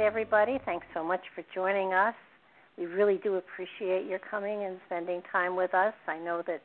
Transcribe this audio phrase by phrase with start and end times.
[0.00, 0.58] Everybody.
[0.64, 2.14] Thanks so much for joining us.
[2.76, 5.94] We really do appreciate your coming and spending time with us.
[6.06, 6.62] I know that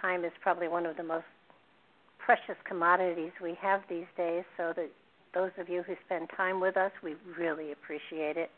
[0.00, 1.24] time is probably one of the most
[2.18, 4.90] precious commodities we have these days, so that
[5.34, 8.50] those of you who spend time with us, we really appreciate it.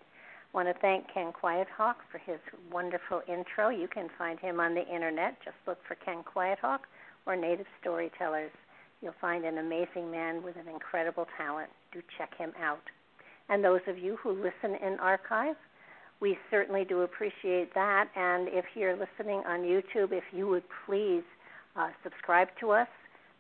[0.53, 2.39] I want to thank Ken Quiethawk for his
[2.73, 3.69] wonderful intro.
[3.69, 5.37] You can find him on the internet.
[5.45, 6.81] Just look for Ken Quiethawk
[7.27, 8.53] or Native Storytellers.
[9.03, 11.71] You'll find an amazing man with an incredible talent.
[11.93, 12.83] Do check him out.
[13.49, 15.57] And those of you who listen in archive,
[16.21, 18.09] we certainly do appreciate that.
[18.17, 21.23] And if you're listening on YouTube, if you would please
[21.77, 22.89] uh, subscribe to us,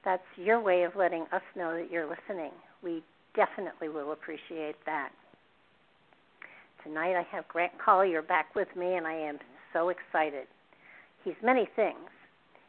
[0.05, 2.53] that's your way of letting us know that you're listening.
[2.83, 3.03] We
[3.35, 5.11] definitely will appreciate that.
[6.85, 9.39] Tonight I have Grant Collier back with me, and I am
[9.73, 10.47] so excited.
[11.25, 12.09] He's many things.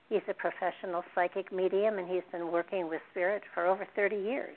[0.09, 4.55] He's a professional psychic medium, and he's been working with spirit for over 30 years.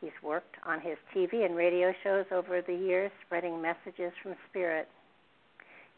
[0.00, 4.88] He's worked on his TV and radio shows over the years, spreading messages from spirit.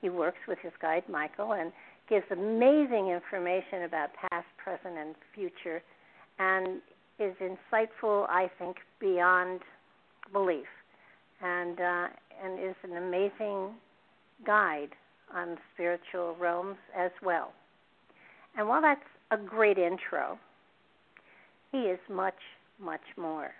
[0.00, 1.72] He works with his guide Michael and
[2.08, 5.82] gives amazing information about past, present, and future,
[6.38, 6.80] and
[7.20, 9.60] is insightful, I think, beyond
[10.32, 10.66] belief,
[11.40, 12.06] and uh,
[12.42, 13.70] and is an amazing
[14.44, 14.90] guide
[15.32, 17.52] on spiritual realms as well.
[18.56, 20.38] And while that's a great intro,
[21.70, 22.34] he is much,
[22.80, 23.52] much more.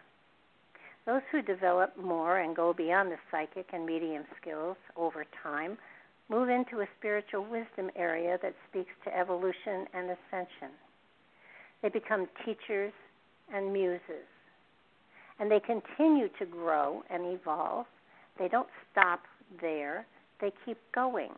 [1.05, 5.77] Those who develop more and go beyond the psychic and medium skills over time
[6.29, 10.71] move into a spiritual wisdom area that speaks to evolution and ascension.
[11.83, 12.93] They become teachers
[13.53, 14.27] and muses.
[15.41, 17.87] And they continue to grow and evolve.
[18.39, 19.21] They don't stop
[19.61, 20.07] there,
[20.41, 21.33] they keep going.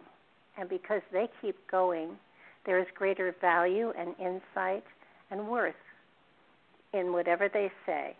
[0.59, 2.11] And because they keep going,
[2.67, 4.85] there is greater value and insight
[5.31, 5.75] and worth
[6.93, 8.15] in whatever they say.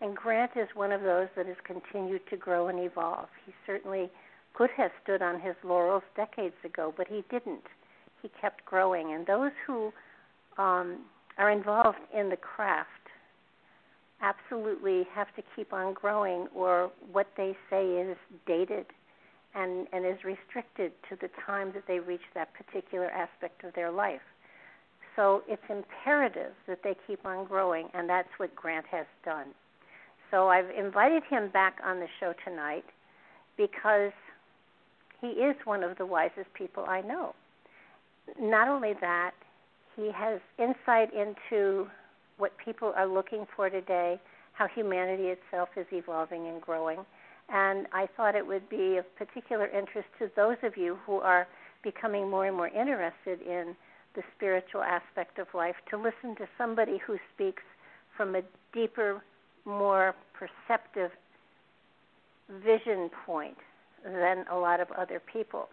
[0.00, 3.28] And Grant is one of those that has continued to grow and evolve.
[3.46, 4.10] He certainly
[4.52, 7.64] could have stood on his laurels decades ago, but he didn't.
[8.22, 9.12] He kept growing.
[9.12, 9.92] And those who
[10.58, 11.00] um,
[11.38, 12.88] are involved in the craft
[14.22, 18.16] absolutely have to keep on growing, or what they say is
[18.46, 18.86] dated
[19.54, 23.90] and, and is restricted to the time that they reach that particular aspect of their
[23.90, 24.22] life.
[25.16, 29.46] So it's imperative that they keep on growing, and that's what Grant has done.
[30.30, 32.84] So I've invited him back on the show tonight
[33.56, 34.12] because
[35.20, 37.34] he is one of the wisest people I know.
[38.40, 39.32] Not only that,
[39.96, 41.86] he has insight into
[42.38, 44.20] what people are looking for today,
[44.52, 46.98] how humanity itself is evolving and growing.
[47.48, 51.46] And I thought it would be of particular interest to those of you who are
[51.82, 53.76] becoming more and more interested in
[54.14, 57.62] the spiritual aspect of life to listen to somebody who speaks
[58.16, 58.42] from a
[58.72, 59.22] deeper,
[59.64, 61.10] more perceptive
[62.64, 63.56] vision point
[64.04, 65.68] than a lot of other people.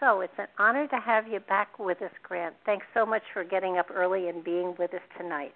[0.00, 2.54] So it's an honor to have you back with us, Grant.
[2.66, 5.54] Thanks so much for getting up early and being with us tonight.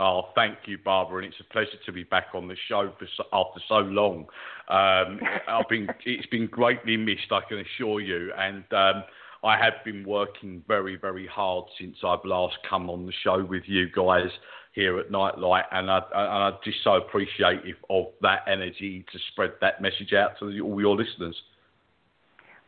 [0.00, 3.24] Oh, thank you, Barbara, and it's a pleasure to be back on the show so,
[3.32, 4.26] after so long.
[4.68, 9.04] Um, I've been, it's been greatly missed, I can assure you, and um,
[9.44, 13.64] I have been working very, very hard since I've last come on the show with
[13.66, 14.30] you guys
[14.72, 19.52] here at Nightlight, and I, I, I just so appreciative of that energy to spread
[19.60, 21.36] that message out to all your listeners.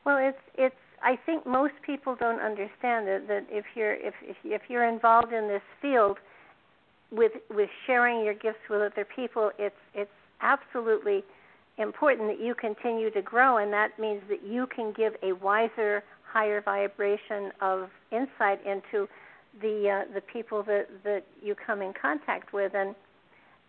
[0.05, 0.75] Well, it's it's.
[1.03, 4.15] I think most people don't understand that that if you're if,
[4.45, 6.19] if you're involved in this field
[7.11, 11.25] with with sharing your gifts with other people, it's it's absolutely
[11.79, 16.03] important that you continue to grow, and that means that you can give a wiser,
[16.37, 19.09] higher vibration of insight into
[19.63, 22.73] the uh, the people that that you come in contact with.
[22.75, 22.95] And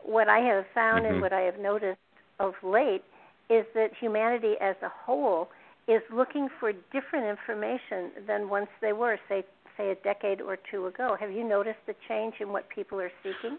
[0.03, 1.13] what I have found mm-hmm.
[1.13, 1.99] and what I have noticed
[2.39, 3.03] of late
[3.49, 5.47] is that humanity as a whole
[5.87, 9.45] is looking for different information than once they were, say
[9.77, 11.15] say a decade or two ago.
[11.17, 13.57] Have you noticed the change in what people are seeking?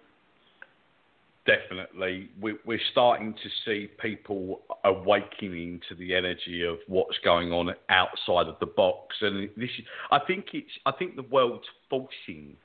[1.48, 2.28] Definitely.
[2.40, 8.56] We're starting to see people awakening to the energy of what's going on outside of
[8.60, 9.16] the box.
[9.22, 9.70] And this
[10.10, 12.56] I think it's I think the world's forcing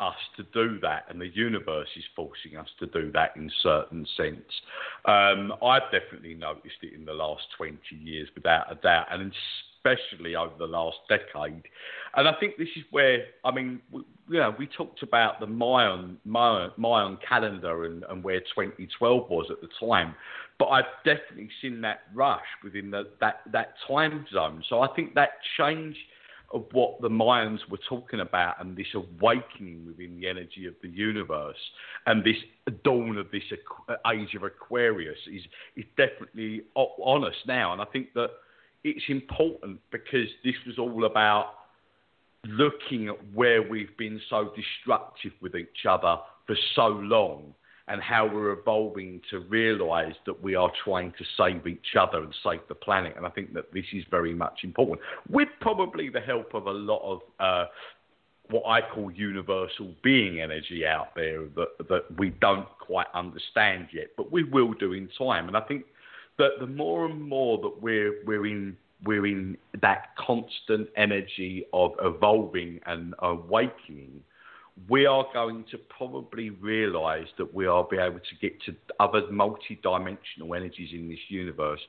[0.00, 4.06] us to do that and the universe is forcing us to do that in certain
[4.16, 4.52] sense.
[5.04, 9.06] Um, I've definitely noticed it in the last 20 years without a doubt.
[9.10, 9.32] And
[9.78, 11.62] especially over the last decade.
[12.16, 15.46] And I think this is where, I mean, we, you know, we talked about the
[15.46, 20.14] Mayan, Mayan, Mayan calendar and, and where 2012 was at the time,
[20.58, 24.62] but I've definitely seen that rush within the, that, that time zone.
[24.68, 25.96] So I think that change
[26.52, 30.88] of what the Mayans were talking about and this awakening within the energy of the
[30.88, 31.58] universe
[32.06, 32.36] and this
[32.84, 33.42] dawn of this
[33.88, 35.42] uh, age of Aquarius is,
[35.76, 37.74] is definitely on us now.
[37.74, 38.30] And I think that
[38.84, 41.54] it's important because this was all about
[42.44, 46.16] looking at where we've been so destructive with each other
[46.46, 47.54] for so long
[47.88, 52.34] and how we're evolving to realize that we are trying to save each other and
[52.44, 53.14] save the planet.
[53.16, 56.70] And I think that this is very much important, with probably the help of a
[56.70, 57.64] lot of uh,
[58.50, 64.08] what I call universal being energy out there that, that we don't quite understand yet,
[64.16, 65.48] but we will do in time.
[65.48, 65.84] And I think
[66.38, 71.92] that the more and more that we're we're in we're in that constant energy of
[72.02, 74.20] evolving and awakening,
[74.88, 79.22] we are going to probably realize that we are be able to get to other
[79.30, 81.80] multi-dimensional energies in this universe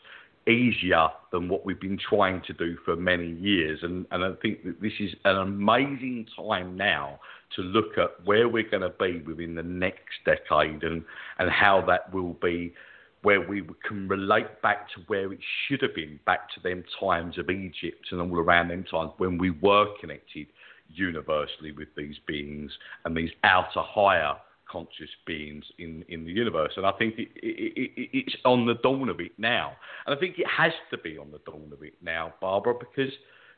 [0.48, 3.80] easier than what we've been trying to do for many years.
[3.84, 7.20] And, and I think that this is an amazing time now
[7.56, 11.04] to look at where we're going to be within the next decade and,
[11.38, 12.74] and how that will be
[13.22, 17.38] where we can relate back to where it should have been, back to them times
[17.38, 20.48] of Egypt and all around them times when we were connected
[20.88, 22.72] universally with these beings
[23.06, 24.36] and these outer higher
[24.70, 26.74] conscious beings in, in the universe.
[26.78, 29.74] And I think it, it, it, it's on the dawn of it now.
[30.06, 33.12] And I think it has to be on the dawn of it now, Barbara, because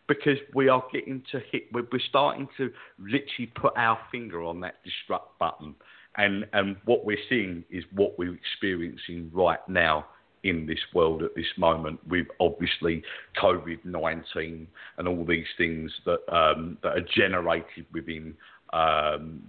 [0.08, 4.76] because we are getting to hit, we're, starting to literally put our finger on that
[4.84, 5.76] destruct button
[6.18, 10.06] and, and what we're seeing is what we're experiencing right now
[10.44, 13.04] in this world at this moment with obviously
[13.42, 14.68] COVID 19
[14.98, 18.34] and all these things that, um, that are generated within
[18.74, 19.42] um,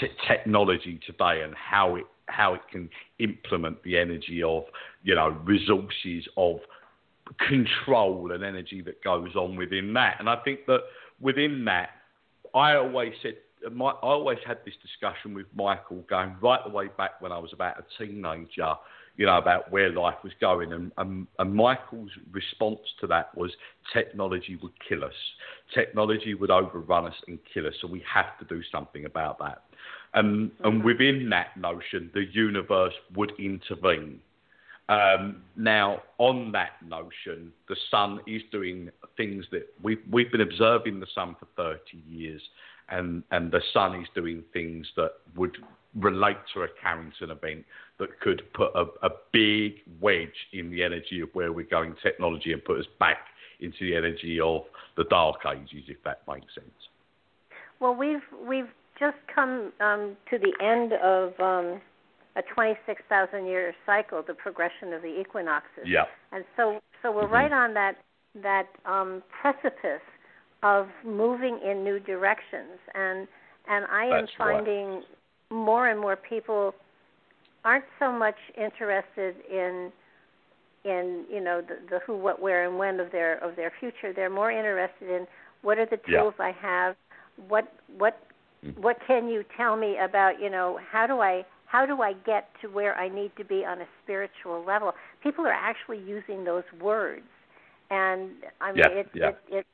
[0.00, 2.88] t- technology today and how it, how it can
[3.18, 4.64] implement the energy of
[5.02, 6.58] you know resources of
[7.48, 10.16] control and energy that goes on within that.
[10.18, 10.80] And I think that
[11.20, 11.90] within that,
[12.54, 13.36] I always said
[13.70, 17.38] my, I always had this discussion with Michael going right the way back when I
[17.38, 18.74] was about a teenager,
[19.16, 20.72] you know, about where life was going.
[20.72, 23.50] And, and, and Michael's response to that was
[23.92, 25.14] technology would kill us.
[25.74, 27.74] Technology would overrun us and kill us.
[27.80, 29.62] So we have to do something about that.
[30.14, 30.86] And, and mm-hmm.
[30.86, 34.20] within that notion, the universe would intervene.
[34.88, 41.00] Um, now, on that notion, the sun is doing things that we've, we've been observing
[41.00, 41.78] the sun for 30
[42.08, 42.42] years
[42.88, 45.56] and, and the sun is doing things that would
[45.94, 47.64] relate to a Carrington event
[47.98, 52.52] that could put a, a big wedge in the energy of where we're going technology
[52.52, 53.18] and put us back
[53.60, 54.62] into the energy of
[54.96, 56.70] the dark ages, if that makes sense.
[57.80, 61.80] Well, we've we've just come um, to the end of um,
[62.36, 65.84] a 26,000 year cycle, the progression of the equinoxes.
[65.86, 66.04] Yeah.
[66.32, 67.34] And so so we're mm-hmm.
[67.34, 67.96] right on that
[68.42, 70.02] that um, precipice
[70.62, 73.26] of moving in new directions and
[73.68, 75.04] and I am That's finding right.
[75.50, 76.74] more and more people
[77.64, 79.92] aren't so much interested in
[80.84, 84.12] in you know the, the who what where and when of their of their future
[84.14, 85.26] they're more interested in
[85.62, 86.46] what are the tools yeah.
[86.46, 86.96] I have
[87.48, 88.18] what what
[88.64, 88.76] mm.
[88.78, 92.48] what can you tell me about you know how do I how do I get
[92.60, 94.92] to where I need to be on a spiritual level
[95.22, 97.22] people are actually using those words
[97.90, 99.28] and I mean yeah, it, yeah.
[99.28, 99.66] it it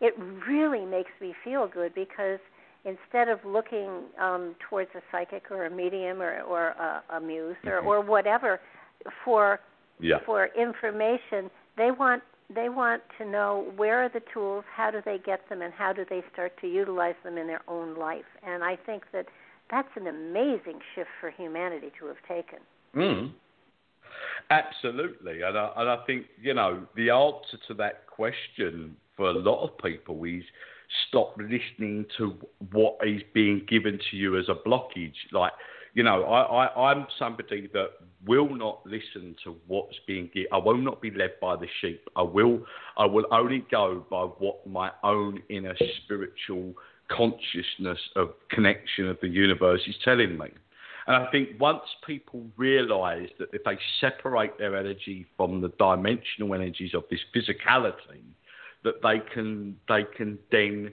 [0.00, 0.14] it
[0.48, 2.38] really makes me feel good because
[2.84, 7.56] instead of looking um, towards a psychic or a medium or, or a, a muse
[7.66, 7.86] or, Mm-hmm.
[7.88, 8.60] or whatever
[9.24, 9.60] for
[10.00, 10.18] Yeah.
[10.24, 15.18] for information, they want they want to know where are the tools, how do they
[15.18, 18.24] get them, and how do they start to utilize them in their own life.
[18.42, 19.26] And I think that
[19.70, 22.58] that's an amazing shift for humanity to have taken.
[22.96, 23.32] Mm.
[24.50, 29.38] Absolutely, and I, and I think you know the answer to that question for a
[29.38, 30.42] lot of people is
[31.06, 32.34] stop listening to
[32.72, 35.12] what is being given to you as a blockage.
[35.30, 35.52] Like
[35.92, 37.90] you know, I, I I'm somebody that
[38.26, 40.48] will not listen to what's being given.
[40.54, 42.08] I will not be led by the sheep.
[42.16, 42.64] I will
[42.96, 46.72] I will only go by what my own inner spiritual
[47.08, 50.48] consciousness of connection of the universe is telling me.
[51.06, 56.54] And I think once people realise that if they separate their energy from the dimensional
[56.54, 58.22] energies of this physicality,
[58.84, 60.92] that they can they can then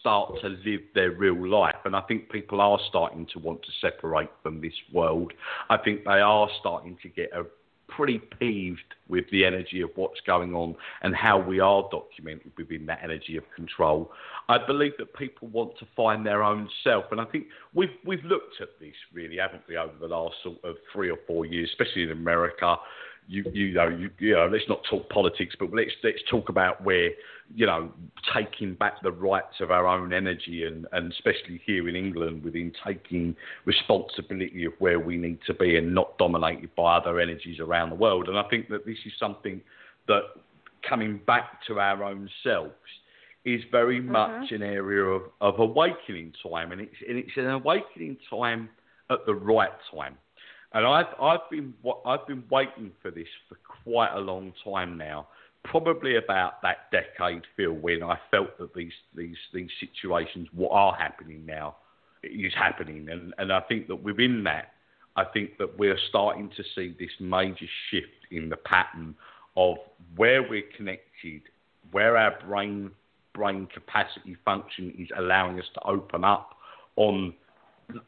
[0.00, 1.76] start to live their real life.
[1.84, 5.32] And I think people are starting to want to separate from this world.
[5.70, 7.44] I think they are starting to get a
[7.88, 12.86] pretty peeved with the energy of what's going on and how we are documented within
[12.86, 14.10] that energy of control.
[14.48, 18.24] I believe that people want to find their own self, and I think we've we've
[18.24, 21.70] looked at this really, haven't we, over the last sort of three or four years,
[21.70, 22.76] especially in America.
[23.28, 26.82] You you know you, you know let's not talk politics, but let's let's talk about
[26.82, 27.10] where
[27.54, 27.90] you know
[28.34, 32.72] taking back the rights of our own energy, and and especially here in England, within
[32.86, 37.90] taking responsibility of where we need to be and not dominated by other energies around
[37.90, 38.28] the world.
[38.28, 39.60] And I think that this is something
[40.06, 40.22] that
[40.88, 42.74] coming back to our own selves
[43.44, 44.12] is very mm-hmm.
[44.12, 48.68] much an area of, of awakening time, and it's and it's an awakening time
[49.10, 50.16] at the right time.
[50.72, 55.28] And I've I've been I've been waiting for this for quite a long time now.
[55.64, 60.94] Probably about that decade, Phil, when I felt that these these these situations what are
[60.94, 61.76] happening now
[62.22, 64.72] is happening, and and I think that within that,
[65.16, 69.14] I think that we're starting to see this major shift in the pattern
[69.56, 69.76] of
[70.16, 71.42] where we're connected,
[71.90, 72.90] where our brain
[73.34, 76.56] brain capacity function is allowing us to open up
[76.96, 77.34] on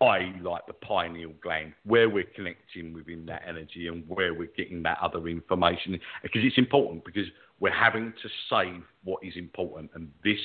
[0.01, 0.35] i.e.
[0.43, 4.99] like the pineal gland, where we're connecting within that energy and where we're getting that
[5.01, 5.99] other information.
[6.23, 7.27] Because it's important because
[7.61, 9.91] we're having to save what is important.
[9.95, 10.39] And this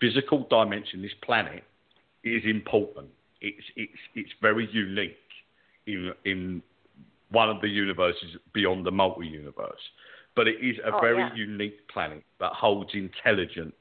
[0.00, 1.64] physical dimension, this planet,
[2.24, 3.08] is important.
[3.40, 5.16] It's it's it's very unique
[5.86, 6.62] in in
[7.30, 9.80] one of the universes beyond the multi universe.
[10.34, 11.34] But it is a Oh, very yeah.
[11.34, 13.74] unique planet that holds intelligence.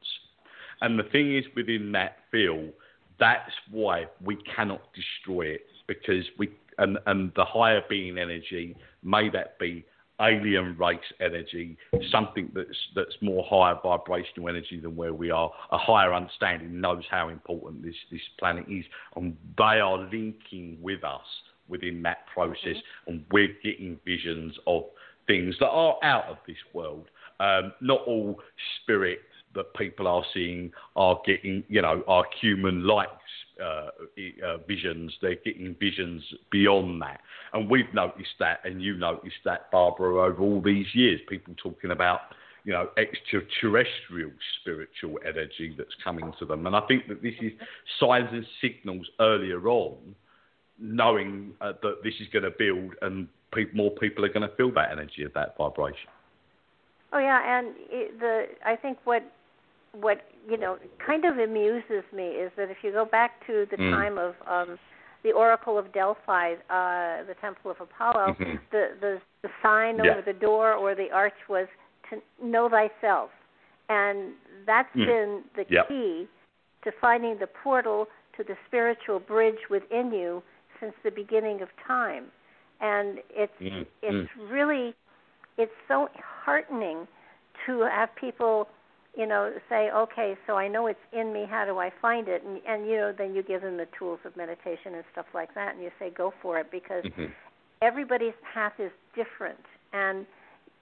[0.81, 2.71] And the thing is within that field,
[3.19, 9.29] that's why we cannot destroy it because we and and the higher being energy, may
[9.29, 9.85] that be
[10.21, 11.77] alien race energy,
[12.11, 17.03] something that's that's more higher vibrational energy than where we are, a higher understanding knows
[17.09, 21.25] how important this this planet is, and they are linking with us
[21.67, 22.75] within that process,
[23.07, 24.83] and we're getting visions of
[25.27, 27.07] things that are out of this world.
[27.39, 28.39] Um, not all
[28.81, 29.19] spirit
[29.55, 33.09] that people are seeing are getting, you know, are human-like
[33.61, 33.89] uh,
[34.45, 35.13] uh, visions.
[35.21, 37.21] They're getting visions beyond that,
[37.53, 41.21] and we've noticed that, and you noticed that, Barbara, over all these years.
[41.27, 42.19] People talking about,
[42.65, 47.53] you know, extraterrestrial spiritual energy that's coming to them, and I think that this is
[47.99, 50.15] signs and signals earlier on,
[50.79, 54.55] knowing uh, that this is going to build, and pe- more people are going to
[54.55, 56.09] feel that energy of that vibration.
[57.13, 59.23] Oh yeah, and it, the I think what
[60.01, 63.77] what you know kind of amuses me is that if you go back to the
[63.77, 63.91] Mm.
[63.91, 64.79] time of um,
[65.23, 68.59] the Oracle of Delphi, uh, the Temple of Apollo, Mhm.
[68.71, 70.11] the, the the sign Yeah.
[70.11, 71.67] over the door or the arch was
[72.09, 73.31] to know thyself,
[73.89, 74.33] and
[74.65, 75.05] that's Mm.
[75.05, 75.87] been the Yep.
[75.87, 76.27] key
[76.83, 80.43] to finding the portal to the spiritual bridge within you
[80.79, 82.31] since the beginning of time,
[82.81, 84.93] and it's Mm, it's really
[85.57, 86.09] it's so
[86.43, 87.07] heartening
[87.65, 88.67] to have people
[89.15, 92.43] you know say okay so i know it's in me how do i find it
[92.43, 95.53] and and you know then you give them the tools of meditation and stuff like
[95.55, 97.31] that and you say go for it because Mhm.
[97.81, 100.25] everybody's path is different and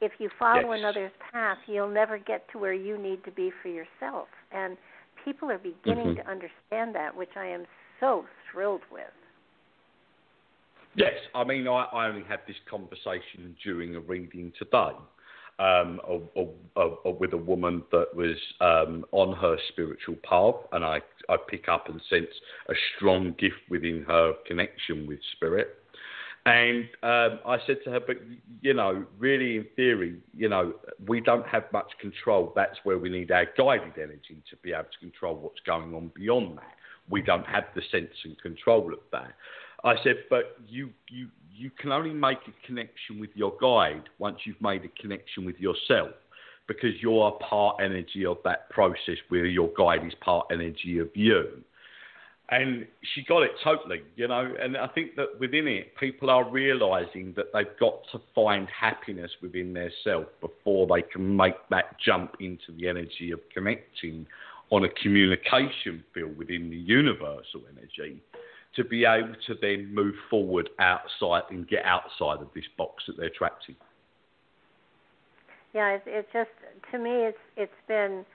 [0.01, 0.79] if you follow Yes.
[0.79, 4.77] another's path you'll never get to where you need to be for yourself and
[5.23, 6.15] people are beginning Mhm.
[6.15, 7.65] to understand that which i am
[7.99, 9.13] so thrilled with
[10.95, 14.93] Yes, I mean, I, I only had this conversation during a reading today
[15.59, 20.83] um, of, of, of- with a woman that was um, on her spiritual path, and
[20.83, 22.27] I, I pick up and sense
[22.69, 25.77] a strong gift within her connection with spirit.
[26.45, 28.17] And um, I said to her, but
[28.61, 30.73] you know, really, in theory, you know,
[31.07, 32.51] we don't have much control.
[32.53, 36.11] That's where we need our guided energy to be able to control what's going on
[36.13, 36.73] beyond that.
[37.09, 39.33] We don't have the sense and control of that.
[39.83, 44.39] I said, but you, you, you can only make a connection with your guide once
[44.45, 46.11] you've made a connection with yourself
[46.67, 51.61] because you're part energy of that process where your guide is part energy of you.
[52.49, 54.53] And she got it totally, you know.
[54.61, 59.31] And I think that within it, people are realizing that they've got to find happiness
[59.41, 64.27] within their self before they can make that jump into the energy of connecting
[64.69, 68.21] on a communication field within the universal energy
[68.75, 73.17] to be able to then move forward outside and get outside of this box that
[73.17, 73.75] they're trapped in.
[75.73, 76.49] Yeah, it's, it just
[76.91, 78.25] to me it's it's been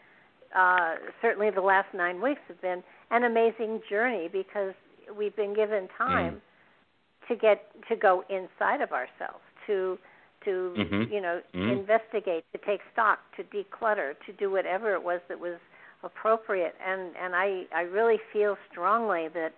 [0.57, 4.75] uh, certainly the last nine weeks have been an amazing journey because
[5.17, 7.29] we've been given time mm.
[7.29, 9.99] to get to go inside of ourselves to
[10.45, 11.13] to mm-hmm.
[11.13, 11.79] you know mm.
[11.79, 15.59] investigate to take stock to declutter to do whatever it was that was
[16.03, 19.53] appropriate and and I I really feel strongly that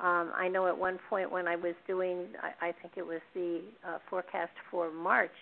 [0.00, 3.20] um, I know at one point when I was doing, I, I think it was
[3.34, 5.32] the uh, forecast for March,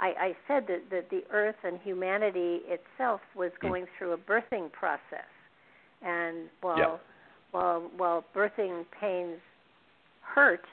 [0.00, 3.68] I, I said that, that the Earth and humanity itself was hmm.
[3.68, 5.28] going through a birthing process,
[6.02, 6.96] and while yeah.
[7.50, 9.38] while while birthing pains
[10.22, 10.64] hurt,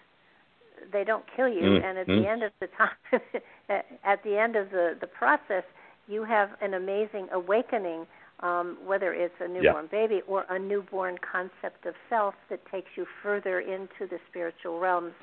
[0.93, 1.83] they don't kill you, mm.
[1.83, 2.21] and at mm.
[2.21, 3.21] the end of the time,
[4.03, 5.63] at the end of the the process,
[6.07, 8.05] you have an amazing awakening
[8.45, 10.07] um, whether it's a newborn yeah.
[10.07, 15.13] baby or a newborn concept of self that takes you further into the spiritual realms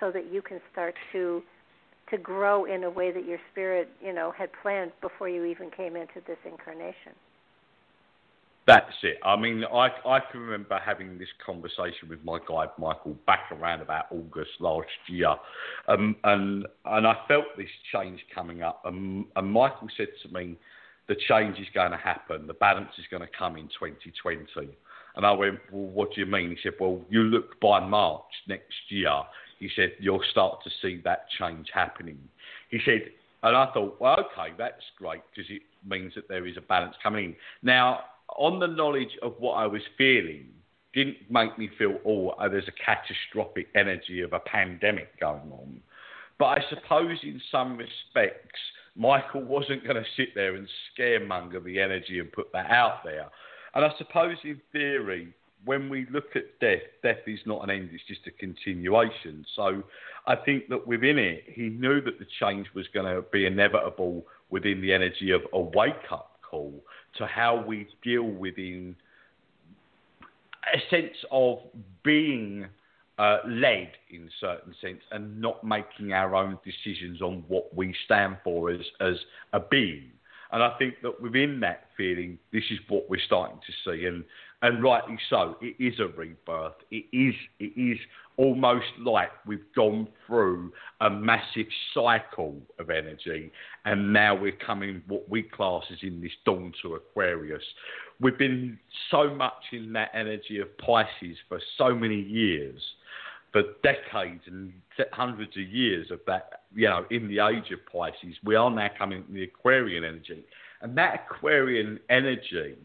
[0.00, 1.42] so that you can start to
[2.10, 5.70] to grow in a way that your spirit, you know, had planned before you even
[5.70, 7.12] came into this incarnation.
[8.66, 9.18] That's it.
[9.24, 13.82] I mean, I I can remember having this conversation with my guide Michael back around
[13.82, 15.34] about August last year,
[15.86, 20.56] um, and and I felt this change coming up, and, and Michael said to me,
[21.08, 22.46] the change is going to happen.
[22.46, 24.68] The balance is going to come in 2020.
[25.16, 26.50] And I went, well, what do you mean?
[26.50, 29.12] He said, well, you look by March next year.
[29.58, 32.18] He said, you'll start to see that change happening.
[32.70, 33.02] He said,
[33.42, 36.96] and I thought, well, okay, that's great because it means that there is a balance
[37.02, 37.36] coming in.
[37.62, 38.00] Now,
[38.36, 40.46] on the knowledge of what I was feeling,
[40.94, 45.80] didn't make me feel, oh, uh, there's a catastrophic energy of a pandemic going on.
[46.38, 48.60] But I suppose in some respects,
[48.96, 53.28] Michael wasn't going to sit there and scaremonger the energy and put that out there.
[53.74, 57.90] And I suppose, in theory, when we look at death, death is not an end,
[57.92, 59.44] it's just a continuation.
[59.56, 59.82] So
[60.26, 64.24] I think that within it, he knew that the change was going to be inevitable
[64.50, 66.72] within the energy of a wake up call
[67.16, 68.94] to how we deal within
[70.72, 71.58] a sense of
[72.02, 72.66] being
[73.18, 78.36] uh, led in certain sense and not making our own decisions on what we stand
[78.42, 79.14] for as, as
[79.52, 80.10] a being.
[80.50, 84.24] And I think that within that feeling, this is what we're starting to see, and
[84.64, 85.56] and rightly so.
[85.60, 86.72] It is a rebirth.
[86.90, 87.98] It is it is
[88.38, 90.72] almost like we've gone through
[91.02, 93.52] a massive cycle of energy,
[93.84, 97.62] and now we're coming what we class as in this dawn to Aquarius.
[98.20, 98.78] We've been
[99.10, 102.80] so much in that energy of Pisces for so many years
[103.52, 104.72] for decades and
[105.12, 108.88] hundreds of years of that, you know, in the age of Pisces, we are now
[108.98, 110.42] coming to the Aquarian energy.
[110.80, 112.76] And that Aquarian energy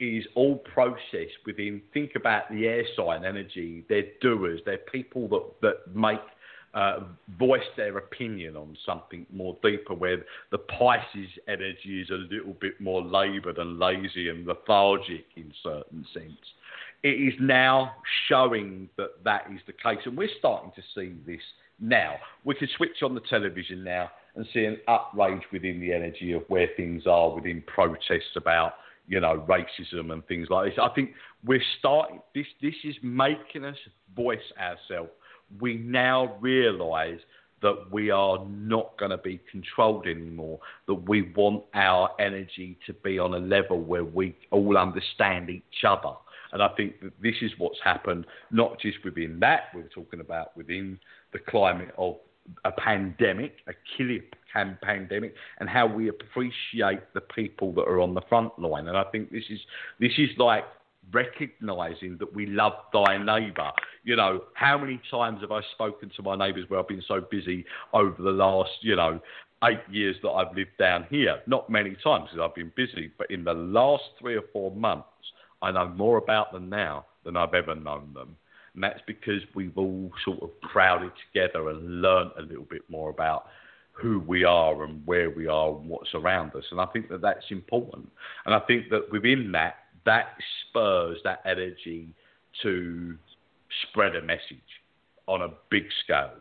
[0.00, 3.84] is all processed within, think about the air sign energy.
[3.88, 6.20] They're doers, they're people that, that make,
[6.72, 7.00] uh,
[7.36, 12.80] voice their opinion on something more deeper, where the Pisces energy is a little bit
[12.80, 16.38] more laboured and lazy and lethargic in certain sense
[17.02, 17.92] it is now
[18.28, 20.00] showing that that is the case.
[20.04, 21.42] And we're starting to see this
[21.80, 22.16] now.
[22.44, 26.42] We can switch on the television now and see an outrage within the energy of
[26.48, 28.74] where things are within protests about,
[29.06, 30.78] you know, racism and things like this.
[30.80, 31.10] I think
[31.44, 33.76] we're starting, this, this is making us
[34.14, 35.10] voice ourselves.
[35.60, 37.20] We now realise
[37.62, 42.94] that we are not going to be controlled anymore, that we want our energy to
[42.94, 46.14] be on a level where we all understand each other
[46.52, 50.56] and I think that this is what's happened, not just within that, we're talking about
[50.56, 50.98] within
[51.32, 52.16] the climate of
[52.64, 54.20] a pandemic, a killer
[54.82, 58.88] pandemic, and how we appreciate the people that are on the front line.
[58.88, 59.60] And I think this is
[59.98, 60.64] this is like
[61.12, 63.70] recognizing that we love thy neighbour.
[64.04, 67.20] You know, how many times have I spoken to my neighbours where I've been so
[67.20, 69.20] busy over the last, you know,
[69.64, 71.40] eight years that I've lived down here?
[71.46, 75.06] Not many times because I've been busy, but in the last three or four months,
[75.62, 78.36] I know more about them now than I've ever known them.
[78.74, 83.10] And that's because we've all sort of crowded together and learnt a little bit more
[83.10, 83.46] about
[83.92, 86.64] who we are and where we are and what's around us.
[86.70, 88.10] And I think that that's important.
[88.46, 89.74] And I think that within that,
[90.06, 90.36] that
[90.68, 92.14] spurs that energy
[92.62, 93.16] to
[93.88, 94.58] spread a message
[95.26, 96.32] on a big scale.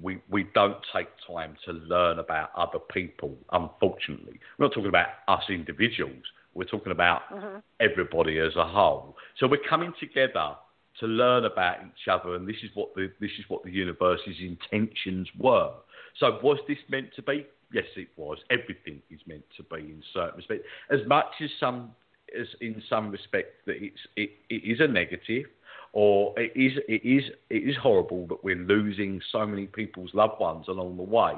[0.00, 4.38] We, we don't take time to learn about other people, unfortunately.
[4.58, 6.22] We're not talking about us individuals,
[6.54, 7.58] we're talking about mm-hmm.
[7.80, 9.16] everybody as a whole.
[9.38, 10.54] So we're coming together
[11.00, 14.36] to learn about each other, and this is what the, this is what the universe's
[14.40, 15.72] intentions were.
[16.18, 17.46] So was this meant to be?
[17.72, 18.38] Yes, it was.
[18.50, 21.90] Everything is meant to be in certain respect, As much as some,
[22.38, 25.46] as in some respect that it's it, it is a negative,
[25.92, 30.40] or it is it is it is horrible that we're losing so many people's loved
[30.40, 31.34] ones along the way.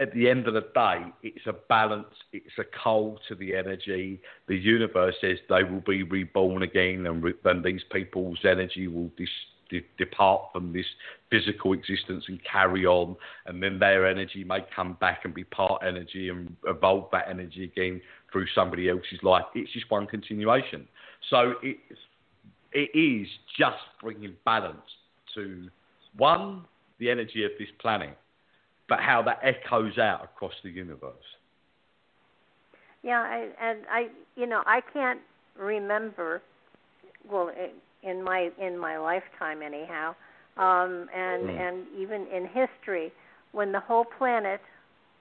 [0.00, 4.20] At the end of the day, it's a balance, it's a call to the energy.
[4.48, 9.28] The universe says they will be reborn again, and then these people's energy will dis-
[9.70, 10.86] de- depart from this
[11.30, 13.14] physical existence and carry on,
[13.46, 17.64] and then their energy may come back and be part energy and evolve that energy
[17.64, 18.00] again
[18.32, 19.44] through somebody else's life.
[19.54, 20.88] It's just one continuation.
[21.30, 22.00] So it's
[22.74, 24.82] it is just bringing balance
[25.34, 25.68] to
[26.16, 26.64] one
[26.98, 28.16] the energy of this planet,
[28.88, 31.14] but how that echoes out across the universe.
[33.02, 35.20] Yeah, I, and I, you know, I can't
[35.58, 36.42] remember.
[37.30, 37.50] Well,
[38.04, 40.14] in my in my lifetime anyhow
[40.56, 41.60] um and mm.
[41.60, 43.12] and even in history
[43.52, 44.60] when the whole planet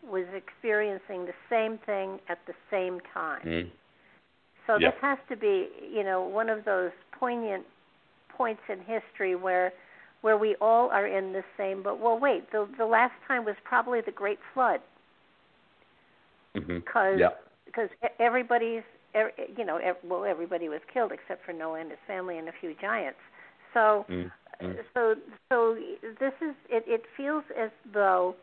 [0.05, 3.71] was experiencing the same thing at the same time mm.
[4.67, 7.63] so this has to be you know one of those poignant
[8.29, 9.71] points in history where
[10.23, 13.55] where we all are in the same but well wait the the last time was
[13.63, 14.79] probably the great flood
[16.55, 16.79] mm-hmm.
[16.79, 17.29] because yeah.
[17.65, 18.83] because everybody's
[19.57, 22.73] you know, well, everybody was killed except for Noah and his family and a few
[22.81, 23.19] giants.
[23.73, 24.31] So, mm,
[24.61, 24.75] mm.
[24.93, 25.15] so,
[25.51, 25.77] so
[26.19, 26.55] this is.
[26.69, 28.35] It, it feels as though,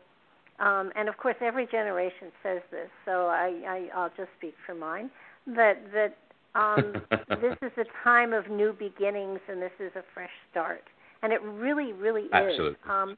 [0.59, 2.89] um, and of course, every generation says this.
[3.05, 5.09] So I, I I'll just speak for mine.
[5.47, 6.17] That that
[6.59, 6.93] um,
[7.41, 10.83] this is a time of new beginnings and this is a fresh start.
[11.23, 12.71] And it really, really Absolutely.
[12.71, 12.77] is.
[12.89, 13.17] Um,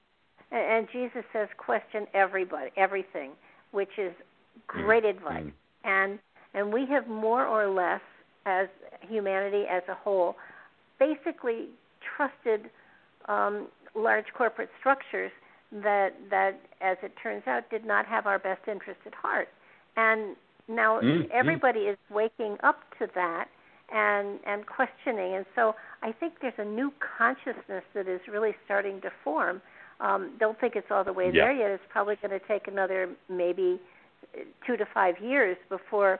[0.51, 3.31] and, and Jesus says, question everybody, everything,
[3.71, 5.09] which is mm, great mm.
[5.09, 5.51] advice.
[5.83, 6.19] And
[6.53, 8.01] and we have more or less,
[8.45, 8.67] as
[9.09, 10.35] humanity as a whole,
[10.99, 11.69] basically
[12.15, 12.69] trusted
[13.27, 15.31] um, large corporate structures
[15.71, 19.47] that that, as it turns out, did not have our best interest at heart.
[19.97, 20.35] And
[20.67, 21.23] now mm-hmm.
[21.33, 23.47] everybody is waking up to that
[23.91, 25.35] and and questioning.
[25.35, 29.61] And so I think there's a new consciousness that is really starting to form.
[29.99, 31.45] Um, don't think it's all the way yeah.
[31.45, 31.71] there yet.
[31.71, 33.79] It's probably going to take another maybe
[34.65, 36.19] two to five years before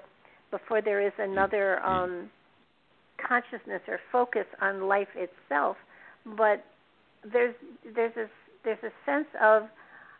[0.51, 1.91] before there is another mm-hmm.
[1.91, 2.29] um,
[3.17, 5.77] consciousness or focus on life itself.
[6.37, 6.63] But
[7.31, 7.55] there's
[7.95, 8.29] there's a
[8.63, 9.63] there's a sense of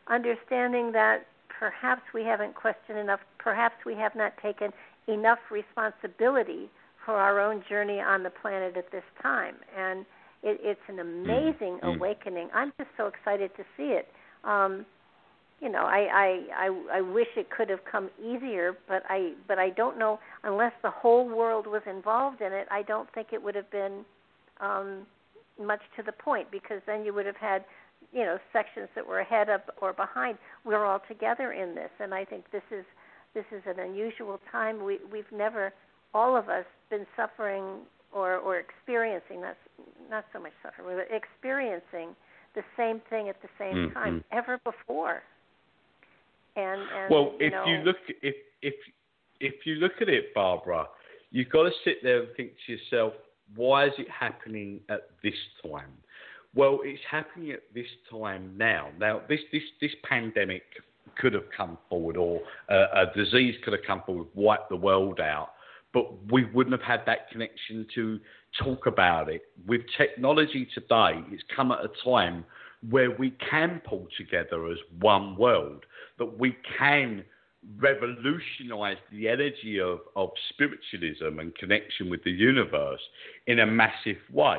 [0.07, 4.71] understanding that perhaps we haven't questioned enough, perhaps we have not taken
[5.07, 6.69] enough responsibility
[7.05, 10.01] for our own journey on the planet at this time, and
[10.41, 11.29] it, it's an mm-hmm.
[11.29, 11.97] amazing mm-hmm.
[11.97, 12.49] awakening.
[12.53, 14.07] I'm just so excited to see it.
[14.43, 14.85] Um,
[15.59, 19.59] you know, I, I I I wish it could have come easier, but I but
[19.59, 22.67] I don't know unless the whole world was involved in it.
[22.69, 24.03] I don't think it would have been
[24.59, 25.07] um,
[25.61, 27.63] much to the point because then you would have had
[28.11, 30.37] you know sections that were ahead of or behind.
[30.65, 32.83] We're all together in this, and I think this is
[33.33, 34.83] this is an unusual time.
[34.83, 35.73] We we've never
[36.13, 37.63] all of us been suffering
[38.13, 39.57] or or experiencing that's
[40.09, 42.15] not so much suffering, but experiencing
[42.55, 43.93] the same thing at the same mm-hmm.
[43.93, 45.23] time ever before.
[46.55, 48.75] And, and well, you if know, you look if if
[49.39, 50.85] if you look at it, Barbara,
[51.31, 53.13] you've got to sit there and think to yourself,
[53.55, 55.91] why is it happening at this time?
[56.55, 58.89] Well, it's happening at this time now.
[58.99, 60.61] Now, this this this pandemic
[61.17, 65.19] could have come forward, or uh, a disease could have come forward, wiped the world
[65.19, 65.49] out,
[65.93, 68.19] but we wouldn't have had that connection to
[68.63, 69.43] talk about it.
[69.67, 72.45] With technology today, it's come at a time
[72.89, 75.85] where we can pull together as one world,
[76.17, 77.23] that we can
[77.77, 82.99] revolutionize the energy of, of spiritualism and connection with the universe
[83.47, 84.57] in a massive way.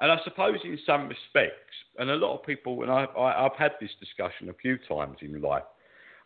[0.00, 3.72] And I suppose in some respects, and a lot of people, and I've, I've had
[3.80, 5.62] this discussion a few times in life,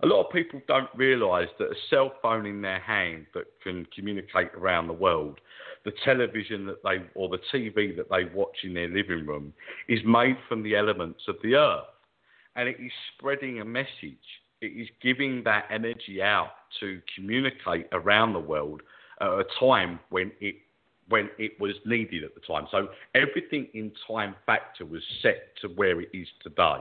[0.02, 3.87] a lot of people don't realise that a cell phone in their hand that can
[3.94, 5.40] communicate around the world
[5.87, 9.54] the television that they or the TV that they watch in their living room
[9.88, 11.85] is made from the elements of the earth,
[12.56, 14.26] and it is spreading a message.
[14.61, 18.82] It is giving that energy out to communicate around the world
[19.20, 20.56] at a time when it
[21.09, 22.66] when it was needed at the time.
[22.72, 26.78] So everything in time factor was set to where it is today.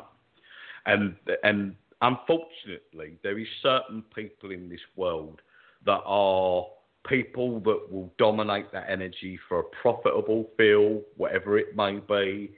[0.87, 1.75] And and
[2.05, 5.41] unfortunately, there is certain people in this world
[5.85, 6.65] that are
[7.07, 12.51] people that will dominate that energy for a profitable field, whatever it may be.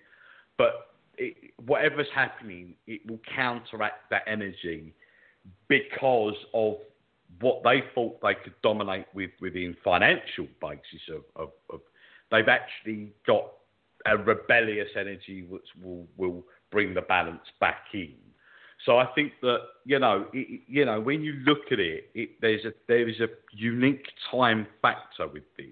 [0.58, 4.94] But it, whatever's happening, it will counteract that energy
[5.68, 6.76] because of
[7.40, 11.82] what they thought they could dominate with within financial basis of, of, of
[12.32, 13.46] they've actually got
[14.06, 18.16] a rebellious energy which will will bring the balance back in.
[18.88, 22.30] So I think that you know, it, you know, when you look at it, it,
[22.42, 25.68] there's a there is a unique time factor with this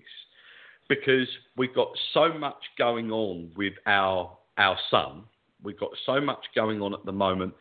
[0.89, 5.23] because we've got so much going on with our our sun.
[5.63, 7.53] We've got so much going on at the moment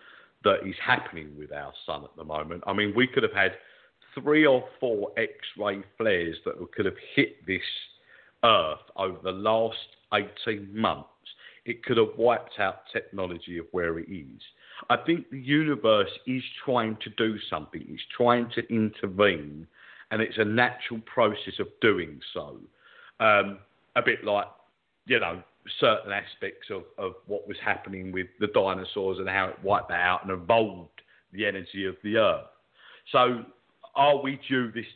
[0.42, 2.64] that is happening with our sun at the moment.
[2.66, 3.52] I mean, we could have had
[4.12, 7.62] three or four X-ray flares that could have hit this
[8.44, 9.78] Earth over the last
[10.12, 11.08] 18 months.
[11.64, 14.42] It could have wiped out technology of where it is.
[14.90, 17.84] I think the universe is trying to do something.
[17.88, 19.66] It's trying to intervene,
[20.10, 22.58] and it's a natural process of doing so.
[23.20, 23.58] Um,
[23.96, 24.46] a bit like,
[25.06, 25.42] you know,
[25.80, 30.00] certain aspects of, of what was happening with the dinosaurs and how it wiped that
[30.00, 31.00] out and evolved
[31.32, 32.46] the energy of the earth.
[33.12, 33.44] So,
[33.94, 34.87] are we due this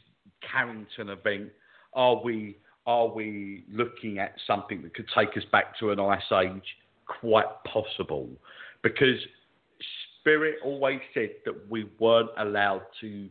[0.51, 1.51] Carrington event?
[1.95, 6.23] Are we are we looking at something that could take us back to an ice
[6.43, 6.63] age?
[7.21, 8.29] Quite possible,
[8.83, 9.19] because
[10.29, 13.31] Spirit always said that we weren't allowed to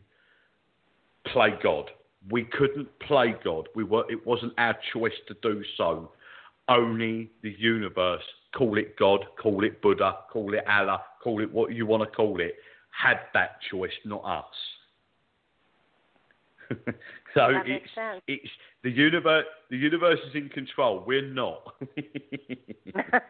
[1.32, 1.90] play God.
[2.28, 3.68] We couldn't play God.
[3.76, 4.02] We were.
[4.10, 6.10] It wasn't our choice to do so.
[6.68, 8.24] Only the universe,
[8.56, 12.08] call it God, call it Buddha, call it Allah, call it what you want to
[12.10, 12.56] call it,
[12.90, 14.44] had that choice, not us.
[17.34, 17.90] so it's,
[18.26, 18.50] it's
[18.82, 19.46] the universe.
[19.70, 21.04] The universe is in control.
[21.06, 21.62] We're not.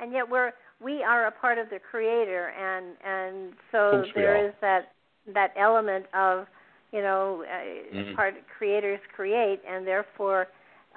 [0.00, 4.52] and yet we're we are a part of the creator and and so there is
[4.60, 4.92] that
[5.34, 6.46] that element of
[6.92, 8.14] you know uh, mm-hmm.
[8.14, 10.48] part creators create and therefore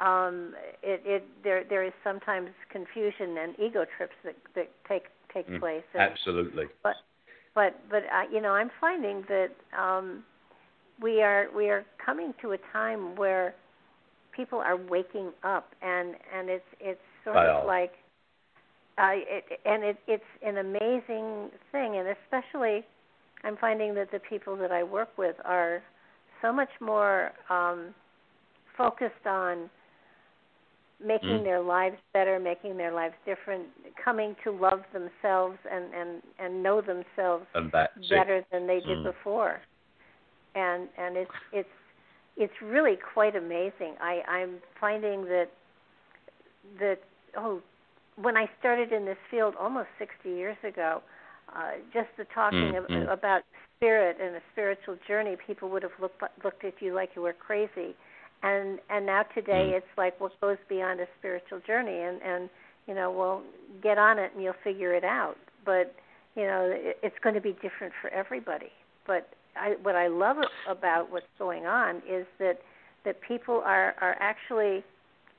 [0.02, 5.48] um it it there there is sometimes confusion and ego trips that that take take
[5.50, 5.84] mm, place.
[5.94, 6.66] And, absolutely.
[6.84, 6.96] but
[7.56, 10.24] but but uh, you know i'm finding that um
[11.02, 13.56] we are we are coming to a time where
[14.36, 17.94] people are waking up and and it's it's sort of like
[19.02, 22.86] uh, it, and it, it's an amazing thing, and especially
[23.44, 25.82] I'm finding that the people that I work with are
[26.42, 27.96] so much more um,
[28.78, 29.70] focused on
[31.04, 31.44] making mm.
[31.44, 33.66] their lives better, making their lives different,
[34.04, 37.46] coming to love themselves and and and know themselves
[38.10, 38.46] better it.
[38.52, 39.04] than they did mm.
[39.06, 39.62] before.
[40.54, 41.70] And and it's it's
[42.38, 43.96] it's really quite amazing.
[44.00, 45.48] I I'm finding that
[46.80, 46.98] that
[47.36, 47.62] oh
[48.16, 51.02] when I started in this field almost 60 years ago,
[51.56, 53.42] uh, just the talking mm, of, about
[53.78, 57.34] spirit and a spiritual journey, people would have looked looked at you like you were
[57.34, 57.96] crazy,
[58.44, 59.78] and and now today mm.
[59.78, 62.50] it's like what goes beyond a spiritual journey, and and
[62.88, 63.44] you know, well,
[63.82, 65.36] get on it and you'll figure it out.
[65.66, 65.94] But
[66.36, 68.72] you know, it, it's going to be different for everybody.
[69.06, 70.38] But I, what I love
[70.70, 72.60] about what's going on is that
[73.04, 74.84] that people are are actually,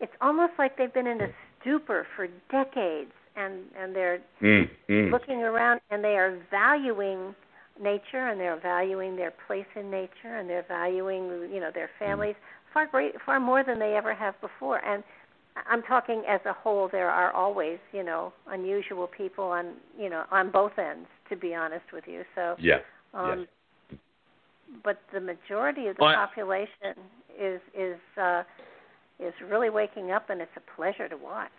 [0.00, 1.28] it's almost like they've been in a
[1.62, 5.10] stupor for decades and and they're mm, mm.
[5.10, 7.34] looking around and they are valuing
[7.80, 11.98] nature and they're valuing their place in nature and they're valuing you know their mm.
[11.98, 12.74] families mm.
[12.74, 15.02] far great far more than they ever have before and
[15.70, 20.24] I'm talking as a whole there are always you know unusual people on you know
[20.30, 22.78] on both ends to be honest with you so yeah
[23.14, 23.46] um
[23.90, 23.98] yes.
[24.84, 26.94] but the majority of the well, population
[27.40, 28.42] is is uh
[29.22, 31.50] is really waking up, and it's a pleasure to watch.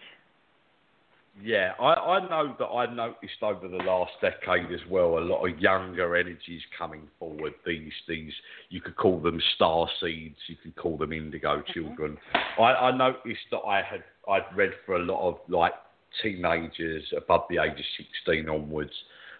[1.41, 5.43] Yeah, I, I know that I noticed over the last decade as well a lot
[5.43, 7.53] of younger energies coming forward.
[7.65, 8.33] These these
[8.69, 11.71] you could call them star seeds, you could call them indigo mm-hmm.
[11.73, 12.17] children.
[12.59, 15.73] I, I noticed that I had I'd read for a lot of like
[16.21, 18.93] teenagers above the age of sixteen onwards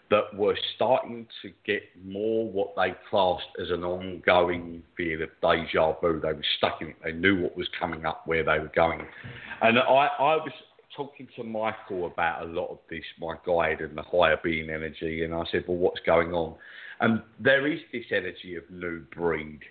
[0.09, 5.93] that were starting to get more what they classed as an ongoing fear of deja
[6.01, 6.19] vu.
[6.19, 6.95] They were stuck in it.
[7.03, 9.01] They knew what was coming up, where they were going.
[9.61, 9.81] And I,
[10.19, 10.51] I was
[10.95, 15.23] talking to Michael about a lot of this, my guide and the higher being energy,
[15.23, 16.55] and I said, well, what's going on?
[16.99, 19.61] And there is this energy of new breed.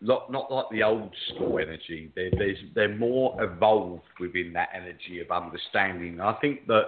[0.00, 2.10] Not, not like the old school energy.
[2.16, 2.32] They're,
[2.74, 6.20] they're more evolved within that energy of understanding.
[6.20, 6.86] I think that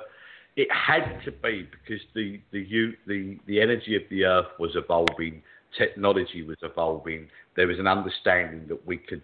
[0.57, 5.43] it had to be because the the the the energy of the earth was evolving,
[5.77, 7.29] technology was evolving.
[7.57, 9.23] There was an understanding that we could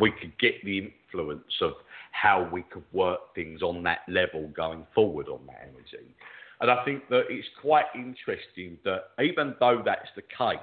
[0.00, 1.72] we could get the influence of
[2.12, 6.14] how we could work things on that level going forward on that energy.
[6.60, 10.58] And I think that it's quite interesting that even though that's the case,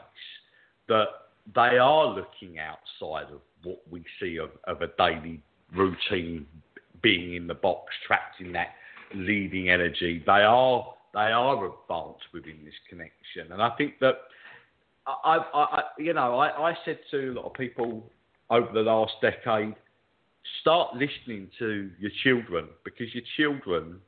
[0.88, 1.08] that
[1.54, 5.41] they are looking outside of what we see of, of a daily
[5.76, 6.48] routine
[7.02, 8.69] being in the box, trapped in that
[9.13, 10.23] leading energy.
[10.26, 14.15] They are they are advanced within this connection, and I think that
[15.06, 18.12] I, I, I you know I, I said to a lot of people
[18.49, 19.76] over the last decade,
[20.62, 23.99] start listening to your children because your children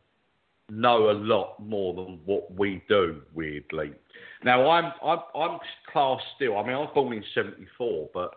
[0.69, 3.21] know a lot more than what we do.
[3.33, 3.93] Weirdly,
[4.43, 5.59] now I'm I'm, I'm
[5.91, 6.57] class still.
[6.57, 8.35] I mean, I was born in '74, but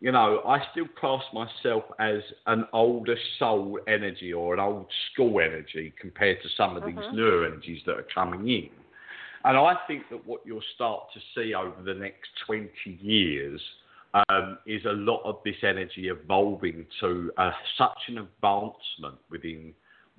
[0.00, 5.40] you know, I still class myself as an older soul energy or an old school
[5.40, 7.16] energy compared to some of these mm-hmm.
[7.16, 8.70] newer energies that are coming in.
[9.44, 13.60] And I think that what you'll start to see over the next 20 years
[14.28, 19.74] um, is a lot of this energy evolving to uh, such an advancement within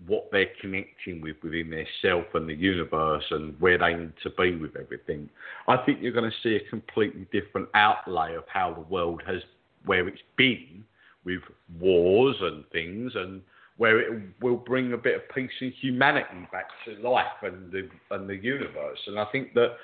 [0.08, 4.30] what they're connecting with within their self and the universe and where they need to
[4.32, 5.30] be with everything.
[5.68, 9.42] I think you're going to see a completely different outlay of how the world has
[9.86, 10.84] where it's been
[11.26, 11.42] with
[11.80, 13.42] wars and things, and
[13.78, 17.90] where it will bring a bit of peace and humanity back to life and the
[18.12, 19.00] and the universe.
[19.08, 19.78] And I think that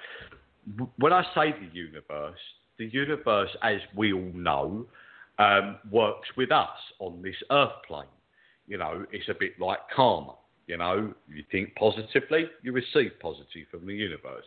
[0.98, 2.40] when I say the universe,
[2.78, 4.86] the universe, as we all know,
[5.40, 8.04] um, works with us on this earth plane.
[8.68, 10.36] You know, it's a bit like karma.
[10.68, 14.46] You know, you think positively, you receive positive from the universe.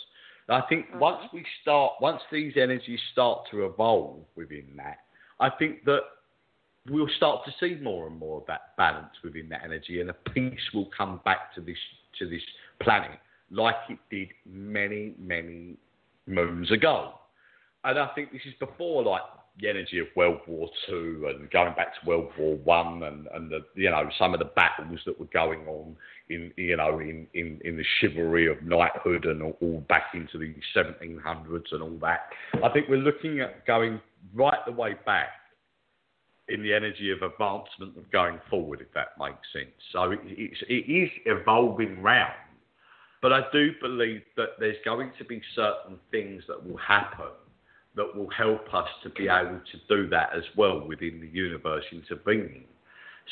[0.48, 0.98] I think uh-huh.
[0.98, 4.98] once we start, once these energies start to evolve within that,
[5.40, 6.00] I think that
[6.90, 10.14] we'll start to see more and more of that balance within that energy, and a
[10.34, 11.76] peace will come back to this
[12.18, 12.42] to this
[12.80, 13.18] planet
[13.50, 15.76] like it did many many
[16.26, 17.14] moons ago.
[17.84, 19.22] And I think this is before like
[19.60, 23.50] the energy of World War Two and going back to World War One and, and
[23.50, 25.96] the you know some of the battles that were going on
[26.30, 30.38] in you know in, in, in the chivalry of knighthood and all, all back into
[30.38, 32.30] the 1700s and all that.
[32.62, 34.00] I think we're looking at going
[34.34, 35.28] right the way back
[36.48, 39.74] in the energy of advancement of going forward, if that makes sense.
[39.92, 42.32] So it, it's, it is evolving round,
[43.20, 47.26] but I do believe that there's going to be certain things that will happen
[47.98, 51.84] that will help us to be able to do that as well within the universe
[51.92, 52.64] intervening.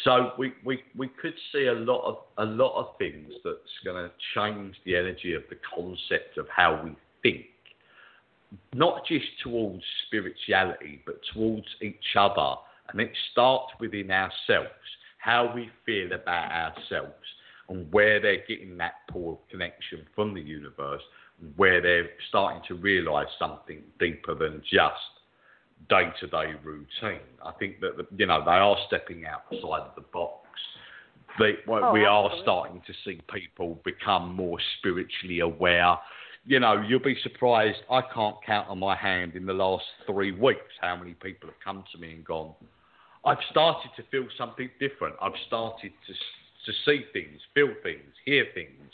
[0.04, 3.96] So we, we, we could see a lot of a lot of things that's going
[3.96, 7.46] to change the energy of the concept of how we think
[8.74, 12.56] not just towards spirituality, but towards each other.
[12.88, 14.70] And it starts within ourselves,
[15.18, 17.14] how we feel about ourselves,
[17.68, 21.02] and where they're getting that poor connection from the universe,
[21.56, 24.94] where they're starting to realise something deeper than just
[25.88, 27.20] day to day routine.
[27.44, 30.48] I think that, you know, they are stepping outside of the box.
[31.38, 35.98] They, oh, we are starting to see people become more spiritually aware
[36.46, 37.78] you know, you'll be surprised.
[37.90, 41.58] I can't count on my hand in the last three weeks how many people have
[41.62, 42.54] come to me and gone,
[43.24, 45.16] I've started to feel something different.
[45.20, 46.14] I've started to
[46.66, 48.90] to see things, feel things, hear things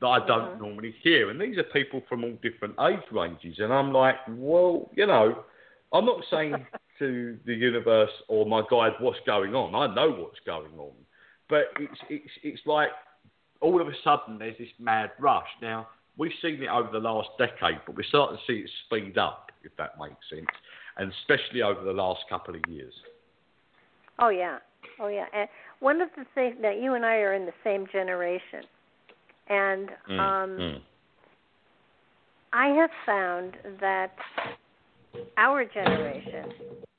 [0.00, 0.62] that I don't mm-hmm.
[0.62, 1.30] normally hear.
[1.30, 3.58] And these are people from all different age ranges.
[3.58, 5.44] And I'm like, well, you know,
[5.92, 6.54] I'm not saying
[6.98, 9.74] to the universe or my guide what's going on.
[9.74, 10.92] I know what's going on.
[11.48, 12.90] But it's, it's, it's like
[13.60, 15.48] all of a sudden there's this mad rush.
[15.60, 15.88] Now,
[16.20, 19.50] We've seen it over the last decade, but we're starting to see it speed up,
[19.64, 20.46] if that makes sense,
[20.98, 22.92] and especially over the last couple of years.
[24.18, 24.58] Oh yeah,
[25.00, 25.24] oh yeah.
[25.32, 28.64] And one of the things that you and I are in the same generation,
[29.50, 30.80] and mm, um, mm.
[32.52, 34.14] I have found that
[35.36, 36.52] our generation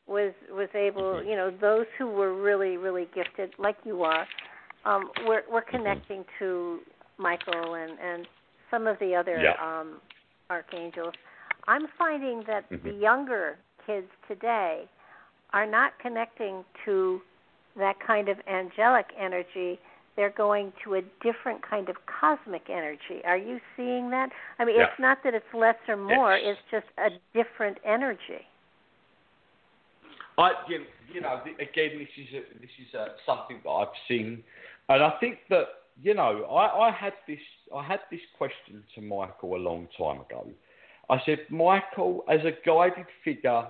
[0.07, 1.29] was was able, mm-hmm.
[1.29, 4.27] you know, those who were really really gifted, like you are,
[4.85, 5.77] um, were were mm-hmm.
[5.77, 6.79] connecting to
[7.17, 8.27] Michael and and
[8.69, 9.53] some of the other yeah.
[9.61, 9.99] um,
[10.49, 11.13] archangels.
[11.67, 12.87] I'm finding that mm-hmm.
[12.87, 14.83] the younger kids today
[15.53, 17.21] are not connecting to
[17.77, 19.79] that kind of angelic energy.
[20.15, 23.21] They're going to a different kind of cosmic energy.
[23.25, 24.29] Are you seeing that?
[24.59, 24.83] I mean, yeah.
[24.83, 28.45] it's not that it's less or more; it's, it's just a different energy.
[30.37, 30.51] I,
[31.13, 34.43] you know, again, this is a, this is a, something that I've seen,
[34.89, 35.65] and I think that
[36.01, 37.39] you know, I, I had this
[37.75, 40.47] I had this question to Michael a long time ago.
[41.09, 43.67] I said, Michael, as a guided figure,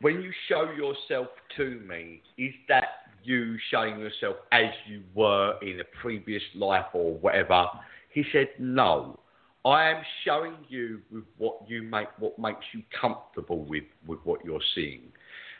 [0.00, 5.80] when you show yourself to me, is that you showing yourself as you were in
[5.80, 7.66] a previous life or whatever?
[8.10, 9.18] He said, No.
[9.64, 14.44] I am showing you with what you make what makes you comfortable with, with what
[14.44, 15.12] you're seeing.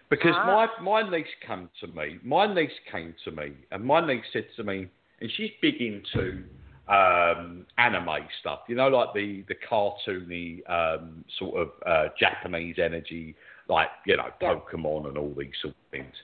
[0.09, 0.68] Because Ah.
[0.80, 2.18] my my niece came to me.
[2.22, 4.88] My niece came to me, and my niece said to me,
[5.20, 6.44] and she's big into
[6.88, 8.61] um, anime stuff.
[8.68, 13.34] You know, like the the cartoony um, sort of uh, Japanese energy,
[13.68, 16.14] like you know Pokemon and all these sort of things.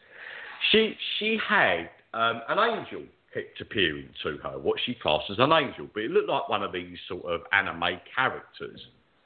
[0.71, 3.03] She she had um, an angel
[3.33, 6.63] kept appearing to her, what she classed as an angel, but it looked like one
[6.63, 8.81] of these sort of anime characters.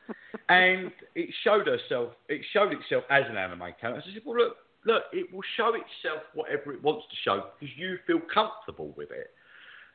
[0.48, 2.12] and it showed herself.
[2.28, 4.02] It showed itself as an anime character.
[4.06, 7.76] I said, "Well, look, look, it will show itself whatever it wants to show because
[7.76, 9.30] you feel comfortable with it.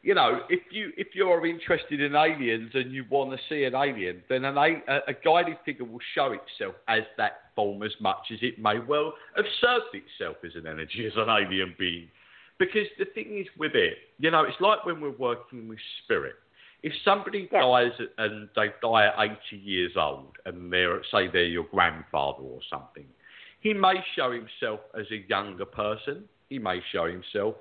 [0.04, 3.74] You know, if you if you're interested in aliens and you want to see an
[3.74, 8.30] alien, then an a, a guided figure will show itself as that form as much
[8.34, 12.10] as it may well have served itself as an energy, as an alien being.
[12.60, 16.36] Because the thing is with it, you know, it's like when we're working with spirit.
[16.84, 17.62] If somebody Yeah.
[17.62, 22.60] dies and they die at 80 years old, and they're say they're your grandfather or
[22.70, 23.08] something,
[23.62, 26.28] he may show himself as a younger person.
[26.50, 27.56] He may show himself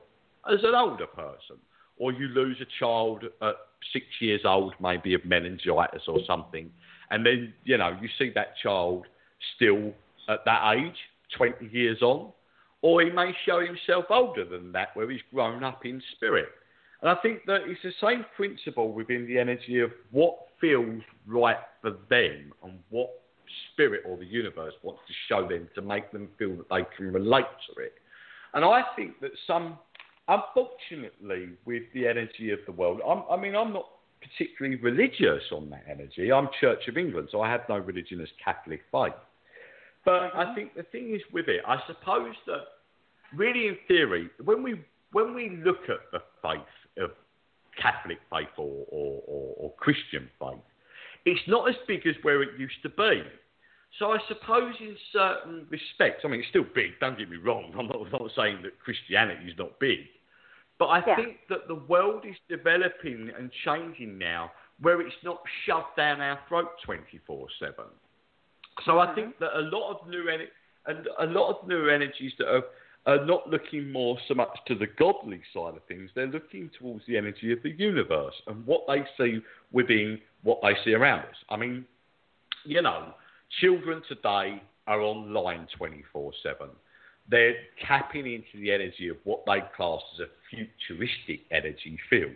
[0.53, 1.59] as an older person.
[2.03, 3.55] Or you lose a child at
[3.93, 6.69] six years old, maybe of meningitis or something,
[7.11, 9.07] and then you know you see that child
[9.55, 9.93] still
[10.29, 10.97] at that age,
[11.37, 12.33] 20 years on,
[12.81, 16.49] or he may show himself older than that, where he's grown up in spirit.
[17.01, 21.57] And I think that it's the same principle within the energy of what feels right
[21.81, 23.11] for them and what
[23.73, 27.13] spirit or the universe wants to show them to make them feel that they can
[27.13, 27.95] relate to it.
[28.55, 29.79] And I think that some,
[30.29, 33.87] unfortunately, with the energy of the world, I'm, I mean, I'm not
[34.21, 36.33] particularly religious on that energy.
[36.33, 39.13] I'm Church of England, so I have no religion as Catholic faith.
[40.05, 40.55] But I mm-hmm.
[40.55, 42.65] think the thing is with it, I suppose that
[43.35, 44.81] really in theory, when we
[45.13, 47.11] when we look at the faith of
[47.81, 50.63] Catholic faith or, or, or, or Christian faith,
[51.25, 53.23] it's not as big as where it used to be.
[53.99, 57.73] So I suppose in certain respects, I mean, it's still big, don't get me wrong.
[57.79, 60.01] I'm not, I'm not saying that Christianity is not big.
[60.79, 61.17] But I Yeah.
[61.17, 66.41] think that the world is developing and changing now where it's not shoved down our
[66.49, 67.85] throat 24 7.
[68.85, 69.45] So I think mm-hmm.
[69.45, 70.29] that a lot of new
[70.87, 72.65] and a lot of new energies that are,
[73.07, 77.07] are not looking more so much to the godly side of things, they're looking towards
[77.07, 79.41] the energy of the universe and what they see
[79.71, 81.37] within what they see around us.
[81.51, 81.85] I mean,
[82.65, 83.15] you know,
[83.61, 86.69] children today are online 24 7.
[87.29, 87.55] They're
[87.87, 92.33] tapping into the energy of what they class as a futuristic energy field.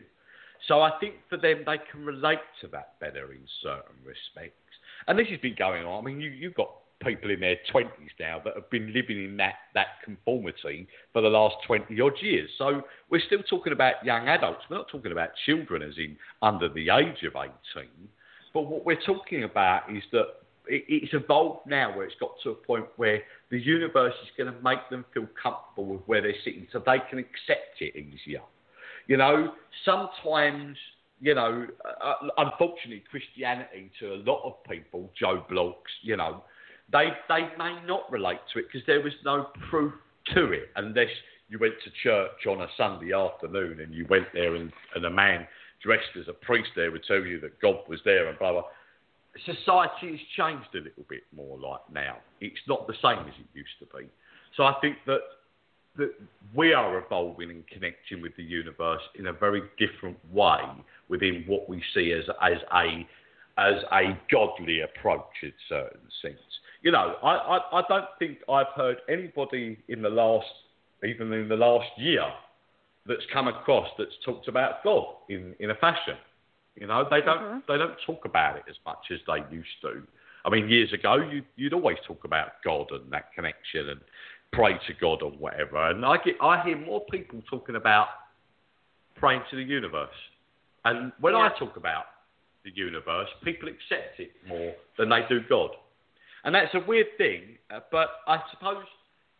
[0.68, 4.54] So I think for them, they can relate to that better in certain respects.
[5.06, 6.02] And this has been going on.
[6.02, 6.70] I mean, you, you've got
[7.02, 11.28] people in their 20s now that have been living in that, that conformity for the
[11.28, 12.48] last 20 odd years.
[12.56, 14.62] So we're still talking about young adults.
[14.70, 17.52] We're not talking about children as in under the age of 18.
[18.54, 20.26] But what we're talking about is that
[20.68, 24.60] it's evolved now where it's got to a point where the universe is going to
[24.62, 28.42] make them feel comfortable with where they're sitting so they can accept it easier.
[29.06, 29.52] You know,
[29.84, 30.76] sometimes,
[31.20, 31.66] you know,
[32.02, 36.42] uh, unfortunately, Christianity to a lot of people, Joe Bloggs, you know,
[36.92, 39.92] they they may not relate to it because there was no proof
[40.34, 41.08] to it unless
[41.48, 45.10] you went to church on a Sunday afternoon and you went there and, and a
[45.10, 45.46] man
[45.82, 48.64] dressed as a priest there would tell you that God was there and blah blah.
[49.44, 52.18] Society has changed a little bit more like now.
[52.40, 54.06] It's not the same as it used to be.
[54.56, 55.20] So I think that
[55.96, 56.12] that
[56.54, 60.60] we are evolving and connecting with the universe in a very different way
[61.08, 63.06] within what we see as as a
[63.58, 66.40] as a godly approach in certain sense.
[66.82, 70.46] You know, I, I, I don't think I've heard anybody in the last
[71.04, 72.24] even in the last year
[73.06, 76.16] that's come across that's talked about God in, in a fashion.
[76.76, 77.66] You know, they don't Mhm.
[77.66, 80.06] they don't talk about it as much as they used to.
[80.44, 84.00] I mean, years ago, you, you'd always talk about God and that connection and
[84.52, 85.90] pray to God or whatever.
[85.90, 88.08] And I get I hear more people talking about
[89.16, 90.14] praying to the universe.
[90.84, 92.04] And when I talk about
[92.62, 95.70] the universe, people accept it more than they do God.
[96.44, 98.84] And that's a weird thing, uh, but I suppose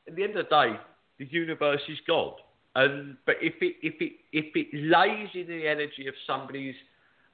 [0.09, 0.81] at the end of the day,
[1.19, 2.35] the universe is God.
[2.75, 6.75] And but if it if it if it lays in the energy of somebody's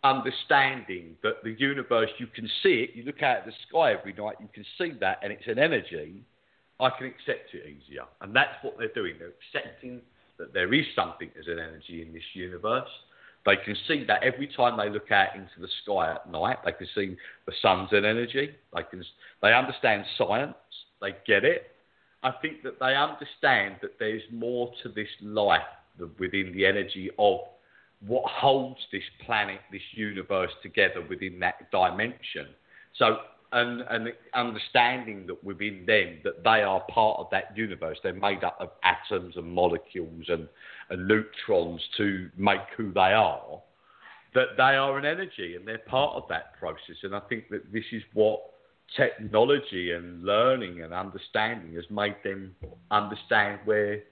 [0.05, 4.12] understanding that the universe you can see it, you look out at the sky every
[4.12, 6.22] night, you can see that, and it's an energy.
[6.80, 9.14] I can accept it easier, and that's what they're doing.
[9.18, 10.00] They're accepting
[10.38, 12.88] that there is something as an energy in this universe.
[13.44, 16.72] They can see that every time they look out into the sky at night, they
[16.72, 18.55] can see the sun's an energy.
[18.74, 19.05] They can
[19.40, 20.55] they understand science.
[21.00, 21.72] They get it.
[22.22, 25.61] I think that they understand that there's more to this life
[25.98, 27.40] than within the energy of
[28.07, 32.48] what holds this planet, this universe together within that dimension.
[32.98, 33.18] So
[33.53, 37.98] and, and understanding that within them that they are part of that universe.
[38.03, 40.48] They're made up of atoms and molecules and,
[40.90, 43.61] and neutrons to make who they are.
[44.34, 46.96] That they are an energy and they're part of that process.
[47.03, 48.40] And I think that this is what
[48.96, 52.55] technology and learning and understanding has made them
[52.90, 54.03] understand where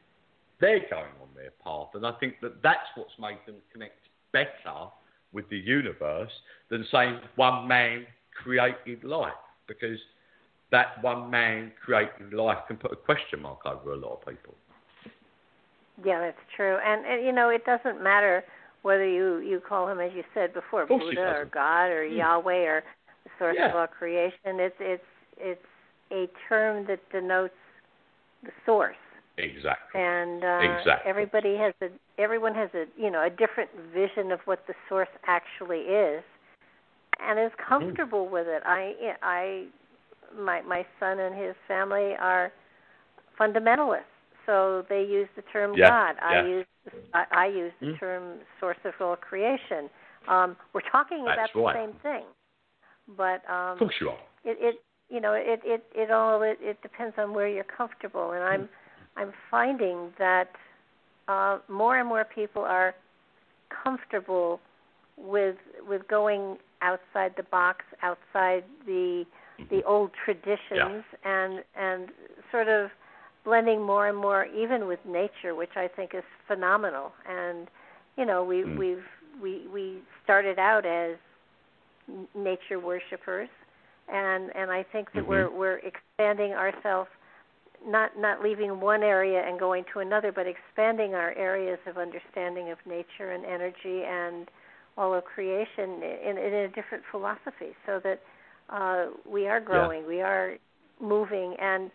[0.60, 1.88] they're going on their path.
[1.94, 3.98] And I think that that's what's made them connect
[4.32, 4.88] better
[5.32, 6.30] with the universe
[6.70, 8.06] than saying one man
[8.42, 9.32] created life
[9.66, 9.98] because
[10.70, 14.54] that one man created life can put a question mark over a lot of people.
[16.04, 16.78] Yeah, that's true.
[16.84, 18.44] And, and you know, it doesn't matter
[18.82, 22.16] whether you you call him, as you said before, Buddha or God or mm.
[22.16, 22.82] Yahweh or
[23.24, 23.68] the source yeah.
[23.68, 24.58] of all creation.
[24.58, 25.04] It's it's
[25.36, 25.66] it's
[26.10, 27.54] a term that denotes
[28.42, 28.96] the source.
[29.42, 30.00] Exactly.
[30.00, 31.10] And uh, exactly.
[31.10, 31.88] everybody has a
[32.20, 36.22] everyone has a you know a different vision of what the source actually is
[37.20, 38.30] and is comfortable mm.
[38.30, 38.62] with it.
[38.64, 39.64] I I
[40.38, 42.52] my my son and his family are
[43.38, 44.02] fundamentalists,
[44.46, 45.88] so they use the term yeah.
[45.88, 46.16] God.
[46.20, 46.42] Yeah.
[46.42, 46.66] I use
[47.14, 48.00] I, I use the mm.
[48.00, 49.88] term source of all creation.
[50.28, 51.74] Um, we're talking That's about right.
[51.74, 52.24] the same thing,
[53.16, 54.18] but um, of course you are.
[54.44, 54.74] It, it
[55.08, 58.68] you know it it it all it, it depends on where you're comfortable, and I'm
[59.20, 60.50] I'm finding that
[61.28, 62.94] uh, more and more people are
[63.84, 64.60] comfortable
[65.16, 65.56] with
[65.86, 69.24] with going outside the box, outside the
[69.58, 69.88] the Mm-hmm.
[69.88, 71.02] old traditions, yeah.
[71.24, 72.08] and and
[72.50, 72.90] sort of
[73.44, 77.12] blending more and more, even with nature, which I think is phenomenal.
[77.28, 77.68] And
[78.16, 78.78] you know, we mm.
[78.78, 79.04] we've
[79.42, 81.16] we we started out as
[82.34, 83.48] nature worshippers,
[84.10, 85.28] and and I think that mm-hmm.
[85.28, 87.10] we're we're expanding ourselves
[87.86, 92.70] not not leaving one area and going to another, but expanding our areas of understanding
[92.70, 94.48] of nature and energy and
[94.96, 98.20] all of creation in, in a different philosophy, so that
[98.68, 100.08] uh, we are growing, yeah.
[100.08, 100.56] we are
[101.00, 101.90] moving, and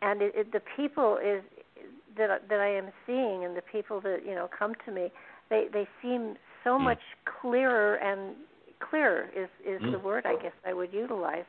[0.00, 1.42] and it, it, the people is
[2.16, 5.12] that that I am seeing, and the people that you know come to me,
[5.50, 6.84] they they seem so mm.
[6.84, 7.00] much
[7.40, 8.34] clearer and
[8.80, 9.92] clearer is is mm.
[9.92, 11.44] the word I guess I would utilize.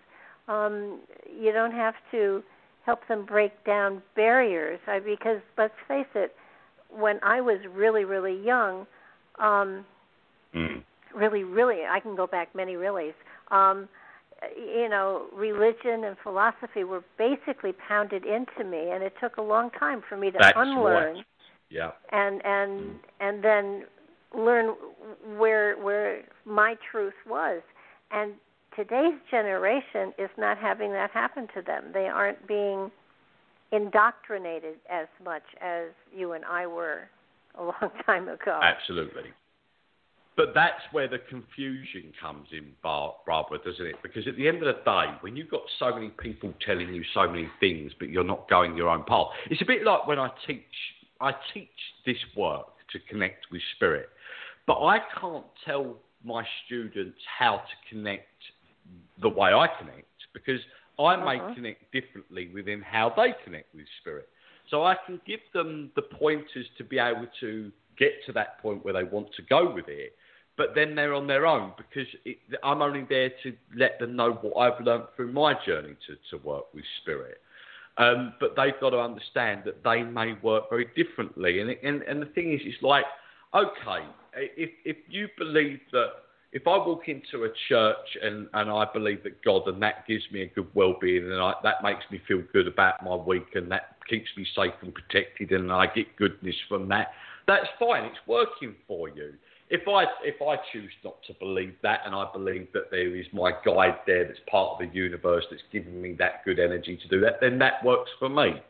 [0.48, 1.00] Um,
[1.40, 2.44] you don't have to
[2.86, 6.36] help them break down barriers I, because let's face it,
[6.90, 8.86] when I was really really young.
[9.40, 9.86] Um,
[10.56, 10.84] Mm.
[11.16, 13.14] Really, really, I can go back many reallys.
[13.52, 13.88] Um,
[14.58, 19.70] you know, religion and philosophy were basically pounded into me, and it took a long
[19.72, 21.16] time for me to That's unlearn.
[21.16, 21.26] Right.
[21.70, 21.92] Yeah.
[22.12, 22.96] And and mm.
[23.20, 23.84] and then
[24.36, 24.76] learn
[25.38, 27.62] where where my truth was.
[28.12, 28.34] And
[28.76, 31.86] today's generation is not having that happen to them.
[31.94, 32.92] They aren't being
[33.72, 37.10] indoctrinated as much as you and I were
[37.58, 38.60] a long time ago.
[38.62, 39.32] Absolutely.
[40.36, 43.96] But that's where the confusion comes in, Barbara, doesn't it?
[44.02, 47.04] Because at the end of the day, when you've got so many people telling you
[47.14, 50.20] so many things, but you're not going your own path, it's a bit like when
[50.20, 50.64] I teach.
[51.22, 51.70] I teach
[52.06, 54.10] this work to connect with spirit,
[54.66, 58.28] but I can't tell my students how to connect
[59.22, 60.60] the way I connect because
[61.00, 61.54] I may uh-huh.
[61.56, 64.30] connect differently within how they connect with spirit.
[64.70, 68.84] So I can give them the pointers to be able to get to that point
[68.84, 70.14] where they want to go with it
[70.58, 74.34] but then they're on their own because it, I'm only there to let them know
[74.42, 77.40] what I've learned through my journey to, to work with spirit.
[77.98, 81.60] Um, but they've got to understand that they may work very differently.
[81.60, 83.06] And, and, and the thing is, it's like,
[83.54, 84.06] okay,
[84.36, 86.10] if, if you believe that,
[86.54, 90.24] if I walk into a church and, and I believe that God and that gives
[90.32, 93.70] me a good well-being and I, that makes me feel good about my week and
[93.72, 97.10] that keeps me safe and protected and I get goodness from that,
[97.48, 98.06] that's fine.
[98.06, 99.34] It's working for you
[99.74, 103.26] if I if I choose not to believe that, and I believe that there is
[103.34, 107.08] my guide there that's part of the universe that's giving me that good energy to
[107.08, 108.62] do that, then that works for me.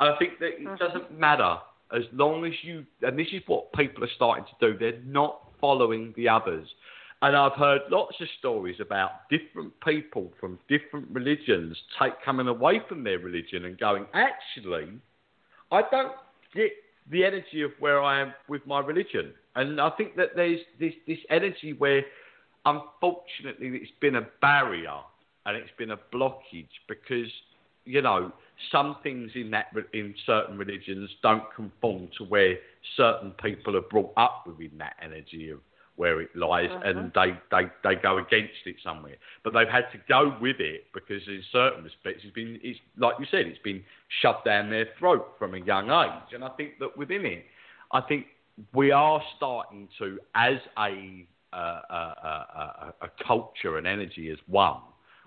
[0.00, 1.56] And I think that it doesn't matter
[1.96, 4.78] as long as you, and this is what people are starting to do.
[4.78, 6.68] They're not following the others.
[7.24, 12.82] And I've heard lots of stories about different people from different religions take coming away
[12.86, 14.90] from their religion and going, actually,
[15.72, 16.12] I don't
[16.54, 16.72] get
[17.10, 19.32] the energy of where I am with my religion.
[19.56, 22.02] And I think that there's this, this energy where,
[22.66, 24.98] unfortunately, it's been a barrier
[25.46, 27.32] and it's been a blockage because,
[27.86, 28.32] you know,
[28.70, 32.56] some things in that in certain religions don't conform to where
[32.98, 35.60] certain people are brought up within that energy of
[35.96, 36.82] where it lies uh-huh.
[36.84, 39.16] and they, they, they go against it somewhere.
[39.44, 43.14] But they've had to go with it because in certain respects it's been it's like
[43.20, 43.82] you said, it's been
[44.20, 46.34] shoved down their throat from a young age.
[46.34, 47.44] And I think that within it
[47.92, 48.26] I think
[48.72, 54.80] we are starting to, as a, uh, a, a, a culture and energy as one,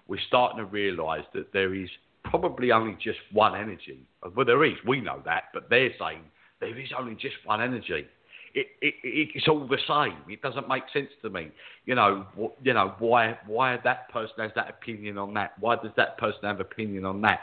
[0.08, 1.90] we're starting to realise that there is
[2.24, 4.06] probably only just one energy.
[4.36, 6.22] Well, there is, we know that, but they're saying
[6.60, 8.08] there is only just one energy.
[8.54, 10.18] It, it, it's all the same.
[10.28, 11.52] It doesn't make sense to me.
[11.86, 12.26] You know,
[12.64, 15.54] you know why why that person has that opinion on that?
[15.60, 17.40] Why does that person have opinion on that?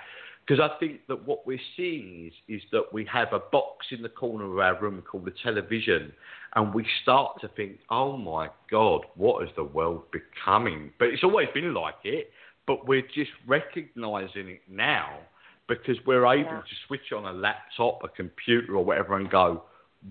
[0.46, 4.02] Because I think that what we're seeing is, is that we have a box in
[4.02, 6.12] the corner of our room called the television,
[6.54, 10.92] and we start to think, oh my God, what is the world becoming?
[10.98, 12.30] But it's always been like it,
[12.66, 15.18] but we're just recognizing it now
[15.66, 16.60] because we're able yeah.
[16.60, 19.62] to switch on a laptop, a computer, or whatever and go,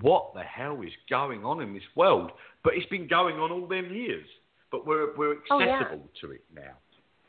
[0.02, 2.32] what the hell is going on in this world?
[2.64, 4.26] But it's been going on all them years,
[4.72, 6.22] but we're, we're accessible oh, yeah.
[6.22, 6.74] to it now.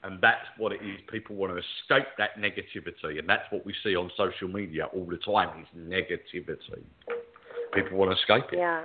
[0.03, 1.01] And that's what it is.
[1.11, 5.07] People want to escape that negativity, and that's what we see on social media all
[5.07, 6.83] the time is negativity.
[7.73, 8.59] People want to escape it.
[8.59, 8.85] Yeah.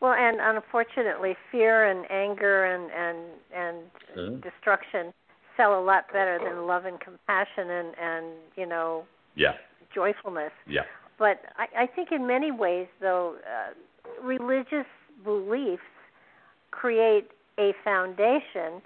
[0.00, 3.18] Well, and unfortunately, fear and anger and and
[3.54, 3.84] and
[4.16, 4.40] mm-hmm.
[4.40, 5.12] destruction
[5.56, 8.26] sell a lot better than love and compassion and and
[8.56, 9.04] you know
[9.36, 9.52] yeah
[9.94, 10.52] joyfulness.
[10.66, 10.82] Yeah.
[11.20, 14.86] But I, I think in many ways, though, uh, religious
[15.22, 15.82] beliefs
[16.72, 18.80] create a foundation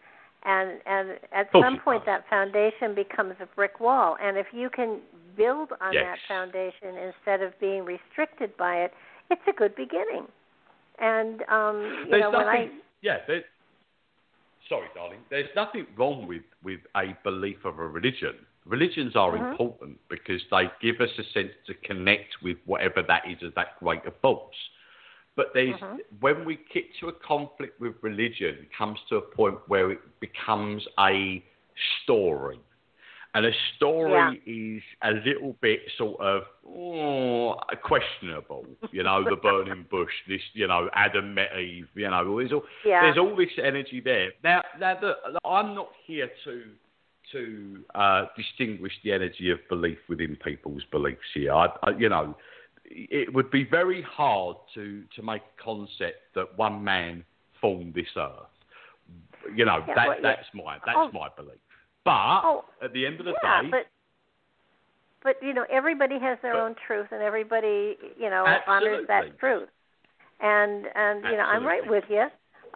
[0.45, 4.17] and and at oh, some point that foundation becomes a brick wall.
[4.21, 5.01] And if you can
[5.37, 6.05] build on yes.
[6.05, 8.93] that foundation instead of being restricted by it
[9.31, 10.27] it's a good beginning.
[10.99, 12.69] And um you there's know nothing, when i
[13.01, 13.45] yeah there's,
[14.69, 18.35] sorry darling there's nothing wrong with with a belief of a religion
[18.67, 19.51] religions are mm-hmm.
[19.51, 23.79] important because they give us a sense to connect with whatever that is as that
[23.81, 24.57] greater force
[25.37, 25.97] but there's uh-huh.
[26.21, 30.01] when we get to a conflict with religion, it comes to a point where it
[30.21, 31.43] becomes a
[32.03, 32.61] story.
[33.37, 34.77] And a story yeah.
[34.77, 40.69] is a little bit sort of oh, questionable, you know, the burning bush, this, you
[40.69, 43.01] know, Adam met Eve, you know, there's all, yeah.
[43.03, 44.31] there's all this energy there.
[44.45, 46.63] Now, now the, I'm not here to
[47.35, 51.53] to uh, distinguish the energy of belief within people's beliefs here.
[51.53, 52.35] I, I, you know,
[52.85, 57.25] it would be very hard to, to make a concept that one man
[57.61, 58.31] formed this earth.
[59.55, 60.63] You know, yeah, that, well, that's yeah.
[60.65, 61.11] my that's oh.
[61.13, 61.61] my belief.
[62.05, 63.87] But oh, at the end of the yeah, day, but
[65.23, 68.89] but you know, everybody has their but, own truth, and everybody you know absolutely.
[68.89, 69.69] honors that truth.
[70.41, 72.27] And and you know, I'm right with you.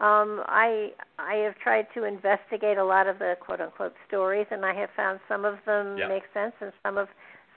[0.01, 4.65] Um, I I have tried to investigate a lot of the quote unquote stories, and
[4.65, 6.09] I have found some of them yeah.
[6.09, 7.09] make sense, and some of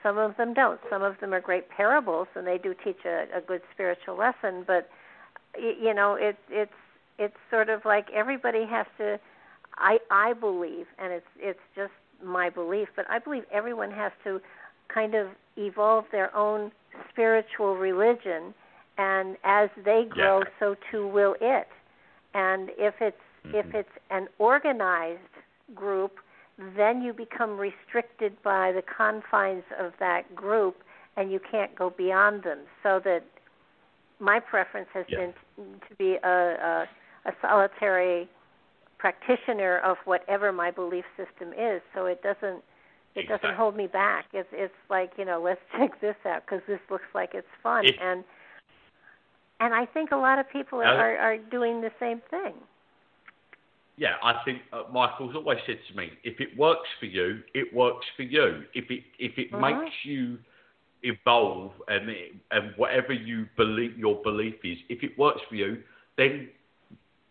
[0.02, 0.80] some of them don't.
[0.90, 4.64] Some of them are great parables, and they do teach a, a good spiritual lesson.
[4.66, 4.88] But
[5.56, 6.72] you know, it, it's
[7.18, 9.20] it's sort of like everybody has to.
[9.76, 11.92] I I believe, and it's it's just
[12.24, 14.40] my belief, but I believe everyone has to
[14.92, 16.72] kind of evolve their own
[17.10, 18.52] spiritual religion,
[18.98, 20.44] and as they grow, yeah.
[20.58, 21.68] so too will it.
[22.34, 23.16] And if it's
[23.46, 23.56] mm-hmm.
[23.56, 25.20] if it's an organized
[25.74, 26.18] group
[26.76, 30.76] then you become restricted by the confines of that group
[31.16, 32.60] and you can't go beyond them.
[32.82, 33.24] So that
[34.20, 35.18] my preference has yeah.
[35.56, 36.88] been to be a, a,
[37.26, 38.28] a solitary
[38.98, 41.82] practitioner of whatever my belief system is.
[41.94, 42.62] So it doesn't
[43.14, 43.48] it exactly.
[43.48, 44.26] doesn't hold me back.
[44.32, 47.86] It's it's like you know let's check this out because this looks like it's fun
[47.86, 48.24] it, and
[49.62, 52.54] and I think a lot of people are, are are doing the same thing
[53.96, 57.72] yeah, I think uh, Michael's always said to me, if it works for you, it
[57.74, 58.62] works for you.
[58.74, 59.80] If it if it uh-huh.
[59.80, 60.38] makes you
[61.02, 65.82] evolve and it, and whatever you believe your belief is, if it works for you,
[66.16, 66.48] then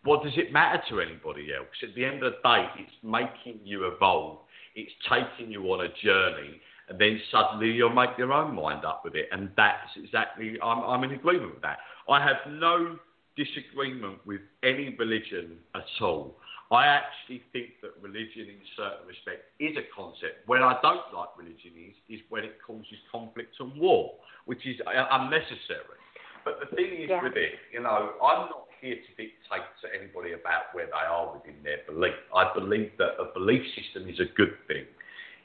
[0.04, 1.68] what does it matter to anybody else?
[1.82, 4.38] At the end of the day, it's making you evolve.
[4.74, 9.02] It's taking you on a journey, and then suddenly you'll make your own mind up
[9.04, 9.28] with it.
[9.32, 11.78] And that's exactly I'm I'm in agreement with that.
[12.08, 12.98] I have no
[13.36, 16.36] disagreement with any religion at all.
[16.70, 20.48] I actually think that religion, in certain respect, is a concept.
[20.48, 24.12] Where I don't like religion is, is when it causes conflict and war,
[24.46, 26.00] which is uh, unnecessary.
[26.44, 27.22] But the thing is yeah.
[27.22, 31.36] with it, you know, I'm not here to dictate to anybody about where they are
[31.36, 32.16] within their belief.
[32.34, 34.88] I believe that a belief system is a good thing.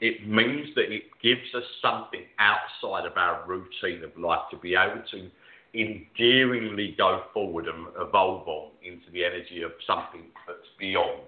[0.00, 4.74] It means that it gives us something outside of our routine of life to be
[4.76, 5.30] able to
[5.74, 11.22] endearingly go forward and evolve on into the energy of something that's beyond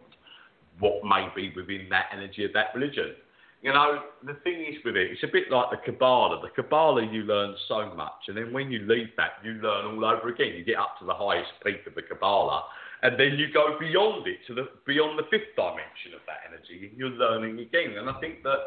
[0.78, 3.14] what may be within that energy of that religion.
[3.62, 6.40] You know, the thing is with it, it's a bit like the Kabbalah.
[6.40, 10.04] The Kabbalah, you learn so much, and then when you leave that, you learn all
[10.06, 10.54] over again.
[10.56, 12.64] You get up to the highest peak of the Kabbalah,
[13.02, 16.92] and then you go beyond it to the beyond the fifth dimension of that energy,
[16.96, 17.96] you're learning again.
[17.98, 18.58] And I think that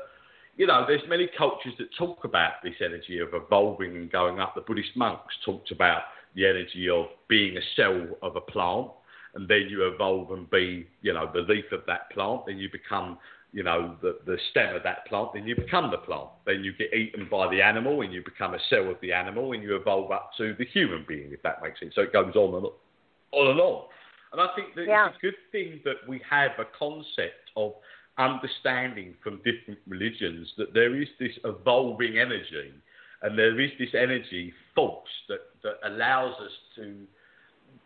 [0.55, 4.53] you know, there's many cultures that talk about this energy of evolving and going up.
[4.53, 6.03] The Buddhist monks talked about
[6.35, 8.89] the energy of being a cell of a plant,
[9.33, 12.45] and then you evolve and be, you know, the leaf of that plant.
[12.45, 13.17] Then you become
[13.53, 16.27] you know, the, the stem of that plant, then you become the plant.
[16.45, 19.53] Then you get eaten by the animal and you become a cell of the animal
[19.53, 21.93] and you evolve up to the human being, if that makes sense.
[21.93, 22.65] So it goes on and
[23.31, 23.85] on and on.
[24.33, 25.07] And I think that yeah.
[25.07, 27.73] it's a good thing that we have a concept of
[28.17, 32.73] understanding from different religions that there is this evolving energy
[33.21, 36.95] and there is this energy force that, that allows us to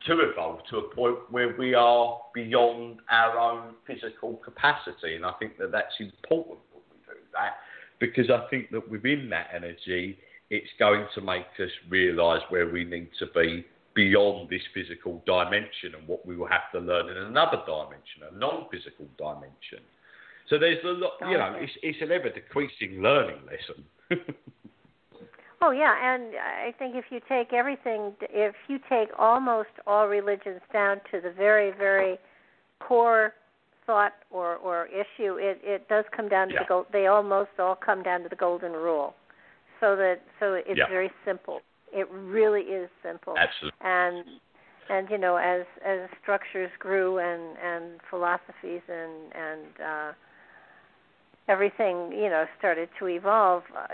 [0.06, 5.16] to evolve to a point where we are beyond our own physical capacity.
[5.16, 7.54] And I think that that's important that we do that
[8.00, 10.18] because I think that within that energy,
[10.50, 13.66] it's going to make us realise where we need to be
[13.98, 18.38] beyond this physical dimension and what we will have to learn in another dimension, a
[18.38, 19.82] non-physical dimension.
[20.50, 24.24] So there's a lot, you know, it's, it's an ever decreasing learning lesson.
[25.60, 30.62] Oh yeah, and I think if you take everything, if you take almost all religions
[30.72, 32.20] down to the very, very
[32.80, 33.34] core
[33.88, 36.60] thought or or issue, it it does come down to yeah.
[36.60, 36.86] the gold.
[36.94, 39.16] They almost all come down to the golden rule.
[39.80, 40.88] So that so it's yeah.
[40.90, 41.62] very simple.
[41.92, 43.36] It really is simple.
[43.38, 43.78] Absolutely.
[43.82, 44.26] And
[44.90, 50.12] and you know as as structures grew and and philosophies and and uh
[51.48, 53.88] everything you know started to evolve, uh,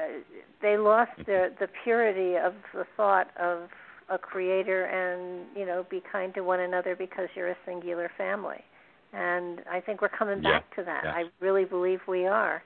[0.61, 3.69] they lost the the purity of the thought of
[4.09, 8.63] a creator and you know be kind to one another because you're a singular family.
[9.13, 10.59] And I think we're coming yeah.
[10.59, 11.01] back to that.
[11.05, 11.11] Yeah.
[11.11, 12.63] I really believe we are.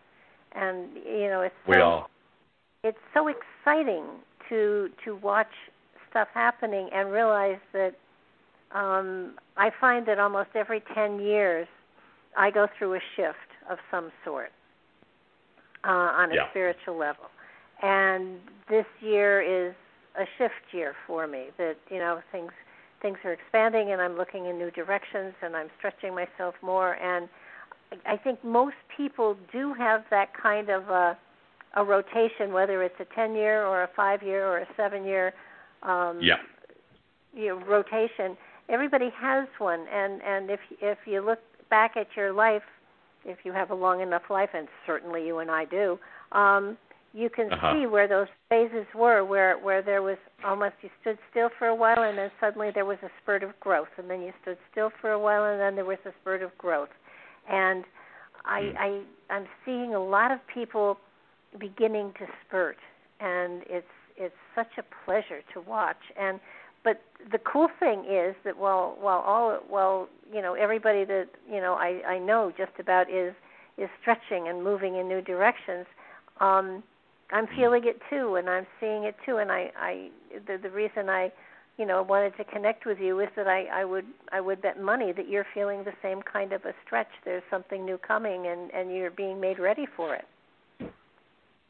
[0.54, 2.08] And you know, it's we so, are.
[2.84, 4.06] It's so exciting
[4.50, 5.52] to to watch
[6.10, 7.96] stuff happening and realize that
[8.72, 11.68] um I find that almost every 10 years
[12.38, 13.38] I go through a shift
[13.70, 14.52] of some sort
[15.84, 16.50] uh, on a yeah.
[16.52, 17.26] spiritual level.
[17.82, 18.40] And
[18.70, 19.74] this year is
[20.20, 21.48] a shift year for me.
[21.58, 22.52] That you know things
[23.02, 26.94] things are expanding, and I'm looking in new directions, and I'm stretching myself more.
[26.94, 27.30] And
[28.06, 31.18] I think most people do have that kind of a,
[31.78, 35.34] a rotation, whether it's a 10 year or a five year or a seven year
[35.84, 36.36] um, yeah.
[37.34, 38.36] you know, rotation.
[38.70, 42.64] Everybody has one, and and if if you look back at your life
[43.28, 46.00] if you have a long enough life, and certainly you and I do,
[46.32, 46.78] um,
[47.14, 47.74] you can uh-huh.
[47.74, 51.76] see where those phases were, where where there was almost you stood still for a
[51.76, 54.92] while, and then suddenly there was a spurt of growth, and then you stood still
[55.02, 56.90] for a while, and then there was a spurt of growth,
[57.50, 57.86] and
[58.46, 58.78] I, mm.
[58.78, 60.98] I I'm seeing a lot of people
[61.60, 62.78] beginning to spurt,
[63.20, 63.88] and it's
[64.18, 66.40] it's such a pleasure to watch, and
[66.84, 71.60] but the cool thing is that while while all while you know everybody that you
[71.60, 73.34] know I I know just about is
[73.78, 75.86] is stretching and moving in new directions
[76.40, 76.82] um
[77.32, 77.56] I'm mm.
[77.56, 79.38] feeling it too and I'm seeing it too.
[79.38, 80.10] And I I
[80.48, 81.32] the the reason I
[81.78, 84.82] you know wanted to connect with you is that I I would I would bet
[84.82, 87.10] money that you're feeling the same kind of a stretch.
[87.26, 90.26] There's something new coming and and you're being made ready for it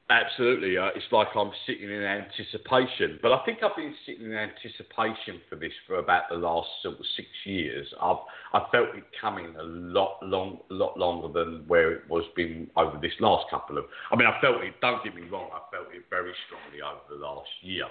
[0.09, 3.19] Absolutely, uh, it's like I'm sitting in anticipation.
[3.21, 6.97] But I think I've been sitting in anticipation for this for about the last sort
[6.97, 7.93] of six years.
[8.01, 8.15] I've
[8.53, 12.97] I felt it coming a lot long, lot longer than where it was been over
[13.01, 13.83] this last couple of.
[14.09, 14.75] I mean, I felt it.
[14.79, 17.87] Don't get me wrong, I felt it very strongly over the last year.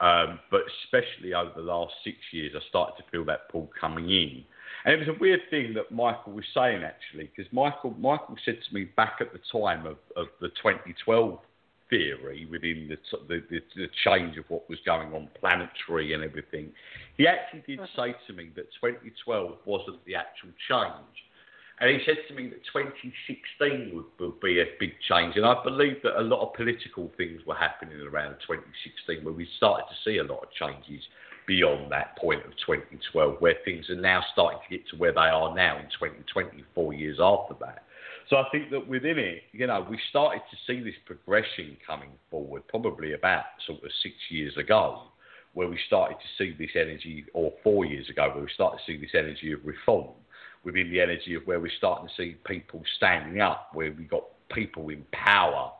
[0.00, 4.10] Um, but especially over the last six years, I started to feel that pull coming
[4.10, 4.44] in.
[4.84, 8.58] And it was a weird thing that Michael was saying actually, because Michael Michael said
[8.68, 11.38] to me back at the time of, of the 2012
[11.90, 12.96] theory within the,
[13.28, 16.70] the, the, the change of what was going on planetary and everything,
[17.16, 21.16] he actually did say to me that 2012 wasn't the actual change.
[21.80, 25.34] And he said to me that 2016 would, would, be a big change.
[25.36, 29.48] And I believe that a lot of political things were happening around 2016 where we
[29.56, 31.02] started to see a lot of changes
[31.46, 35.20] beyond that point of 2012, where things are now starting to get to where they
[35.20, 37.84] are now in 2020, four years after that.
[38.30, 42.10] So I think that within it, you know, we started to see this progression coming
[42.30, 45.02] forward probably about sort of six years ago,
[45.52, 48.92] where we started to see this energy, or four years ago, where we started to
[48.92, 50.14] see this energy of reform
[50.64, 54.24] within the energy of where we're starting to see people standing up, where we've got
[54.52, 55.70] people in power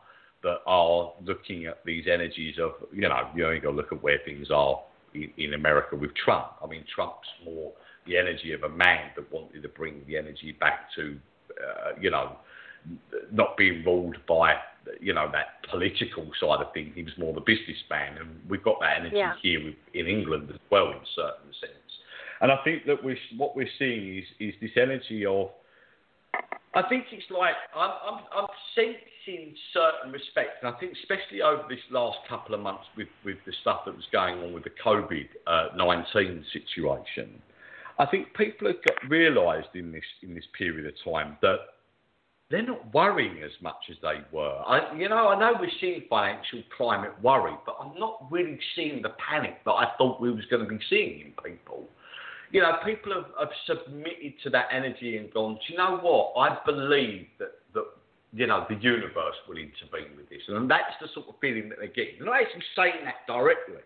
[0.43, 4.01] that are looking at these energies of, you know, you only got to look at
[4.03, 4.79] where things are
[5.15, 6.47] in, in America with Trump.
[6.63, 7.71] I mean, Trump's more
[8.05, 11.17] the energy of a man that wanted to bring the energy back to,
[11.51, 12.35] uh, you know,
[13.31, 14.53] not being ruled by,
[14.99, 16.91] you know, that political side of things.
[16.93, 19.33] He was more the businessman, and we've got that energy yeah.
[19.41, 21.91] here in England as well, in certain sense.
[22.41, 25.49] And I think that we're, what we're seeing is, is this energy of
[26.73, 31.63] I think it's like I'm, I'm, I'm sensing certain respect, and I think especially over
[31.69, 34.75] this last couple of months with, with the stuff that was going on with the
[34.83, 37.41] COVID uh, nineteen situation,
[37.97, 41.59] I think people have got realised in this in this period of time that
[42.51, 44.61] they're not worrying as much as they were.
[44.67, 49.01] I, you know, I know we're seeing financial climate worry, but I'm not really seeing
[49.01, 51.87] the panic that I thought we was going to be seeing in people.
[52.51, 56.33] You know, people have, have submitted to that energy and gone, do you know what?
[56.39, 57.85] I believe that, that,
[58.33, 60.41] you know, the universe will intervene with this.
[60.47, 62.15] And that's the sort of feeling that they're getting.
[62.19, 63.81] They're not actually saying that directly,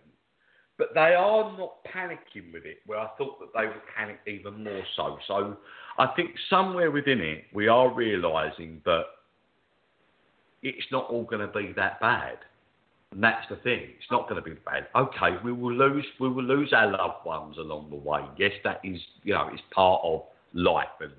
[0.77, 4.63] but they are not panicking with it, where I thought that they would panic even
[4.63, 5.17] more so.
[5.27, 5.57] So
[5.97, 9.03] I think somewhere within it, we are realizing that
[10.61, 12.37] it's not all going to be that bad.
[13.11, 13.89] And that's the thing.
[13.97, 14.87] It's not going to be bad.
[14.95, 18.21] Okay, we will lose we will lose our loved ones along the way.
[18.37, 21.11] Yes, that is you know, it's part of life and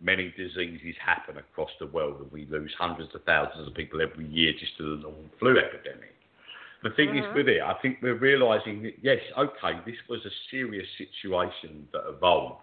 [0.00, 4.26] many diseases happen across the world and we lose hundreds of thousands of people every
[4.26, 6.14] year just to the normal flu epidemic.
[6.82, 7.30] The thing mm-hmm.
[7.30, 11.88] is with it, I think we're realising that yes, okay, this was a serious situation
[11.92, 12.62] that evolved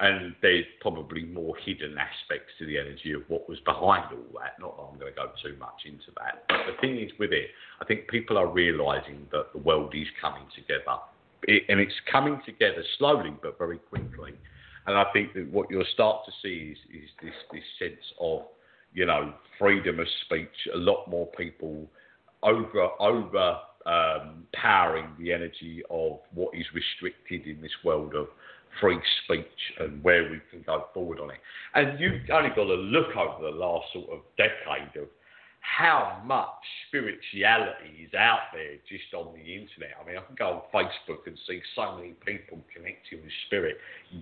[0.00, 4.54] and there's probably more hidden aspects to the energy of what was behind all that.
[4.60, 7.32] Not that I'm going to go too much into that, but the thing is with
[7.32, 7.48] it,
[7.80, 10.98] I think people are realising that the world is coming together,
[11.44, 14.34] it, and it's coming together slowly but very quickly.
[14.86, 18.42] And I think that what you'll start to see is, is this this sense of
[18.94, 20.48] you know freedom of speech.
[20.74, 21.86] A lot more people
[22.42, 28.28] over over um, powering the energy of what is restricted in this world of
[28.80, 29.44] free speech
[29.80, 31.38] and where we can go forward on it.
[31.74, 35.08] And you've only got to look over the last sort of decade of
[35.60, 36.46] how much
[36.88, 39.92] spirituality is out there just on the internet.
[40.00, 43.76] I mean, I can go on Facebook and see so many people connecting with spirit,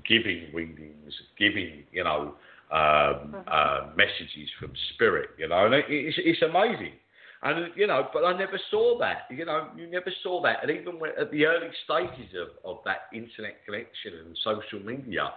[0.08, 2.34] giving readings, giving, you know,
[2.72, 3.36] um, mm-hmm.
[3.46, 6.94] uh, messages from spirit, you know, and it's, it's amazing.
[7.46, 9.28] And you know, but I never saw that.
[9.30, 10.62] You know, you never saw that.
[10.62, 15.30] And even when, at the early stages of, of that internet connection and social media,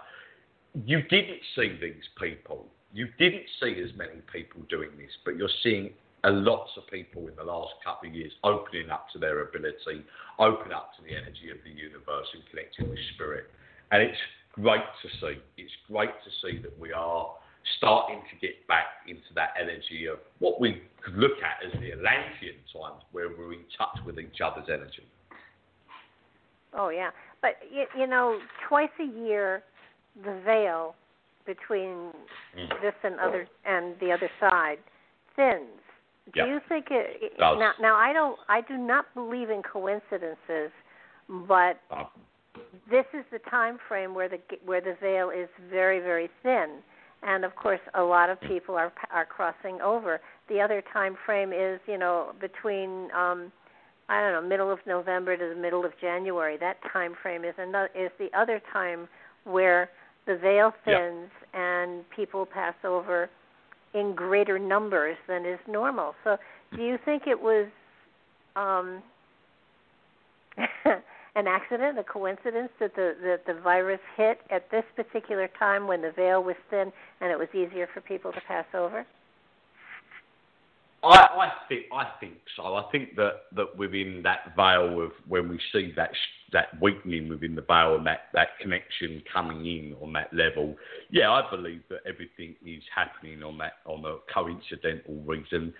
[0.74, 2.66] you didn't see these people.
[2.92, 5.90] You didn't see as many people doing this, but you're seeing
[6.24, 10.04] a lots of people in the last couple of years opening up to their ability,
[10.40, 13.44] open up to the energy of the universe and connecting with spirit.
[13.92, 14.18] And it's
[14.52, 15.38] great to see.
[15.56, 17.30] It's great to see that we are
[17.76, 21.92] starting to get back into that energy of what we could look at as the
[21.92, 25.04] Atlantean times, where we're in touch with each other's energy.
[26.74, 27.10] Oh yeah,
[27.42, 28.38] but you, you know,
[28.68, 29.62] twice a year,
[30.24, 30.94] the veil
[31.46, 32.12] between
[32.56, 32.68] mm.
[32.82, 34.78] this and other and the other side
[35.36, 35.66] thins.
[36.32, 36.48] Do yep.
[36.48, 37.72] you think it, it now?
[37.80, 38.38] Now I don't.
[38.48, 40.70] I do not believe in coincidences,
[41.48, 42.04] but uh,
[42.88, 46.78] this is the time frame where the where the veil is very very thin
[47.22, 50.20] and of course a lot of people are are crossing over.
[50.48, 53.52] The other time frame is you know between um
[54.08, 56.56] i don't know middle of november to the middle of january.
[56.58, 59.08] That time frame is another is the other time
[59.44, 59.90] where
[60.26, 61.54] the veil thins yep.
[61.54, 63.28] and people pass over
[63.94, 66.14] in greater numbers than is normal.
[66.22, 66.36] So
[66.76, 67.66] do you think it was
[68.56, 69.02] um
[71.40, 76.02] an accident, a coincidence that the that the virus hit at this particular time when
[76.02, 79.06] the veil was thin and it was easier for people to pass over?
[81.02, 82.74] I, I think I think so.
[82.74, 86.10] I think that, that within that veil of when we see that
[86.52, 90.76] that weakening within the veil and that, that connection coming in on that level,
[91.08, 95.72] yeah, I believe that everything is happening on that on a coincidental reason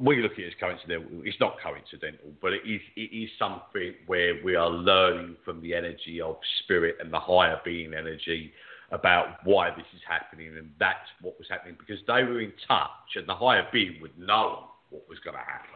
[0.00, 1.22] we look at it as coincidental.
[1.24, 5.74] It's not coincidental, but it is it is something where we are learning from the
[5.74, 8.52] energy of spirit and the higher being energy
[8.90, 13.16] about why this is happening, and that's what was happening because they were in touch,
[13.16, 15.68] and the higher being would know what was going to happen.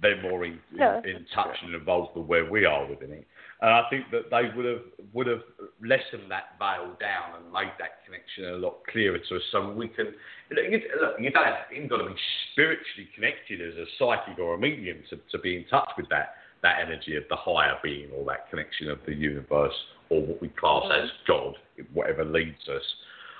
[0.00, 3.26] They're more in, in, in touch and involved with where we are within it.
[3.60, 5.42] And I think that they would have would have
[5.82, 9.88] lessened that veil down and made that connection a lot clearer to us, so we
[9.88, 10.14] can
[10.50, 11.18] look.
[11.18, 12.14] You don't have, you've got to be
[12.52, 16.34] spiritually connected as a psychic or a medium to, to be in touch with that
[16.62, 19.74] that energy of the higher being or that connection of the universe
[20.10, 21.04] or what we class mm-hmm.
[21.04, 21.54] as God,
[21.92, 22.82] whatever leads us.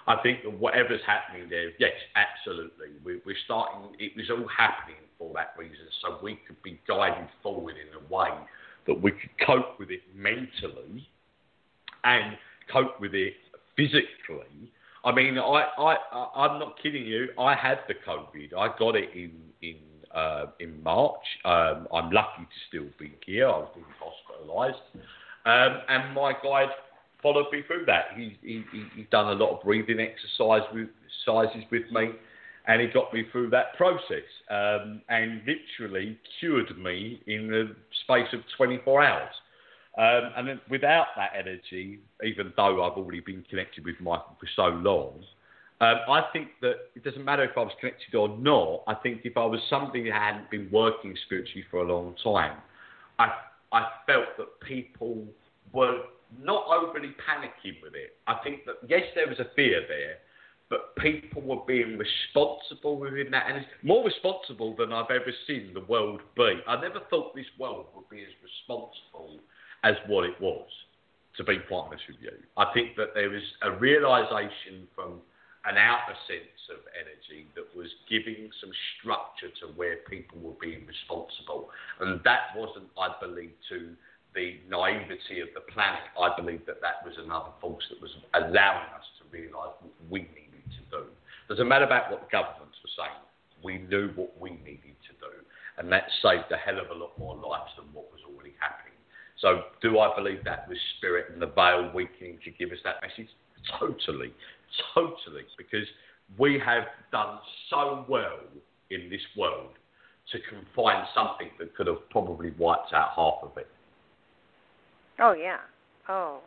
[0.07, 2.89] I think that whatever's happening there, yes, absolutely.
[3.05, 3.95] We, we're starting.
[3.99, 8.13] It was all happening for that reason, so we could be guided forward in a
[8.13, 8.31] way
[8.89, 11.09] that we could cope with it mentally
[12.03, 12.37] and
[12.73, 13.35] cope with it
[13.77, 14.73] physically.
[15.05, 15.97] I mean, I, I,
[16.35, 17.29] I'm not kidding you.
[17.39, 18.55] I had the COVID.
[18.59, 19.31] I got it in
[19.63, 19.77] in
[20.13, 21.23] uh, in March.
[21.45, 23.47] Um, I'm lucky to still be here.
[23.47, 24.81] I was being hospitalised,
[25.45, 26.71] um, and my guide
[27.23, 28.07] followed me through that.
[28.17, 28.65] He, he,
[28.95, 30.89] he's done a lot of breathing exercise with,
[31.27, 32.13] exercises with me
[32.69, 38.29] and he got me through that process um, and literally cured me in the space
[38.33, 39.35] of 24 hours.
[39.97, 44.49] Um, and then without that energy, even though I've already been connected with Michael for
[44.55, 45.25] so long,
[45.81, 48.83] Um, I think that it doesn't matter if I was connected or not.
[48.89, 52.59] I think if I was somebody that hadn't been working spiritually for a long time,
[53.19, 53.27] I
[53.71, 55.25] I felt that people
[55.73, 55.99] were
[56.43, 58.17] not overly panicking with it.
[58.27, 60.19] I think that yes, there was a fear there,
[60.71, 65.85] but people were being responsible within that, and more responsible than I've ever seen the
[65.85, 66.61] world be.
[66.67, 69.41] I never thought this world would be as responsible
[69.85, 70.69] as what it was.
[71.37, 75.21] To be quite honest with you, I think that there was a realization from
[75.65, 80.83] an outer sense of energy that was giving some structure to where people were being
[80.83, 81.71] responsible.
[82.01, 83.95] And that wasn't, I believe, to
[84.35, 86.03] the naivety of the planet.
[86.19, 90.21] I believe that that was another force that was allowing us to realise what we
[90.23, 90.48] do.
[91.49, 93.21] Doesn't matter about what the governments were saying.
[93.65, 95.33] We knew what we needed to do,
[95.79, 98.95] and that saved a hell of a lot more lives than what was already happening.
[99.39, 102.97] So, do I believe that was spirit and the veil weakening to give us that
[103.03, 103.31] message?
[103.79, 104.33] Totally.
[104.95, 105.87] Totally, because
[106.39, 107.39] we have done
[107.71, 108.39] so well
[108.91, 109.71] in this world
[110.33, 113.69] to confine something that could have probably wiped out half of it.
[115.19, 115.59] Oh yeah.
[116.09, 116.41] Oh,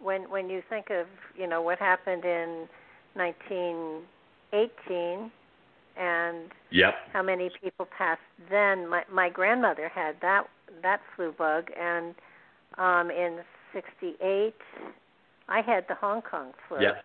[0.00, 1.06] when when you think of
[1.36, 2.66] you know what happened in
[3.14, 5.30] 1918
[5.96, 6.94] and yep.
[7.12, 8.88] how many people passed then.
[8.88, 10.48] My my grandmother had that
[10.82, 12.14] that flu bug, and
[12.78, 13.40] um, in
[13.72, 14.54] '68
[15.48, 16.80] I had the Hong Kong flu.
[16.80, 17.04] Yep.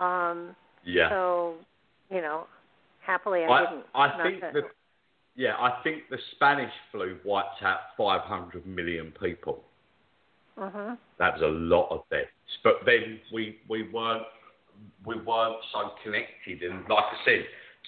[0.00, 1.10] Um, yeah.
[1.10, 1.54] So,
[2.10, 2.46] you know,
[3.04, 3.86] happily I, I didn't.
[3.94, 4.54] I think that.
[5.34, 9.62] Yeah, I think the Spanish flu wiped out 500 million people.
[10.58, 10.94] Mm-hmm.
[11.18, 12.28] That was a lot of deaths.
[12.62, 14.24] But then we we weren't
[15.04, 17.44] we weren't so connected, and like I said,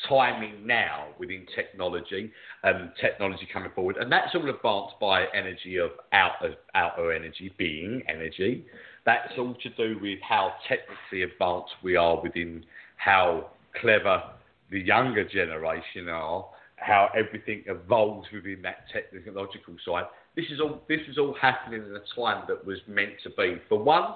[0.09, 2.33] timing now within technology
[2.63, 8.03] and technology coming forward, and that's all advanced by energy of outer outer energy being
[8.09, 8.67] energy.
[9.07, 12.65] That's all to do with how technically advanced we are within
[12.97, 14.23] how clever
[14.71, 20.05] the younger generation are, how everything evolves within that technological side.
[20.37, 23.61] This is all this is all happening in a time that was meant to be.
[23.69, 24.15] For one,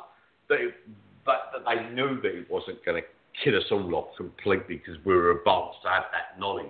[0.48, 0.74] that, it,
[1.28, 3.08] that, that they knew that it wasn't going to
[3.44, 6.66] kill us all off completely because we were advanced to have that knowledge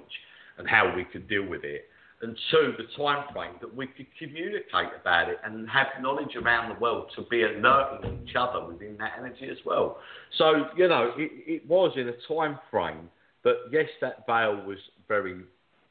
[0.58, 1.86] and how we could deal with it
[2.20, 6.74] and two, the time frame that we could communicate about it and have knowledge around
[6.74, 9.98] the world to be alerting each other within that energy as well.
[10.36, 13.08] So, you know, it, it was in a time frame
[13.44, 15.36] that, yes, that veil was very,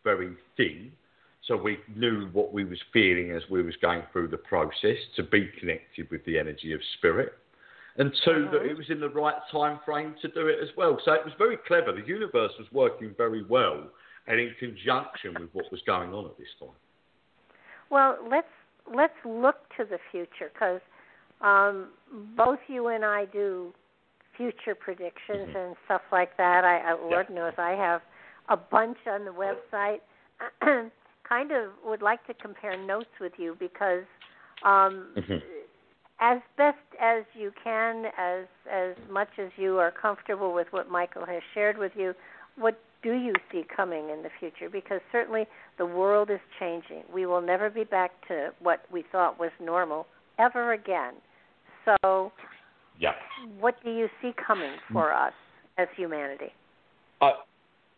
[0.03, 0.91] very thin.
[1.47, 5.23] So we knew what we was feeling as we was going through the process to
[5.23, 7.33] be connected with the energy of spirit.
[7.97, 8.53] And 2 mm-hmm.
[8.53, 10.99] that it was in the right time frame to do it as well.
[11.03, 11.93] So it was very clever.
[11.93, 13.83] The universe was working very well
[14.27, 16.69] and in conjunction with what was going on at this time.
[17.89, 18.47] Well, let's
[18.93, 20.81] let's look to the future because
[21.41, 21.89] um,
[22.35, 23.73] both you and I do
[24.35, 25.57] future predictions mm-hmm.
[25.57, 26.65] and stuff like that.
[26.65, 27.35] I, I Lord yeah.
[27.35, 28.01] knows I have
[28.49, 29.99] a bunch on the website.
[31.27, 34.03] kind of would like to compare notes with you because
[34.63, 35.37] um, mm-hmm.
[36.19, 41.25] As best as you can, as as much as you are comfortable with what Michael
[41.25, 42.13] has shared with you,
[42.57, 44.69] what do you see coming in the future?
[44.69, 45.45] Because certainly
[45.77, 47.03] the world is changing.
[47.13, 50.07] We will never be back to what we thought was normal
[50.39, 51.13] ever again.
[51.85, 52.31] So,
[52.99, 53.11] yeah.
[53.59, 55.33] what do you see coming for us
[55.77, 56.51] as humanity?
[57.21, 57.31] Uh,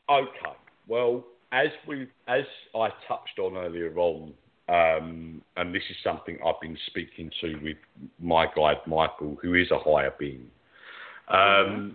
[0.10, 0.58] okay.
[0.88, 2.44] Well, as we as
[2.76, 4.34] I touched on earlier on,
[4.70, 7.78] um, and this is something I've been speaking to with
[8.20, 10.46] my guide Michael, who is a higher being.
[11.28, 11.90] Um, mm-hmm.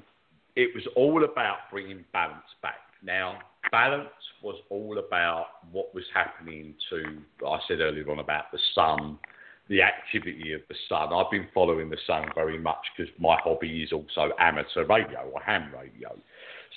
[0.57, 3.39] It was all about bringing balance back now,
[3.71, 4.09] balance
[4.43, 9.19] was all about what was happening to, I said earlier on about the sun,
[9.69, 11.13] the activity of the sun.
[11.13, 15.41] I've been following the sun very much because my hobby is also amateur radio or
[15.41, 16.17] ham radio.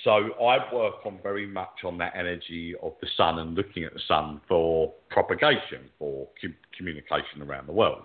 [0.04, 3.94] So I work on very much on that energy of the sun and looking at
[3.94, 8.04] the sun for propagation, for com- communication around the world.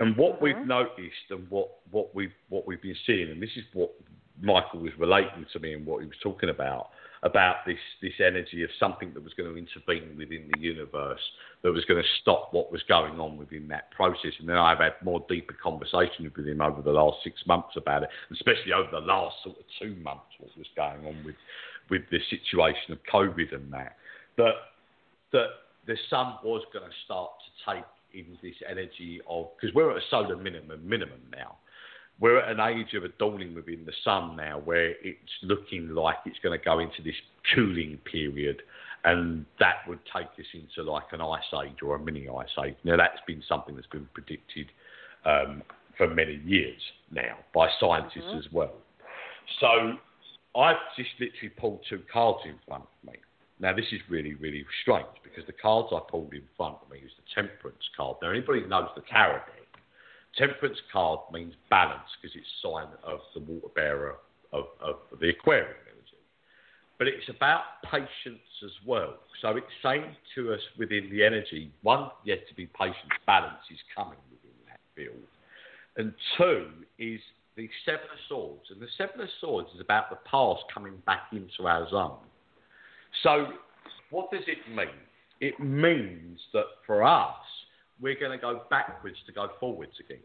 [0.00, 0.44] And what mm-hmm.
[0.44, 3.92] we've noticed and what, what we've what we've been seeing, and this is what
[4.40, 6.90] Michael was relating to me and what he was talking about,
[7.22, 11.20] about this, this energy of something that was going to intervene within the universe,
[11.62, 14.32] that was going to stop what was going on within that process.
[14.38, 18.02] And then I've had more deeper conversations with him over the last six months about
[18.02, 21.36] it, especially over the last sort of two months, what was going on with,
[21.88, 23.96] with the situation of COVID and that.
[24.36, 24.54] That,
[25.32, 25.46] that
[25.86, 29.96] the sun was going to start to take in this energy of, because we're at
[29.96, 31.56] a solar minimum, minimum now
[32.20, 36.16] we're at an age of a dawning within the sun now where it's looking like
[36.26, 37.14] it's going to go into this
[37.54, 38.62] cooling period
[39.04, 42.76] and that would take us into like an ice age or a mini ice age.
[42.84, 44.68] Now that's been something that's been predicted
[45.24, 45.62] um,
[45.98, 48.38] for many years now by scientists mm-hmm.
[48.38, 48.74] as well.
[49.60, 49.94] So
[50.58, 53.18] I've just literally pulled two cards in front of me.
[53.60, 56.98] Now, this is really, really strange because the cards I pulled in front of me
[56.98, 58.16] is the Temperance card.
[58.20, 59.63] Now, anybody who knows the tarot deck,
[60.38, 64.16] Temperance card means balance because it's sign of the water bearer
[64.52, 66.18] of, of the Aquarian energy.
[66.98, 69.14] But it's about patience as well.
[69.42, 73.78] So it's saying to us within the energy, one, yet to be patient, balance is
[73.94, 75.28] coming within that field.
[75.96, 76.66] And two
[76.98, 77.20] is
[77.56, 78.62] the Seven of Swords.
[78.70, 82.18] And the Seven of Swords is about the past coming back into our zone.
[83.22, 83.46] So,
[84.10, 84.88] what does it mean?
[85.40, 87.34] It means that for us,
[88.00, 90.22] we're going to go backwards to go forwards again.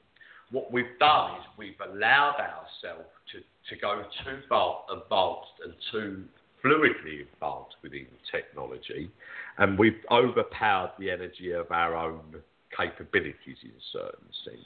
[0.51, 3.39] What we've done is we've allowed ourselves to,
[3.69, 6.23] to go too far advanced and too
[6.65, 9.09] fluidly advanced within technology,
[9.57, 12.35] and we've overpowered the energy of our own
[12.75, 14.59] capabilities in certain sense.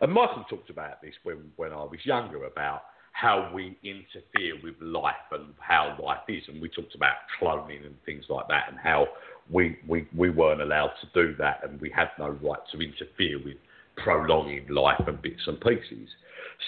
[0.00, 2.82] And Michael talked about this when, when I was younger about
[3.12, 6.42] how we interfere with life and how life is.
[6.48, 9.06] And we talked about cloning and things like that and how
[9.50, 13.38] we, we, we weren't allowed to do that and we had no right to interfere
[13.44, 13.56] with
[13.96, 16.08] prolonging life and bits and pieces.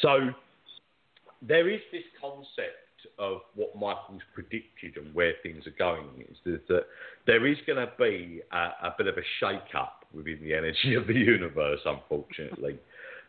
[0.02, 0.30] So
[1.42, 6.84] there is this concept of what Michael's predicted and where things are going is that,
[7.26, 10.94] there is going to be a, a bit of a shake up within the energy
[10.94, 12.78] of the universe, unfortunately.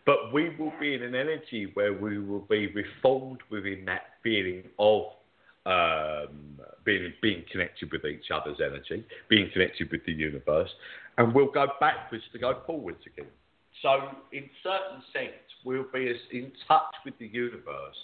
[0.06, 4.64] But we will be in an energy where we will be reformed within that feeling
[4.80, 5.04] of
[5.66, 10.70] um, being, being connected with each other's energy, being connected with the universe,
[11.18, 13.30] and we'll go backwards to go forwards again.
[13.82, 14.00] So,
[14.34, 17.96] in certain sense, we'll be as in touch with the universe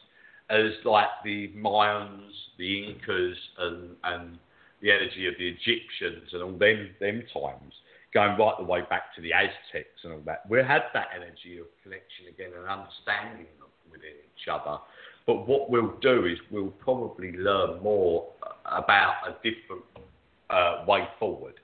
[0.50, 4.38] as like the Mayans, the Incas, and, and
[4.82, 7.74] the energy of the Egyptians and all them them times
[8.14, 10.48] going right the way back to the Aztecs and all that.
[10.50, 13.48] We had that energy of connection again and understanding
[13.92, 14.80] within each other.
[15.26, 18.28] But what we'll do is we'll probably learn more
[18.66, 19.84] about a different
[20.50, 21.56] uh, way forward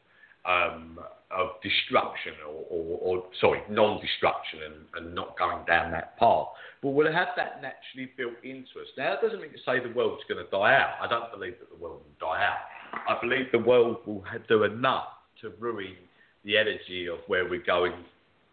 [0.46, 1.00] um,
[1.30, 6.48] of destruction or, or, or sorry, non-destruction and, and, not going down that path.
[6.82, 8.88] But we'll have that naturally built into us.
[8.98, 10.96] Now, that doesn't mean to say the world's going to die out.
[11.00, 13.08] I don't believe that the world will die out.
[13.08, 15.06] I believe the world will do enough
[15.42, 15.96] to ruin
[16.44, 17.94] the energy of where we're going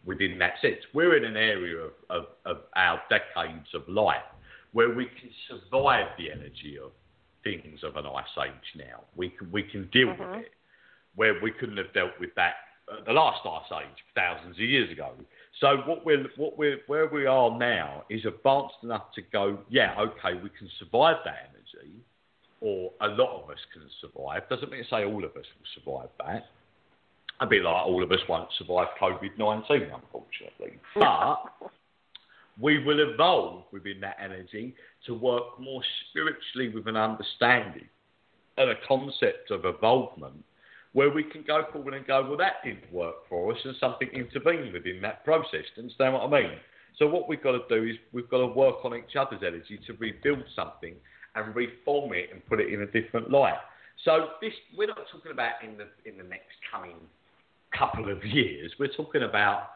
[0.05, 0.77] within that sense.
[0.93, 4.21] We're in an area of, of, of our decades of life
[4.73, 6.91] where we can survive the energy of
[7.43, 9.03] things of an ice age now.
[9.15, 10.31] We can, we can deal mm-hmm.
[10.31, 10.51] with it
[11.15, 12.53] where we couldn't have dealt with that
[12.91, 15.11] uh, the last ice age thousands of years ago.
[15.59, 19.95] So what we're what we're where we are now is advanced enough to go, yeah,
[19.99, 21.95] okay, we can survive that energy,
[22.61, 24.47] or a lot of us can survive.
[24.49, 26.45] Doesn't mean to say all of us will survive that
[27.41, 30.79] a bit like all of us won't survive COVID 19, unfortunately.
[30.95, 31.71] But
[32.59, 37.87] we will evolve within that energy to work more spiritually with an understanding
[38.57, 40.43] and a concept of evolvement
[40.93, 44.07] where we can go forward and go, well, that didn't work for us, and something
[44.09, 45.63] intervened within that process.
[45.75, 46.57] Do you understand what I mean?
[46.97, 49.79] So, what we've got to do is we've got to work on each other's energy
[49.87, 50.95] to rebuild something
[51.35, 53.59] and reform it and put it in a different light.
[54.03, 56.95] So, this we're not talking about in the in the next coming
[57.77, 58.73] couple of years.
[58.79, 59.69] We're talking about,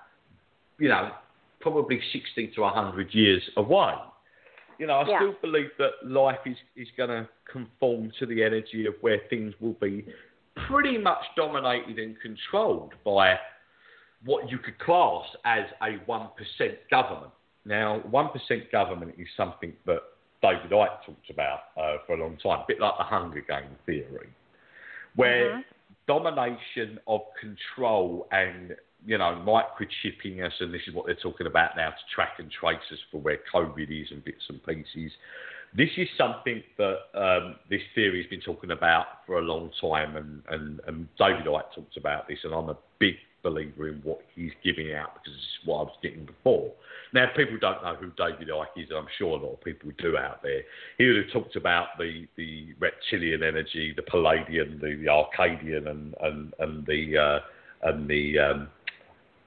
[0.79, 1.11] you know,
[1.63, 3.93] probably 60 to 100 years away.
[4.77, 5.19] You know, I yeah.
[5.19, 9.53] still believe that life is, is going to conform to the energy of where things
[9.59, 10.05] will be
[10.67, 13.37] pretty much dominated and controlled by
[14.25, 16.29] what you could class as a 1%
[16.91, 17.31] government.
[17.65, 19.99] Now, 1% government is something that
[20.41, 23.75] David Icke talked about uh, for a long time, a bit like the Hunger Game
[23.85, 24.29] theory,
[25.15, 25.61] where mm-hmm
[26.07, 31.75] domination of control and you know microchipping us, and this is what they're talking about
[31.75, 35.11] now to track and trace us for where COVID is and bits and pieces.
[35.75, 40.15] This is something that um, this theory has been talking about for a long time,
[40.15, 44.21] and, and, and David Icke talks about this, and I'm a big believer in what
[44.35, 46.71] he's giving out because it's what I was getting before.
[47.11, 49.89] Now, people don't know who David Icke is, and I'm sure a lot of people
[49.97, 50.61] do out there.
[50.99, 56.15] He would have talked about the, the reptilian energy, the Pleiadian, the, the Arcadian, and
[56.21, 57.39] and and the uh,
[57.89, 58.69] and the um,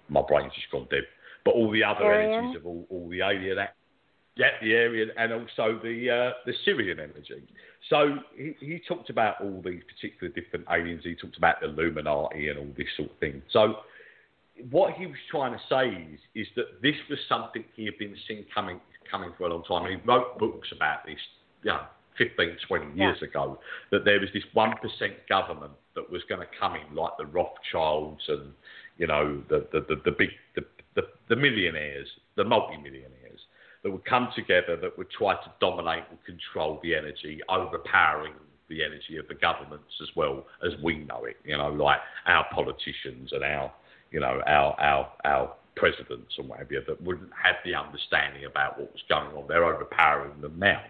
[0.08, 1.04] my brain's just gone dead.
[1.44, 2.32] But all the other Aryan.
[2.32, 3.76] energies of all, all the alien, that,
[4.36, 7.46] yeah, the Aryan, and also the uh, the Sirian energy.
[7.88, 11.02] So he, he talked about all these particular different aliens.
[11.04, 13.42] He talked about the Illuminati and all this sort of thing.
[13.52, 13.76] So
[14.70, 18.16] what he was trying to say is, is that this was something he had been
[18.26, 18.80] seeing coming
[19.10, 19.88] coming for a long time.
[19.88, 21.18] he wrote books about this,
[21.62, 21.82] you know,
[22.18, 23.28] 15, 20 years yeah.
[23.28, 23.58] ago,
[23.92, 24.74] that there was this 1%
[25.28, 28.52] government that was going to come in, like the Rothschilds and,
[28.98, 30.62] you know, the, the, the, the big, the,
[30.94, 33.40] the, the millionaires, the multi-millionaires,
[33.82, 38.32] that would come together that would try to dominate and control the energy, overpowering
[38.68, 41.36] the energy of the governments as well as we know it.
[41.44, 43.72] You know, like our politicians and our,
[44.10, 48.92] you know, our our our presidents and whatever that wouldn't have the understanding about what
[48.92, 49.46] was going on.
[49.46, 50.82] They're overpowering them now.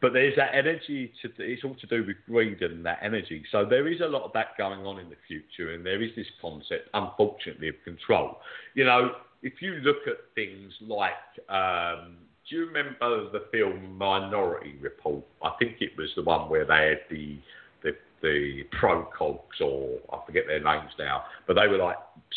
[0.00, 1.12] But there's that energy.
[1.22, 3.44] To, it's all to do with greed and that energy.
[3.52, 6.10] So there is a lot of that going on in the future, and there is
[6.16, 8.38] this concept, unfortunately, of control.
[8.74, 9.10] You know,
[9.42, 11.12] if you look at things like,
[11.48, 12.16] um,
[12.48, 15.24] do you remember the film Minority Report?
[15.42, 17.38] I think it was the one where they had the
[17.82, 21.96] the, the precogs, or I forget their names now, but they were like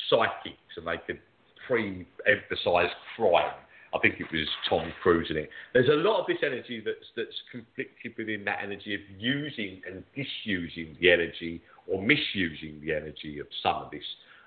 [0.09, 1.19] psychics, and they could
[1.67, 3.53] pre-emphasise crime
[3.93, 5.49] I think it was Tom Cruise in it.
[5.73, 10.03] There's a lot of this energy that's that's conflicted within that energy of using and
[10.15, 14.03] disusing the energy or misusing the energy of some of this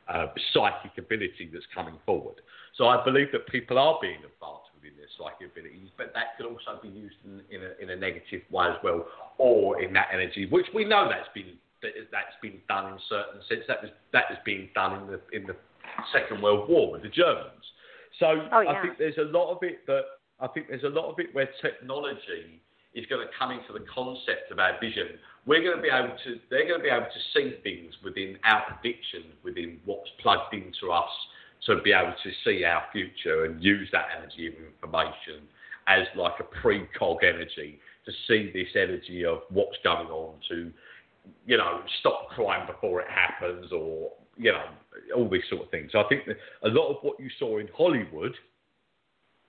[0.08, 2.36] uh, psychic ability that's coming forward.
[2.76, 6.46] So I believe that people are being advanced within their psychic abilities, but that could
[6.46, 9.06] also be used in, in, a, in a negative way as well,
[9.38, 13.40] or in that energy, which we know that's been that, that's been done in certain
[13.48, 13.62] sense.
[13.68, 15.56] That was that has been done in the in the
[16.12, 17.64] Second World War with the Germans.
[18.18, 18.70] So oh, yeah.
[18.70, 20.02] I think there's a lot of it that
[20.40, 22.62] I think there's a lot of it where technology
[22.94, 25.20] is going to come into the concept of our vision.
[25.44, 28.38] We're going to be able to, they're going to be able to see things within
[28.44, 31.10] our prediction, within what's plugged into us,
[31.66, 35.46] to be able to see our future and use that energy of information
[35.88, 40.72] as like a precog energy to see this energy of what's going on to,
[41.46, 44.64] you know, stop crime before it happens or you know,
[45.16, 45.90] all these sort of things.
[45.92, 48.34] So I think that a lot of what you saw in Hollywood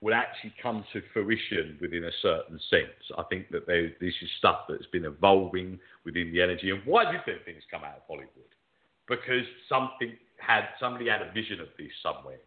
[0.00, 3.02] will actually come to fruition within a certain sense.
[3.16, 6.70] I think that there, this is stuff that's been evolving within the energy.
[6.70, 8.52] And why you think things come out of Hollywood?
[9.08, 12.38] Because something had somebody had a vision of this somewhere,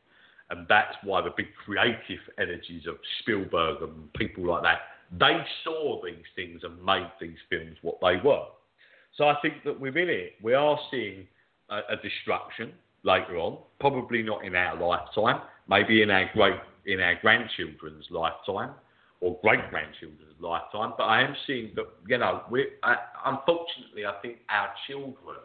[0.49, 4.79] and that's why the big creative energies of Spielberg and people like that
[5.19, 8.45] they saw these things and made these films what they were.
[9.17, 11.27] So I think that within it, we are seeing
[11.69, 12.71] a, a destruction
[13.03, 16.55] later on, probably not in our lifetime, maybe in our great
[16.85, 18.71] in our grandchildren's lifetime
[19.19, 20.93] or great grandchildren's lifetime.
[20.97, 22.95] But I am seeing that you know, we uh,
[23.25, 25.37] unfortunately, I think our children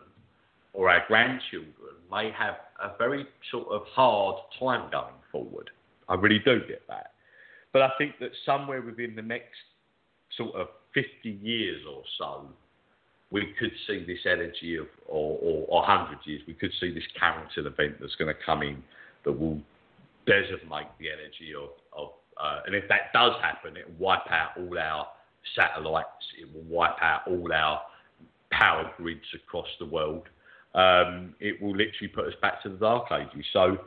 [0.73, 5.71] or our grandchildren may have a very sort of hard time going forward.
[6.09, 7.13] I really do get that.
[7.73, 9.57] But I think that somewhere within the next
[10.37, 12.49] sort of 50 years or so,
[13.31, 17.05] we could see this energy of, or, or, or 100 years, we could see this
[17.19, 18.83] Carrington event that's going to come in
[19.25, 19.61] that will
[20.27, 22.11] decimate the energy of, of
[22.43, 25.07] uh, and if that does happen, it will wipe out all our
[25.55, 26.09] satellites,
[26.41, 27.81] it will wipe out all our
[28.51, 30.29] power grids across the world.
[30.75, 33.45] Um, it will literally put us back to the dark ages.
[33.53, 33.79] So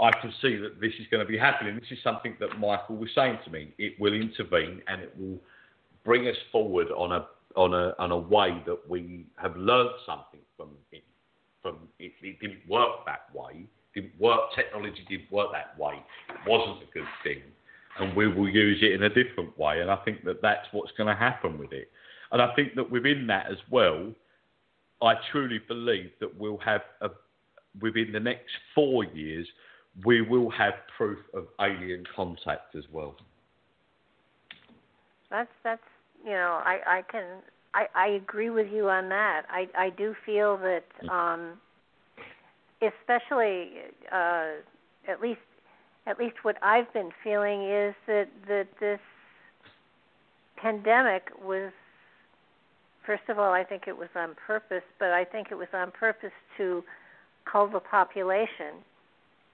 [0.00, 1.74] I can see that this is going to be happening.
[1.76, 3.72] This is something that Michael was saying to me.
[3.78, 5.38] It will intervene and it will
[6.04, 10.40] bring us forward on a on a on a way that we have learned something
[10.56, 11.04] from it.
[11.62, 13.66] From it, it didn't work that way.
[13.94, 14.40] It didn't work.
[14.54, 15.94] Technology didn't work that way.
[16.28, 17.42] It wasn't a good thing,
[17.98, 19.80] and we will use it in a different way.
[19.80, 21.90] And I think that that's what's going to happen with it.
[22.32, 24.12] And I think that within that as well,
[25.02, 27.10] I truly believe that we'll have a,
[27.80, 29.46] within the next four years,
[30.04, 33.16] we will have proof of alien contact as well.
[35.30, 35.82] That's that's
[36.24, 37.24] you know, I I can
[37.74, 39.42] I I agree with you on that.
[39.48, 41.10] I I do feel that mm.
[41.10, 41.58] um
[42.82, 43.70] especially
[44.12, 44.52] uh
[45.08, 45.40] at least
[46.06, 49.00] at least what I've been feeling is that that this
[50.56, 51.72] pandemic was
[53.06, 55.90] first of all I think it was on purpose, but I think it was on
[55.90, 56.84] purpose to
[57.50, 58.84] cull the population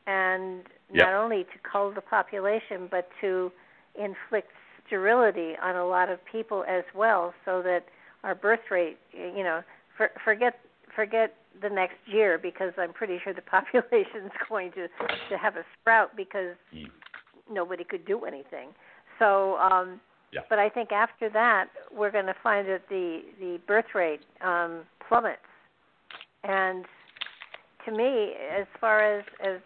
[0.07, 0.63] and
[0.93, 1.07] yep.
[1.07, 3.51] not only to cull the population but to
[3.99, 4.51] inflict
[4.87, 7.85] sterility on a lot of people as well, so that
[8.25, 9.63] our birth rate, you know,
[9.97, 10.55] for, forget
[10.95, 14.89] forget the next year because I'm pretty sure the population is going to
[15.31, 16.87] to have a sprout because mm.
[17.51, 18.71] nobody could do anything.
[19.19, 20.01] So, um,
[20.33, 20.41] yeah.
[20.51, 24.83] but I think after that we're going to find that the the birth rate um,
[25.09, 25.41] plummets,
[26.45, 26.85] and
[27.85, 29.61] to me, as far as as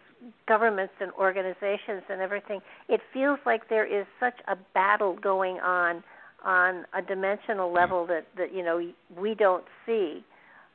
[0.47, 6.03] governments and organizations and everything, it feels like there is such a battle going on
[6.43, 7.75] on a dimensional mm.
[7.75, 10.23] level that that you know we don't see,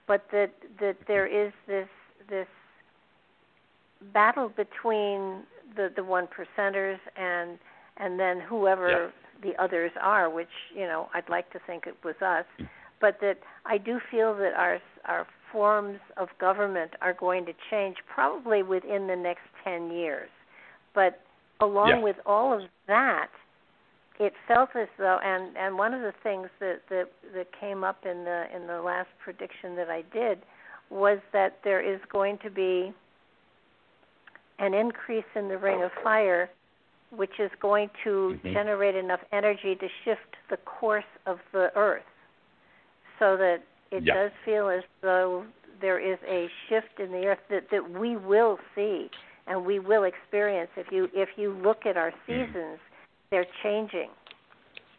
[0.07, 1.89] but that that there is this
[2.29, 2.47] this
[4.13, 5.43] battle between
[5.77, 7.59] the the one percenters and
[7.97, 8.91] and then whoever
[9.43, 9.51] yeah.
[9.51, 12.69] the others are, which you know I'd like to think it was us, mm.
[13.01, 17.97] but that I do feel that our our forms of government are going to change
[18.13, 20.31] probably within the next 10 years.
[20.95, 21.21] But
[21.61, 22.03] along yeah.
[22.03, 23.29] with all of that,
[24.19, 28.07] it felt as though, and and one of the things that that that came up
[28.07, 30.39] in the in the last prediction that I did
[30.91, 32.93] was that there is going to be
[34.59, 36.49] an increase in the ring of fire,
[37.11, 38.53] which is going to mm-hmm.
[38.55, 42.03] generate enough energy to shift the course of the Earth,
[43.19, 43.59] so that
[43.91, 44.15] it yeah.
[44.15, 45.45] does feel as though
[45.81, 49.11] there is a shift in the Earth that that we will see
[49.47, 50.71] and we will experience.
[50.77, 52.47] If you if you look at our mm.
[52.47, 52.79] seasons,
[53.31, 54.11] they're changing.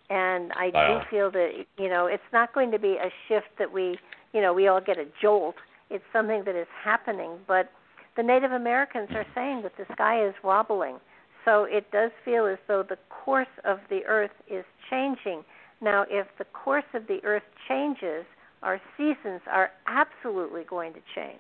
[0.09, 3.71] And I do feel that you know it's not going to be a shift that
[3.71, 3.97] we
[4.33, 5.55] you know we all get a jolt.
[5.89, 7.71] It's something that is happening, but
[8.15, 10.97] the Native Americans are saying that the sky is wobbling.
[11.45, 15.43] So it does feel as though the course of the earth is changing.
[15.79, 18.25] Now, if the course of the earth changes,
[18.63, 21.37] our seasons are absolutely going to change.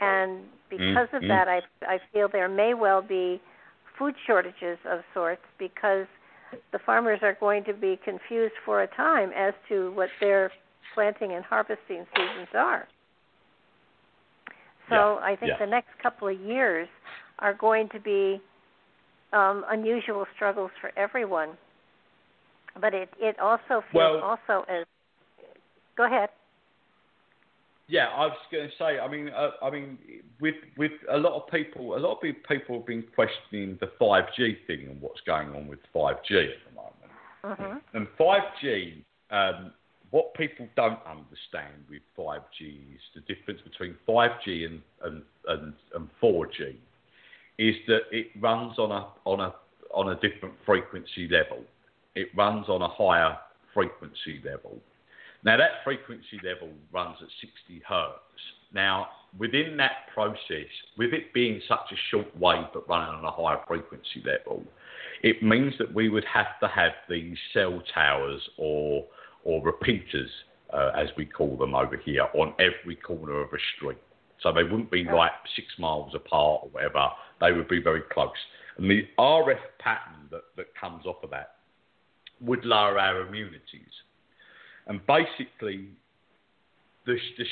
[0.00, 1.16] And because mm-hmm.
[1.16, 3.40] of that, I, I feel there may well be
[3.98, 6.06] food shortages of sorts because
[6.72, 10.50] the farmers are going to be confused for a time as to what their
[10.94, 12.86] planting and harvesting seasons are.
[14.88, 15.64] So yeah, I think yeah.
[15.64, 16.88] the next couple of years
[17.38, 18.40] are going to be
[19.32, 21.50] um, unusual struggles for everyone.
[22.80, 24.84] But it it also feels well, also as
[25.96, 26.30] go ahead.
[27.88, 28.98] Yeah, I was going to say.
[28.98, 29.98] I mean, uh, I mean,
[30.40, 34.66] with with a lot of people, a lot of people have been questioning the 5G
[34.66, 36.96] thing and what's going on with 5G at the moment.
[37.44, 37.96] Mm-hmm.
[37.96, 39.72] And 5G, um,
[40.10, 46.08] what people don't understand with 5G is the difference between 5G and and, and, and
[46.20, 46.74] 4G
[47.58, 49.54] is that it runs on a on a
[49.94, 51.62] on a different frequency level.
[52.16, 53.36] It runs on a higher
[53.72, 54.78] frequency level.
[55.46, 58.18] Now, that frequency level runs at 60 hertz.
[58.74, 59.06] Now,
[59.38, 60.66] within that process,
[60.98, 64.64] with it being such a short wave but running on a higher frequency level,
[65.22, 69.04] it means that we would have to have these cell towers or,
[69.44, 70.30] or repeaters,
[70.74, 73.98] uh, as we call them over here, on every corner of a street.
[74.42, 77.08] So they wouldn't be like six miles apart or whatever,
[77.40, 78.30] they would be very close.
[78.78, 81.52] And the RF pattern that, that comes off of that
[82.40, 83.92] would lower our immunities.
[84.86, 85.88] And basically,
[87.06, 87.44] the, the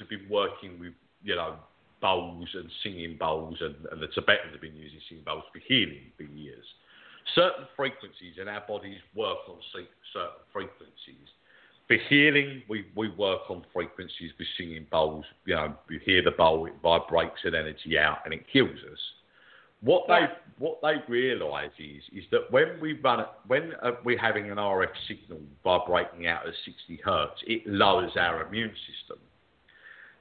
[0.00, 0.92] have been working with,
[1.22, 1.56] you know,
[2.00, 6.10] bowls and singing bowls, and, and the Tibetans have been using singing bowls for healing
[6.16, 6.64] for years.
[7.34, 11.28] Certain frequencies in our bodies work on certain frequencies.
[11.86, 15.24] For healing, we, we work on frequencies with singing bowls.
[15.44, 18.98] You know, you hear the bowl, it vibrates an energy out, and it heals us.
[19.82, 20.26] What they
[20.58, 24.90] what they realise is is that when we run when uh, we're having an RF
[25.08, 29.18] signal vibrating out at 60 hertz, it lowers our immune system.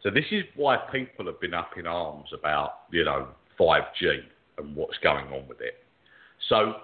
[0.02, 3.28] So this is why people have been up in arms about you know
[3.60, 4.20] 5G
[4.58, 5.84] and what's going on with it.
[6.48, 6.76] So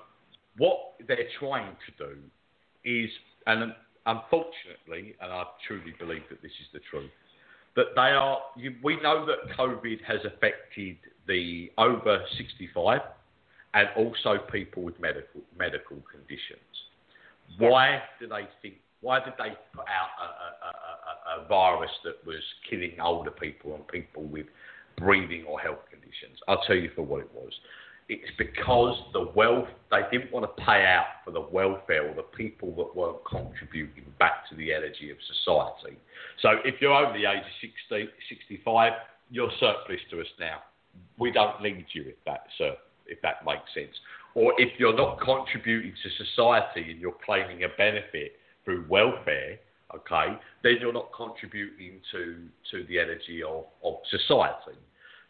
[0.57, 2.18] what they're trying to do
[2.84, 3.10] is,
[3.47, 3.73] and
[4.06, 7.10] unfortunately, and I truly believe that this is the truth,
[7.76, 8.39] that they are.
[8.57, 10.97] You, we know that COVID has affected
[11.27, 13.02] the over 65
[13.73, 16.61] and also people with medical medical conditions.
[17.57, 18.76] Why do they think?
[19.02, 23.76] Why did they put out a, a, a, a virus that was killing older people
[23.76, 24.47] and people with
[24.97, 26.39] breathing or health conditions?
[26.47, 27.52] I'll tell you for what it was.
[28.07, 32.22] It's because the wealth they didn't want to pay out for the welfare or the
[32.22, 35.98] people that weren't contributing back to the energy of society.
[36.41, 38.91] So if you're over the age of 60, 65,
[39.32, 40.60] you're surplus to us now.
[41.18, 42.76] We don't need you if that, sir,
[43.07, 43.95] if that makes sense.
[44.36, 48.34] Or if you're not contributing to society and you're claiming a benefit
[48.65, 49.60] through welfare,
[49.95, 52.36] okay, then you're not contributing to,
[52.72, 54.77] to the energy of, of society.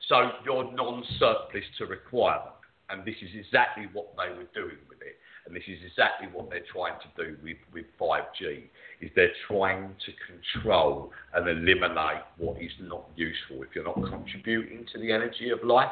[0.10, 2.55] So you're non-surplus to requirement.
[2.90, 5.18] And this is exactly what they were doing with it.
[5.46, 8.64] And this is exactly what they're trying to do with, with 5G,
[9.02, 13.62] is they're trying to control and eliminate what is not useful.
[13.64, 15.92] If you're not contributing to the energy of life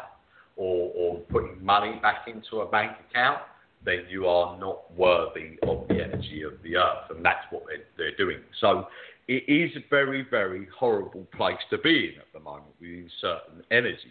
[0.56, 3.40] or, or putting money back into a bank account,
[3.86, 7.10] then you are not worthy of the energy of the earth.
[7.10, 8.40] And that's what they're, they're doing.
[8.60, 8.88] So
[9.28, 13.64] it is a very, very horrible place to be in at the moment with certain
[13.72, 14.10] energies.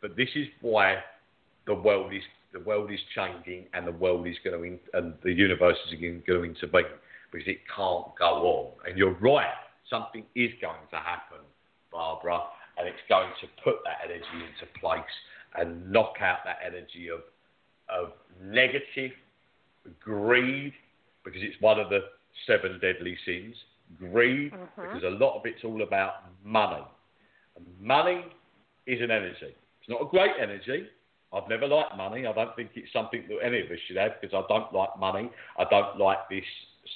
[0.00, 0.98] But this is why
[1.68, 2.22] the world is
[2.52, 6.44] the world is changing and the world is going and the universe is going to
[6.44, 6.90] intervene
[7.30, 8.72] because it can't go on.
[8.88, 9.52] And you're right,
[9.90, 11.44] something is going to happen,
[11.92, 12.40] Barbara,
[12.78, 15.02] and it's going to put that energy into place
[15.56, 17.20] and knock out that energy of
[17.88, 18.12] of
[18.42, 19.12] negative
[20.00, 20.72] greed
[21.24, 22.00] because it's one of the
[22.46, 23.54] seven deadly sins.
[23.98, 24.82] Greed, mm-hmm.
[24.82, 26.84] because a lot of it's all about money.
[27.56, 28.24] And money
[28.86, 29.54] is an energy.
[29.80, 30.86] It's not a great energy,
[31.32, 32.26] I've never liked money.
[32.26, 34.98] I don't think it's something that any of us should have because I don't like
[34.98, 35.30] money.
[35.58, 36.44] I don't like this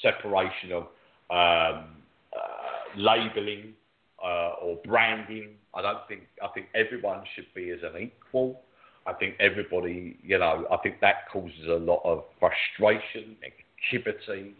[0.00, 0.82] separation of
[1.30, 1.86] um,
[2.34, 3.74] uh, labelling
[4.22, 5.50] uh, or branding.
[5.74, 6.22] I don't think.
[6.42, 8.60] I think everyone should be as an equal.
[9.06, 14.52] I think everybody, you know, I think that causes a lot of frustration, negativity.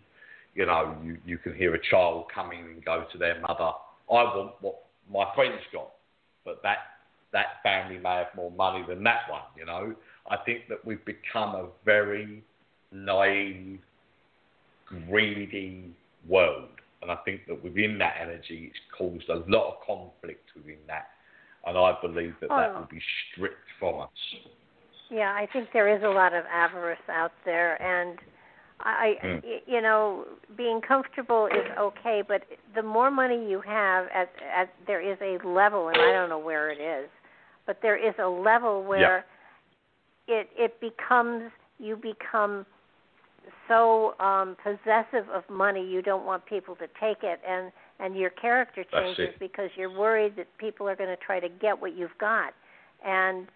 [0.55, 3.70] You know, you, you can hear a child coming and go to their mother,
[4.11, 4.77] I want what
[5.11, 5.90] my friends got,
[6.44, 6.78] but that
[7.32, 9.94] that family may have more money than that one, you know.
[10.30, 12.42] I think that we've become a very
[12.92, 13.80] naive,
[14.86, 15.94] greedy
[16.28, 16.68] world.
[17.00, 21.09] And I think that within that energy, it's caused a lot of conflict within that.
[21.66, 22.56] And I believe that oh.
[22.56, 23.00] that will be
[23.32, 24.09] stripped from us.
[25.10, 27.80] Yeah, I think there is a lot of avarice out there.
[27.82, 28.18] And
[28.80, 29.42] I, mm.
[29.66, 30.24] you know,
[30.56, 32.42] being comfortable is okay, but
[32.74, 36.38] the more money you have, at, at there is a level, and I don't know
[36.38, 37.09] where it is,
[37.66, 39.24] but there is a level where
[40.28, 40.40] yeah.
[40.40, 42.66] it it becomes you become
[43.68, 48.30] so um possessive of money you don't want people to take it and and your
[48.30, 52.16] character changes because you're worried that people are going to try to get what you've
[52.18, 52.52] got
[53.05, 53.47] and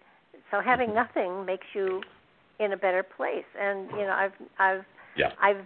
[0.51, 0.95] so having mm-hmm.
[0.95, 2.01] nothing makes you
[2.59, 4.85] in a better place and you know i've i've
[5.15, 5.31] yeah.
[5.41, 5.65] i've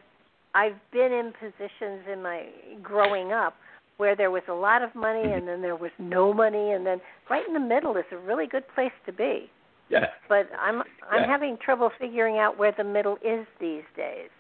[0.56, 2.46] i've been in positions in my
[2.82, 3.56] growing up
[4.02, 5.38] where there was a lot of money mm-hmm.
[5.38, 7.00] and then there was no money and then
[7.30, 9.48] right in the middle is a really good place to be.
[9.90, 10.08] Yeah.
[10.28, 11.28] But I'm I'm yeah.
[11.28, 14.32] having trouble figuring out where the middle is these days.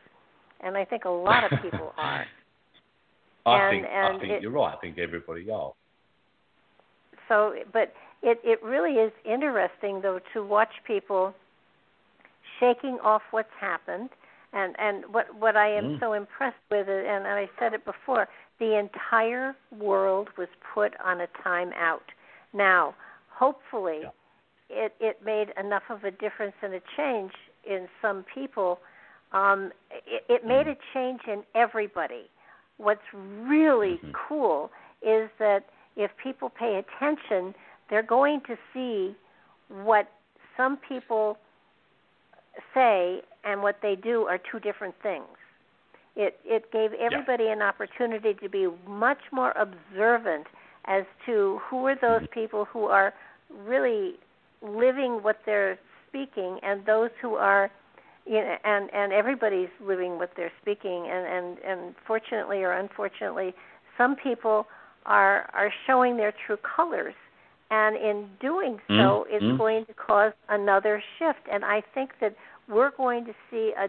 [0.62, 2.26] And I think a lot of people are.
[3.46, 4.74] I and, think and I think it, you're right.
[4.76, 5.74] I think everybody are.
[7.30, 7.94] So, but
[8.24, 11.36] it it really is interesting though to watch people
[12.60, 14.10] shaking off what's happened
[14.54, 16.00] and and what what I am mm.
[16.00, 18.28] so impressed with it and I said it before
[18.62, 22.04] the entire world was put on a time out.
[22.54, 22.94] Now,
[23.28, 24.10] hopefully, yeah.
[24.86, 27.32] it it made enough of a difference and a change
[27.68, 28.80] in some people.
[29.34, 29.72] Um,
[30.06, 32.30] it, it made a change in everybody.
[32.78, 34.12] What's really mm-hmm.
[34.28, 34.70] cool
[35.02, 35.62] is that
[35.98, 37.56] if people pay attention,
[37.90, 39.16] they're going to see
[39.70, 40.08] what
[40.56, 41.38] some people
[42.76, 45.26] say and what they do are two different things.
[46.16, 47.54] It it gave everybody yeah.
[47.54, 50.48] an opportunity to be much more observant
[50.86, 52.40] as to who are those mm-hmm.
[52.40, 53.14] people who are
[53.66, 54.16] really
[54.62, 55.80] living what they're
[56.10, 57.72] speaking and those who are
[58.26, 63.54] you know, and and everybody's living what they're speaking and and and fortunately or unfortunately
[63.98, 64.68] some people
[65.06, 67.16] are are showing their true colors
[67.72, 69.34] and in doing so mm-hmm.
[69.34, 72.36] it's going to cause another shift and i think that
[72.70, 73.88] we're going to see a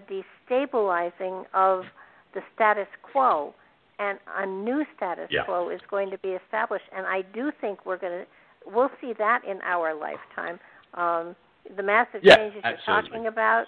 [0.51, 1.85] destabilizing of
[2.35, 3.55] the status quo,
[3.99, 5.45] and a new status yeah.
[5.45, 6.85] quo is going to be established.
[6.97, 8.27] And I do think we're going to
[8.67, 10.59] we'll see that in our lifetime.
[10.95, 11.37] Um,
[11.77, 12.85] the massive yeah, changes absolutely.
[12.87, 13.67] you're talking about.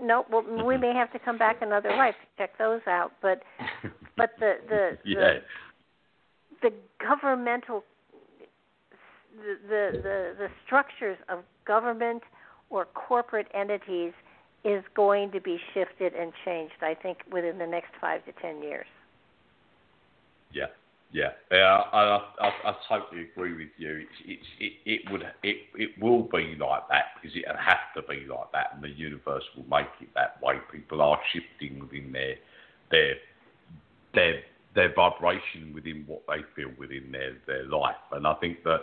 [0.00, 0.66] No, well, mm-hmm.
[0.66, 3.12] we may have to come back another life to check those out.
[3.22, 3.42] But
[4.16, 5.34] but the the yeah.
[6.62, 7.84] the, the governmental
[9.36, 12.22] the, the the the structures of government
[12.70, 14.12] or corporate entities
[14.64, 16.74] is going to be shifted and changed.
[16.80, 18.86] I think within the next five to ten years.
[20.52, 20.66] Yeah,
[21.12, 21.82] yeah, yeah.
[21.92, 24.06] I, I, I totally agree with you.
[24.06, 28.02] It's, it's, it, it would, it, it will be like that because it has to
[28.02, 30.54] be like that, and the universe will make it that way.
[30.72, 32.36] People are shifting within their,
[32.90, 33.14] their,
[34.14, 34.40] their,
[34.74, 38.80] their vibration within what they feel within their their life, and I think that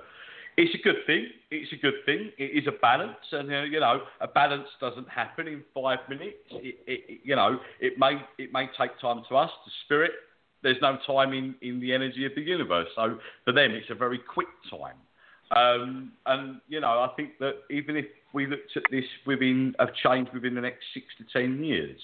[0.57, 1.27] it's a good thing.
[1.49, 2.31] It's a good thing.
[2.37, 6.37] It is a balance, and uh, you know, a balance doesn't happen in five minutes.
[6.51, 10.11] It, it, you know, it may it may take time to us, to spirit.
[10.63, 13.95] There's no time in, in the energy of the universe, so for them, it's a
[13.95, 14.97] very quick time.
[15.55, 19.87] Um, and you know, I think that even if we looked at this within a
[20.03, 21.99] change within the next six to ten years,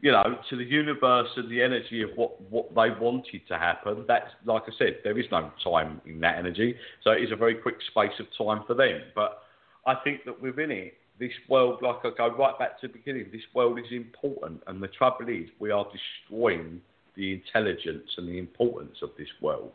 [0.00, 4.04] you know, to the universe and the energy of what, what they wanted to happen,
[4.06, 6.76] that's, like I said, there is no time in that energy.
[7.02, 9.00] So it is a very quick space of time for them.
[9.14, 9.42] But
[9.86, 13.26] I think that within it, this world, like I go right back to the beginning,
[13.32, 14.62] this world is important.
[14.66, 16.80] And the trouble is, we are destroying
[17.16, 19.72] the intelligence and the importance of this world.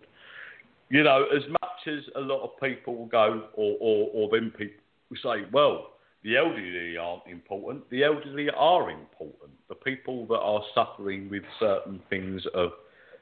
[0.90, 4.76] You know, as much as a lot of people go, or, or, or then people
[5.24, 5.92] say, well,
[6.24, 7.90] the elderly aren't important.
[7.90, 9.52] The elderly are important.
[9.70, 12.72] The people that are suffering with certain things of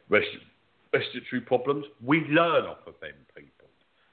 [0.10, 3.52] respiratory problems, we learn off of them people.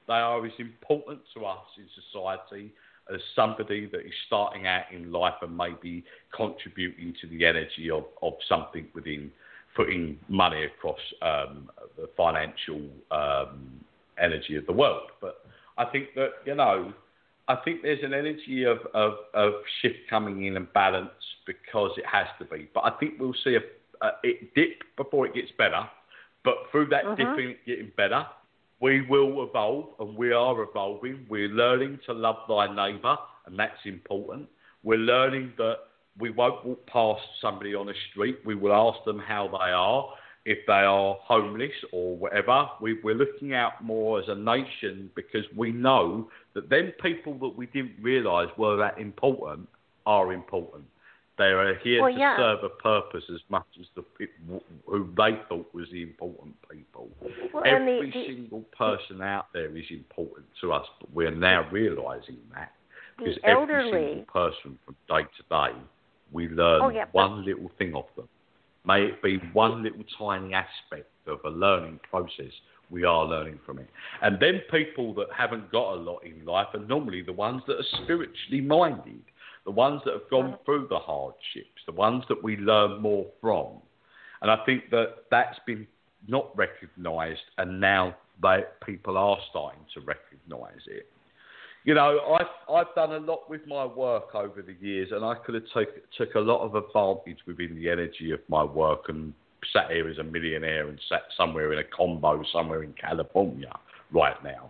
[0.07, 2.71] They are as important to us in society
[3.13, 6.03] as somebody that is starting out in life and maybe
[6.35, 9.31] contributing to the energy of, of something within
[9.75, 12.81] putting money across um, the financial
[13.11, 13.79] um,
[14.21, 15.09] energy of the world.
[15.21, 15.45] But
[15.77, 16.93] I think that, you know,
[17.47, 21.09] I think there's an energy of, of, of shift coming in and balance
[21.45, 22.67] because it has to be.
[22.73, 25.87] But I think we'll see a, a it dip before it gets better.
[26.43, 27.17] But through that Mhm.
[27.17, 28.25] dipping, getting better,
[28.79, 31.25] we will evolve and we are evolving.
[31.29, 34.49] We're learning to love thy neighbour, and that's important.
[34.83, 35.77] We're learning that
[36.19, 38.39] we won't walk past somebody on the street.
[38.45, 40.09] We will ask them how they are.
[40.45, 45.43] If they are homeless or whatever, we, we're looking out more as a nation because
[45.55, 49.67] we know that them people that we didn't realise were that important
[50.05, 50.83] are important.
[51.37, 52.37] They are here Well, to yeah.
[52.37, 57.09] serve a purpose as much as the people who they thought was the important people.
[57.53, 62.37] Well, Every the, single person out there is important to us, but we're now realising
[62.53, 62.71] that
[63.17, 63.91] because the every elderly.
[63.91, 65.79] single person from day to day,
[66.31, 68.29] we learn Oh, yeah, but- one little thing off them.
[68.85, 72.51] May it be one little tiny aspect of a learning process,
[72.89, 73.89] we are learning from it.
[74.21, 77.77] And then people that haven't got a lot in life are normally the ones that
[77.77, 79.23] are spiritually minded,
[79.65, 83.81] the ones that have gone through the hardships, the ones that we learn more from.
[84.41, 85.87] And I think that that's been
[86.27, 91.07] not recognised, and now they, people are starting to recognise it.
[91.85, 95.35] You know, I've I've done a lot with my work over the years, and I
[95.35, 99.33] could have took took a lot of advantage within the energy of my work and
[99.71, 103.71] sat here as a millionaire and sat somewhere in a combo somewhere in California
[104.11, 104.69] right now.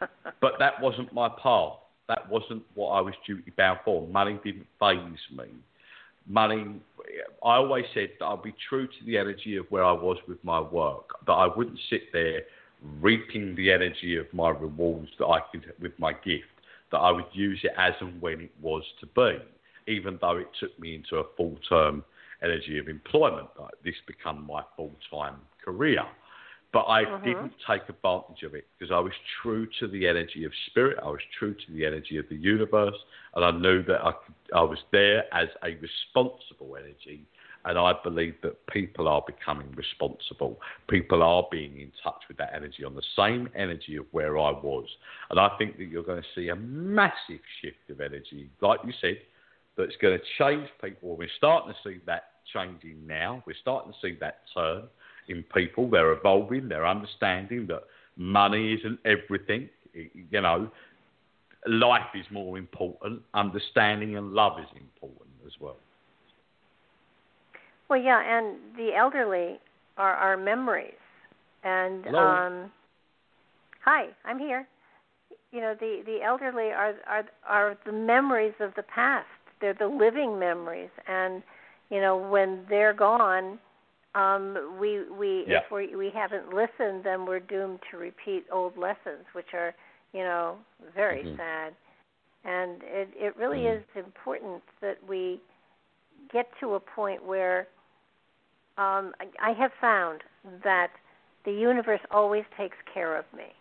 [0.40, 1.74] But that wasn't my path.
[2.08, 4.04] That wasn't what I was duty bound for.
[4.08, 4.98] Money didn't faze
[5.36, 5.44] me.
[6.26, 6.80] Money,
[7.44, 10.42] I always said that I'd be true to the energy of where I was with
[10.42, 12.40] my work, that I wouldn't sit there
[13.00, 16.51] reaping the energy of my rewards that I could with my gift,
[16.92, 19.38] that I would use it as and when it was to be,
[19.92, 22.04] even though it took me into a full term
[22.42, 23.48] energy of employment.
[23.58, 26.04] Like this become my full time career.
[26.72, 27.22] But I Mhm.
[27.24, 29.12] didn't take advantage of it because I was
[29.42, 30.98] true to the energy of spirit.
[31.02, 32.96] I was true to the energy of the universe,
[33.34, 37.26] and I knew that I, could, I was there as a responsible energy.
[37.64, 40.60] And I believe that people are becoming responsible.
[40.88, 44.50] People are being in touch with that energy on the same energy of where I
[44.50, 44.86] was.
[45.30, 48.92] And I think that you're going to see a massive shift of energy, like you
[49.00, 49.18] said,
[49.76, 51.16] that's going to change people.
[51.16, 53.42] We're starting to see that changing now.
[53.46, 54.82] We're starting to see that turn
[55.28, 55.88] in people.
[55.88, 56.68] They're evolving.
[56.68, 57.84] They're understanding that
[58.16, 59.68] money isn't everything.
[59.94, 60.70] You know,
[61.66, 63.22] life is more important.
[63.34, 65.76] Understanding and love is important as well.
[67.92, 69.60] Well, yeah, and the elderly
[69.98, 70.94] are our memories.
[71.62, 72.20] And Hello.
[72.30, 72.72] um
[73.84, 74.66] hi, I'm here.
[75.50, 79.26] You know, the the elderly are are are the memories of the past.
[79.60, 81.42] They're the living memories and
[81.90, 83.58] you know, when they're gone,
[84.14, 85.58] um we we Yeah.
[85.58, 89.74] if we we haven't listened, then we're doomed to repeat old lessons which are,
[90.14, 90.56] you know,
[90.94, 91.36] very Mhm.
[91.36, 91.74] sad.
[92.42, 93.76] And it it really Mhm.
[93.80, 95.42] is important that we
[96.32, 97.66] get to a point where
[98.78, 100.22] um, I, I have found
[100.64, 100.88] that
[101.44, 103.52] the universe always takes care of me.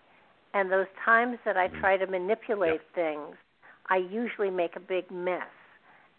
[0.54, 1.80] And those times that I Mhm.
[1.80, 3.36] try to manipulate things,
[3.90, 5.50] I usually make a big mess.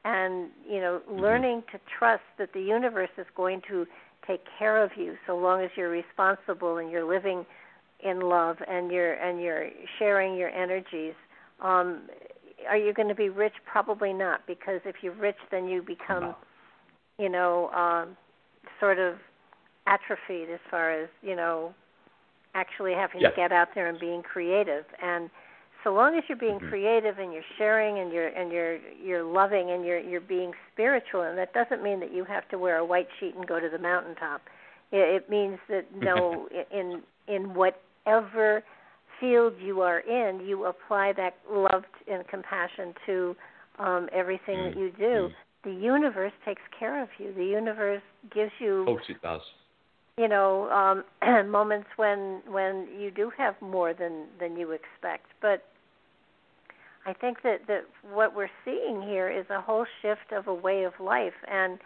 [0.04, 3.86] And, you know, learning to trust that the universe is going to
[4.26, 7.46] take care of you so long as you're responsible and you're living
[8.00, 11.14] in love and you're and you're sharing your energies.
[11.60, 12.08] Um
[12.68, 13.54] are you going to be rich?
[13.64, 16.36] Probably not, because if you're rich then you become No.
[17.18, 18.16] you know, um,
[18.80, 19.14] sort of
[19.86, 21.74] atrophied as far as you know,
[22.54, 23.30] actually having Yeah.
[23.30, 24.84] to get out there and being creative.
[25.02, 25.30] And
[25.84, 26.68] so long as you're being Mhm.
[26.68, 31.22] creative and you're sharing and you're and you're you're loving and you're you're being spiritual,
[31.22, 33.68] and that doesn't mean that you have to wear a white sheet and go to
[33.68, 34.42] the mountaintop.
[34.92, 38.62] It, it means that no, in in whatever
[39.18, 43.36] field you are in, you apply that love and compassion to
[43.78, 45.32] um, everything that you do Mm.
[45.64, 47.32] The universe takes care of you.
[47.34, 48.02] The universe
[48.34, 49.40] gives you, course it does.
[50.18, 51.04] you know, um,
[51.50, 55.26] moments when when you do have more than than you expect.
[55.40, 55.64] But
[57.06, 57.82] I think that that
[58.12, 61.78] what we're seeing here is a whole shift of a way of life, and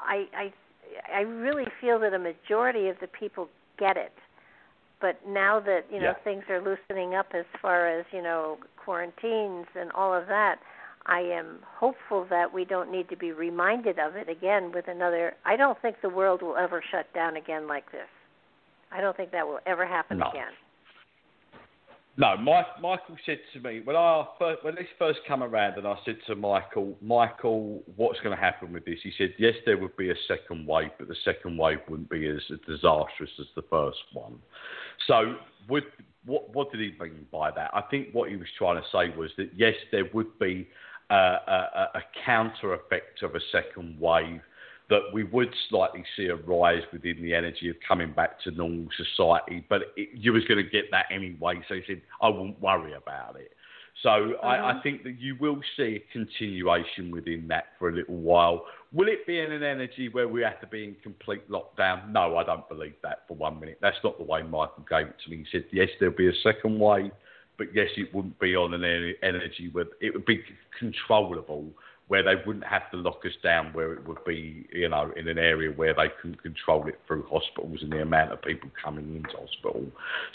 [0.00, 0.52] I I
[1.14, 3.48] I really feel that a majority of the people
[3.78, 4.12] get it.
[5.00, 6.22] But now that you know Yeah.
[6.24, 10.60] things are loosening up as far as you know quarantines and all of that,
[11.06, 15.34] I am hopeful that we don't need to be reminded of it again with another.
[15.44, 18.08] I don't think the world will ever shut down again like this.
[18.92, 20.30] I don't think that will ever happen No.
[20.30, 20.52] again.
[22.18, 25.86] No, Mike, Michael said to me when I first, when this first came around, and
[25.86, 28.98] I said to Michael, Michael, what's going to happen with this?
[29.02, 32.26] He said, yes, there would be a second wave, but the second wave wouldn't be
[32.28, 34.34] as disastrous as the first one.
[35.06, 35.36] So,
[35.70, 35.84] would,
[36.26, 37.70] what, what did he mean by that?
[37.72, 40.68] I think what he was trying to say was that yes, there would be
[41.14, 44.40] a, a, a counter effect of a second wave
[44.90, 48.86] that we would slightly see a rise within the energy of coming back to normal
[48.96, 51.54] society, but it, you was going to get that anyway.
[51.68, 53.52] So he said, I won't worry about it.
[54.02, 54.34] So.
[54.42, 54.80] I, I, mm-hmm.
[54.82, 58.66] think that you will see a continuation within that for a little while.
[58.92, 62.10] Will it be in an energy where we have to be in complete lockdown?
[62.10, 63.78] No, I don't believe that for one minute.
[63.80, 65.38] That's not the way Michael gave it to me.
[65.38, 67.12] He said, yes, there'll be a second wave,
[67.62, 68.82] but yes, it wouldn't be on an
[69.22, 70.42] energy it would be
[70.76, 71.66] controllable
[72.08, 75.28] where they wouldn't have to lock us down, where it would be, you know, in
[75.28, 79.14] an area where they couldn't control it through hospitals and the amount of people coming
[79.14, 79.86] into hospital.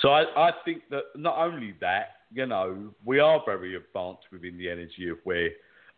[0.01, 4.57] So I, I think that not only that, you know, we are very advanced within
[4.57, 5.49] the energy of where,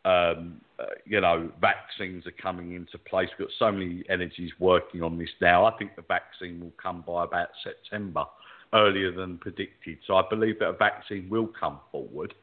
[0.04, 3.30] um, uh, you know, vaccines are coming into place.
[3.38, 5.66] We've got so many energies working on this now.
[5.66, 8.26] I think the vaccine will come by about September,
[8.74, 9.98] earlier than predicted.
[10.06, 12.34] So I believe that a vaccine will come forward.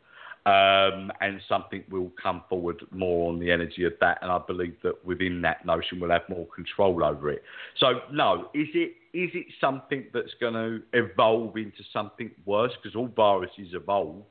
[0.45, 4.19] Um, and something will come forward more on the energy of that.
[4.23, 7.43] And I believe that within that notion, we'll have more control over it.
[7.81, 12.71] So, no, is it is it something that's going to evolve into something worse?
[12.81, 14.23] Because all viruses evolve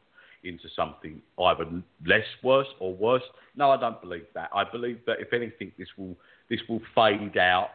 [0.46, 1.66] into something either
[2.06, 3.24] less worse or worse.
[3.58, 4.50] No, I don't believe that.
[4.54, 6.16] I believe that if anything, this will
[6.50, 7.72] this will fade out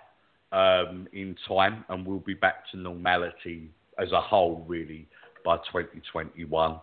[0.53, 3.71] um, in time, and we'll be back to normality
[4.01, 5.07] as a whole, really,
[5.45, 6.81] by 2021.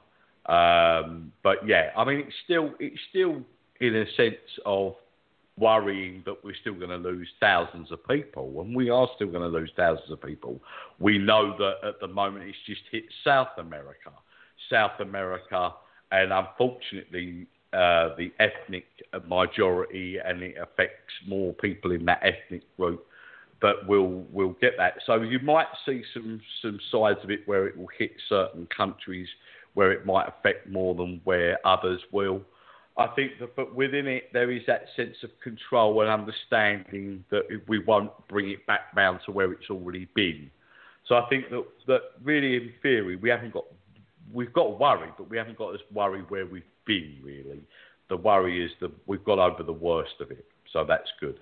[0.48, 3.42] Um, but yeah, I mean, it's still it's still
[3.82, 4.36] in a sense
[4.66, 4.96] of
[5.60, 9.42] worrying that we're still going to lose thousands of people, and we are still going
[9.42, 10.62] to lose thousands of people.
[11.00, 14.12] We know that at the moment it's just hit South America,
[14.70, 15.74] South America,
[16.12, 17.48] and unfortunately.
[17.74, 18.86] Uh, the ethnic
[19.28, 23.06] majority, and it affects more people in that ethnic group
[23.62, 24.96] but we'll we'll get that.
[25.06, 29.28] So you might see some some sides of it where it will hit certain countries
[29.74, 32.42] where it might affect more than where others will.
[32.98, 37.44] I think that, but within it, there is that sense of control and understanding that
[37.68, 40.50] we won't bring it back down to where it's already been.
[41.08, 43.66] So I think that, that really, in theory, we haven't got
[44.34, 47.62] we've got worry, but we haven't got this worry where we've been really.
[48.10, 51.38] The worry is that we've got over the worst of it, so that's good.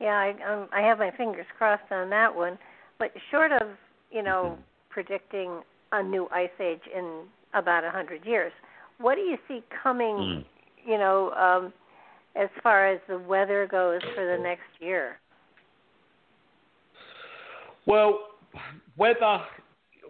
[0.00, 2.58] Yeah, I um, I have my fingers crossed on that one,
[2.98, 3.68] but short of
[4.10, 4.62] you know mm-hmm.
[4.90, 5.60] predicting
[5.92, 7.22] a new ice age in
[7.54, 8.52] about a hundred years.
[8.98, 10.16] What do you see coming?
[10.16, 10.44] Mm.
[10.86, 11.72] You know, um,
[12.40, 15.18] as far as the weather goes for the next year.
[17.86, 18.20] Well,
[18.96, 19.40] weather.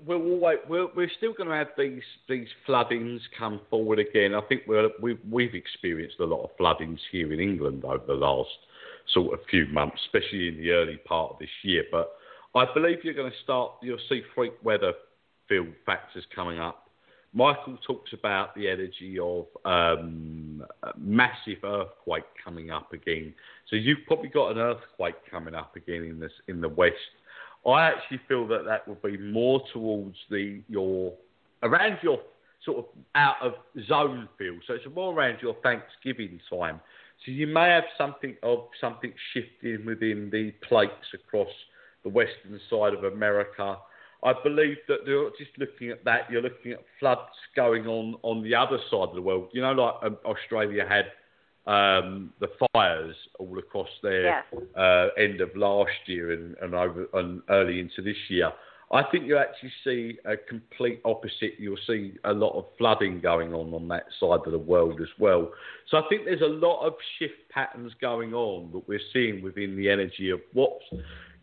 [0.06, 4.34] We're, always, we're, we're still going to have these these floodings come forward again.
[4.34, 8.12] I think we're, we've we've experienced a lot of floodings here in England over the
[8.12, 8.50] last
[9.12, 11.84] sort of few months, especially in the early part of this year.
[11.90, 12.12] But
[12.54, 13.72] I believe you're going to start.
[13.82, 14.92] You'll see freak weather
[15.48, 16.86] field factors coming up.
[17.32, 20.64] Michael talks about the energy of um,
[20.96, 23.34] massive earthquake coming up again.
[23.68, 26.94] So you've probably got an earthquake coming up again in this in the west.
[27.66, 31.12] I actually feel that that will be more towards the your
[31.62, 32.20] around your
[32.64, 32.84] sort of
[33.14, 33.52] out of
[33.86, 34.54] zone feel.
[34.66, 36.80] So it's more around your Thanksgiving time.
[37.24, 41.48] So you may have something of something shifting within the plates across
[42.04, 43.76] the western side of America
[44.22, 48.42] I believe that you're just looking at that, you're looking at floods going on on
[48.42, 49.50] the other side of the world.
[49.52, 51.04] You know, like um, Australia had
[51.70, 54.82] um, the fires all across there yeah.
[54.82, 58.50] uh, end of last year and, and over and early into this year.
[58.92, 61.54] I think you actually see a complete opposite.
[61.58, 65.08] You'll see a lot of flooding going on on that side of the world as
[65.18, 65.50] well.
[65.90, 69.76] So I think there's a lot of shift patterns going on that we're seeing within
[69.76, 70.84] the energy of what's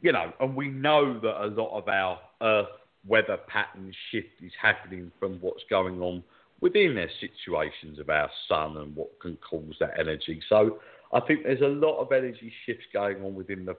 [0.03, 2.67] you know, and we know that a lot of our Earth
[3.07, 6.23] weather pattern shift is happening from what's going on
[6.61, 10.41] within their situations of our sun and what can cause that energy.
[10.47, 10.79] So
[11.13, 13.75] I think there's a lot of energy shifts going on within the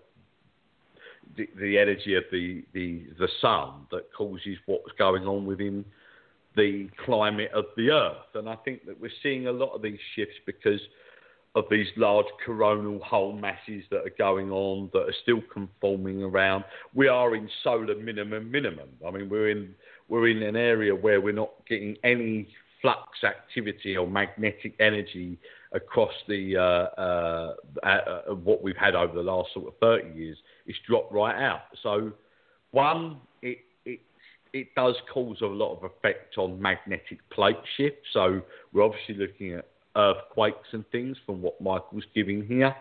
[1.36, 5.84] the, the energy of the, the the sun that causes what's going on within
[6.56, 8.34] the climate of the Earth.
[8.34, 10.80] And I think that we're seeing a lot of these shifts because
[11.56, 16.64] of these large coronal hole masses that are going on that are still conforming around.
[16.94, 18.88] We are in solar minimum minimum.
[19.06, 19.74] I mean, we're in
[20.09, 22.48] we're in an area where we're not getting any
[22.82, 25.38] flux activity or magnetic energy
[25.72, 30.18] across the uh, uh, uh, uh what we've had over the last sort of 30
[30.18, 30.36] years.
[30.66, 31.62] It's dropped right out.
[31.82, 32.12] So,
[32.70, 34.01] one, it, it
[34.53, 37.99] it does cause a lot of effect on magnetic plate shift.
[38.12, 38.41] So
[38.73, 39.66] we're obviously looking at
[39.97, 42.74] earthquakes and things from what Michael's giving here.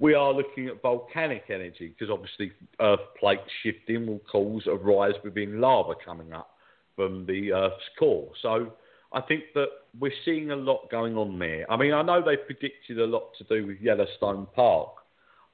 [0.00, 5.14] We are looking at volcanic energy because obviously earth plate shifting will cause a rise
[5.24, 6.50] within lava coming up
[6.94, 8.28] from the Earth's core.
[8.40, 8.72] So
[9.12, 11.70] I think that we're seeing a lot going on there.
[11.70, 14.90] I mean, I know they predicted a lot to do with Yellowstone Park.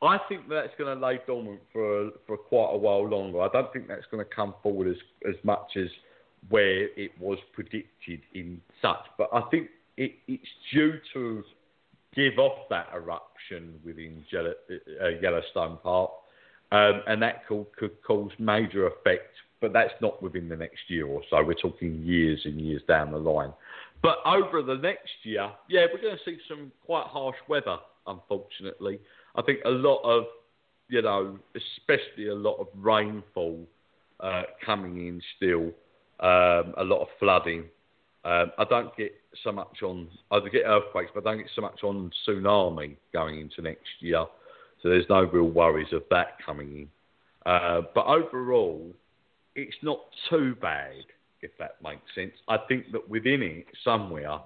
[0.03, 3.41] I think that's going to lay dormant for for quite a while longer.
[3.41, 4.97] I don't think that's going to come forward as
[5.29, 5.89] as much as
[6.49, 9.05] where it was predicted in such.
[9.17, 11.43] But I think it, it's due to
[12.15, 16.11] give off that eruption within uh, Yellowstone Park,
[16.73, 19.33] um, and that could, could cause major effect.
[19.61, 21.43] But that's not within the next year or so.
[21.43, 23.53] We're talking years and years down the line.
[24.03, 29.01] But over the next year, yeah, we're going to see some quite harsh weather, unfortunately.
[29.35, 30.25] I think a lot of,
[30.89, 33.67] you know, especially a lot of rainfall
[34.21, 35.73] uh, coming in still,
[36.21, 37.65] um, a lot of flooding.
[38.25, 39.13] Um, I don't get
[39.43, 43.41] so much on, I get earthquakes, but I don't get so much on tsunami going
[43.41, 44.25] into next year.
[44.83, 46.89] So there's no real worries of that coming in.
[47.45, 48.95] Uh, but overall,
[49.55, 50.01] it's not
[50.31, 51.05] too bad,
[51.43, 52.33] if that makes sense.
[52.49, 54.39] I think that within it, somewhere,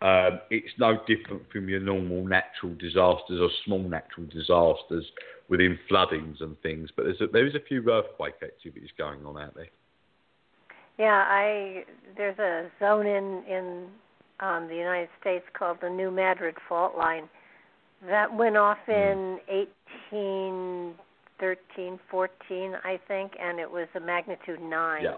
[0.00, 5.04] um, it's no different from your normal natural disasters or small natural disasters
[5.48, 6.90] within floodings and things.
[6.94, 9.68] But there's a, there is a few earthquake activities going on out there.
[10.98, 11.84] Yeah, I
[12.16, 13.86] there's a zone in in
[14.40, 17.28] um, the United States called the New Madrid Fault Line
[18.06, 18.92] that went off hmm.
[18.92, 19.66] in mm.
[20.10, 25.04] 1813, 14, I think, and it was a magnitude nine.
[25.04, 25.16] Yeah.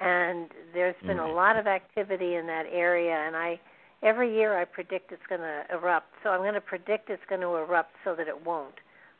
[0.00, 1.28] And there's been mm.
[1.28, 3.58] a lot of activity in that area, and I
[4.02, 6.12] every year I predict it's going to erupt.
[6.22, 8.74] So I'm going to predict it's going to erupt so that it won't.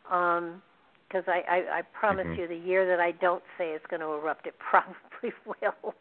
[0.05, 2.41] Because um, I, I, I promise mm-hmm.
[2.41, 5.95] you, the year that I don't say it's going to erupt, it probably will.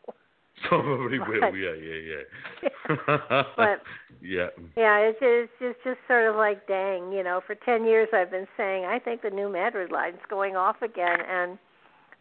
[0.67, 3.43] Probably but, will, yeah, yeah, yeah.
[3.57, 3.81] but
[4.21, 8.07] yeah, yeah, it's just, it's just sort of like, dang, you know, for ten years
[8.11, 11.59] I've been saying I think the new Madrid line's going off again, and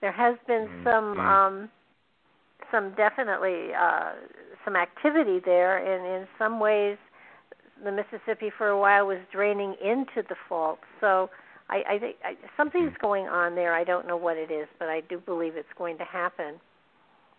[0.02, 0.84] there has been mm-hmm.
[0.84, 1.70] some um
[2.70, 4.12] some definitely uh
[4.64, 6.98] some activity there, and in some ways,
[7.84, 10.80] the Mississippi for a while was draining into the fault.
[11.00, 11.30] So
[11.70, 13.06] I, I think I, something's hmm.
[13.06, 13.74] going on there.
[13.74, 16.54] I don't know what it is, but I do believe it's going to happen.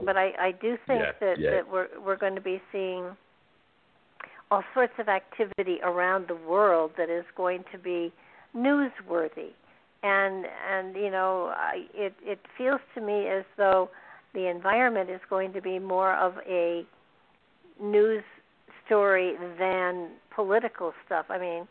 [0.04, 1.52] But I, I do think yeah, that yeah.
[1.52, 3.16] that we're we're going to be seeing
[4.52, 8.14] all sorts of activity around the world that is going to be
[8.56, 9.52] newsworthy
[10.04, 13.90] and and you know I, it it feels to me as though
[14.38, 16.86] the environment is going to be more of a
[17.82, 18.24] news
[18.86, 21.26] story than political stuff.
[21.30, 21.62] I mean,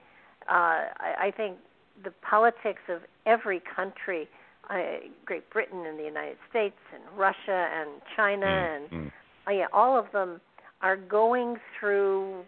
[0.49, 1.59] uh, I, I think
[2.03, 4.29] the politics of every country,
[4.69, 4.79] uh,
[5.25, 9.13] Great Britain and the United States and Russia and China mm, and mm.
[9.49, 10.41] Uh, yeah, all of them
[10.83, 12.43] are going through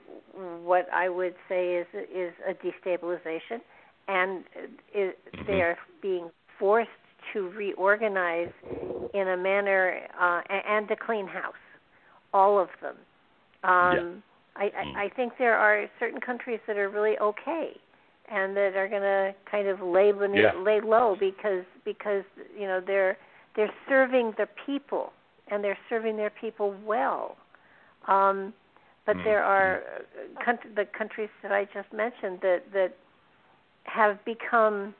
[0.64, 3.60] what I would say is is a destabilization,
[4.08, 4.42] and
[4.92, 5.46] it, mm-hmm.
[5.46, 6.90] they are being forced
[7.32, 8.52] to reorganize
[9.14, 11.54] in a manner uh, and to clean house,
[12.32, 12.96] all of them.
[13.64, 14.02] Um, yeah.
[14.56, 14.96] I, I, mm.
[14.96, 17.72] I think there are certain countries that are really okay
[18.30, 20.62] and that are going to kind of lay beneath, yeah.
[20.62, 22.24] lay low because because
[22.58, 23.16] you know they're
[23.56, 25.12] they're serving the people
[25.50, 27.36] and they're serving their people well.
[28.06, 28.52] Um,
[29.06, 29.24] but mm.
[29.24, 32.96] there are uh, country, the countries that I just mentioned that that
[33.84, 34.94] have become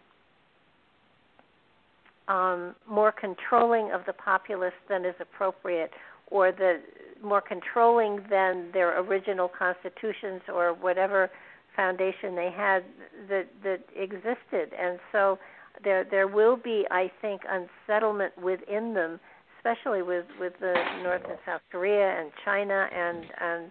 [2.28, 5.90] um, more controlling of the populace than is appropriate,
[6.30, 6.80] or the
[7.22, 11.30] more controlling than their original constitutions or whatever
[11.74, 12.80] foundation they had
[13.28, 15.38] that that existed and so
[15.84, 19.20] there there will be i think unsettlement within them
[19.58, 20.74] especially with with the
[21.04, 23.70] north and south korea and china and and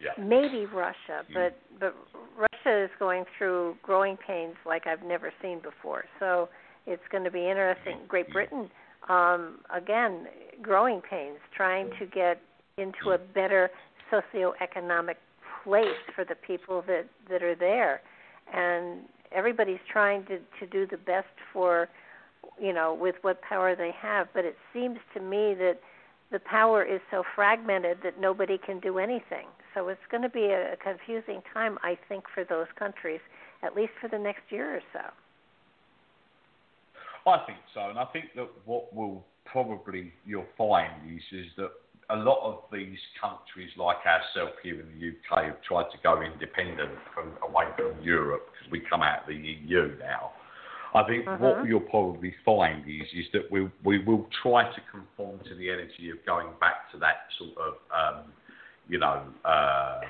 [0.00, 0.10] yeah.
[0.18, 1.34] maybe russia mm.
[1.34, 1.94] but but
[2.36, 6.48] russia is going through growing pains like i've never seen before so
[6.86, 7.98] it's going to be interesting.
[8.08, 8.70] Great britain
[9.08, 10.26] um again
[10.60, 12.40] growing pains trying to get
[12.78, 13.68] into a better
[14.12, 15.16] socioeconomic
[15.64, 18.00] place for the people that that are there.
[18.52, 19.00] And
[19.32, 21.88] everybody's trying to to do the best for
[22.60, 24.28] you know with what power they have.
[24.34, 25.78] But it seems to me that
[26.30, 29.46] the power is so fragmented that nobody can do anything.
[29.74, 33.20] So it's going to be a confusing time i think for those countries
[33.62, 35.00] at least for the next year or so
[37.26, 41.70] I think so, and I think that what will probably you'll find is is that
[42.10, 46.20] a lot of these countries, like ourselves here in the UK, have tried to go
[46.20, 50.32] independent from away from Europe because we come out of the EU now.
[50.94, 51.38] I think Mhm.
[51.38, 55.70] what you'll probably find is is that we we will try to conform to the
[55.70, 58.32] energy of going back to that sort of um,
[58.88, 60.00] you know uh,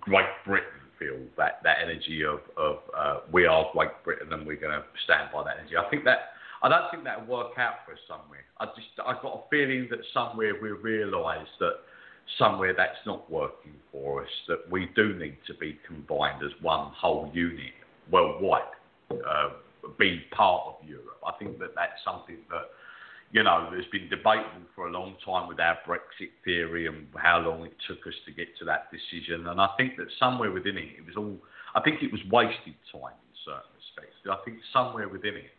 [0.00, 4.60] Great Britain feel that that energy of of uh, we are Great Britain and we're
[4.60, 5.76] going to stand by that energy.
[5.76, 8.44] I think that I don't think that'll work out for us somewhere.
[8.60, 11.76] I just I've got a feeling that somewhere we realise that
[12.38, 14.30] somewhere that's not working for us.
[14.48, 17.72] That we do need to be combined as one whole unit
[18.10, 18.62] worldwide.
[19.10, 19.50] Uh,
[19.98, 21.20] be part of Europe.
[21.24, 22.70] I think that that's something that
[23.32, 27.38] you know there's been debatable for a long time with our Brexit theory and how
[27.40, 29.48] long it took us to get to that decision.
[29.48, 31.36] And I think that somewhere within it, it was all.
[31.74, 34.16] I think it was wasted time in certain respects.
[34.30, 35.50] I think somewhere within it,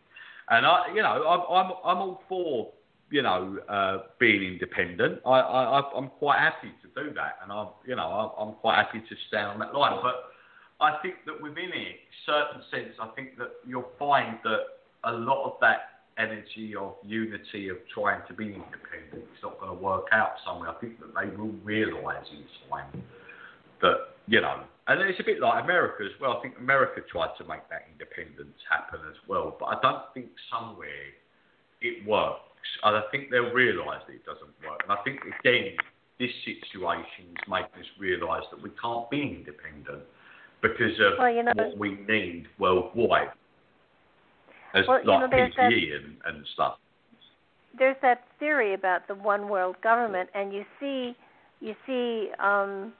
[0.50, 2.72] and I, you know, I'm I'm, I'm all for
[3.10, 5.20] you know uh, being independent.
[5.26, 9.00] I, I I'm quite happy to do that, and I'm you know I'm quite happy
[9.00, 10.24] to stand on that line, but.
[10.80, 14.60] I think that within it, certain sense, I think that you'll find that
[15.02, 19.76] a lot of that energy of unity of trying to be independent it's not going
[19.76, 20.70] to work out somewhere.
[20.70, 23.02] I think that they will realise in time
[23.80, 26.36] that you know, and it's a bit like America as well.
[26.36, 30.28] I think America tried to make that independence happen as well, but I don't think
[30.52, 31.08] somewhere
[31.80, 32.42] it works.
[32.82, 34.82] And I think they'll realise that it doesn't work.
[34.84, 35.76] And I think again,
[36.18, 40.04] this situation is making us realise that we can't be independent
[40.60, 43.30] because of Well, you know- what we need worldwide,
[44.74, 46.78] as Well, you know, like PPE and, and stuff.
[47.78, 51.14] there's that theory about the one world government, and you see,
[51.60, 52.92] you see, um,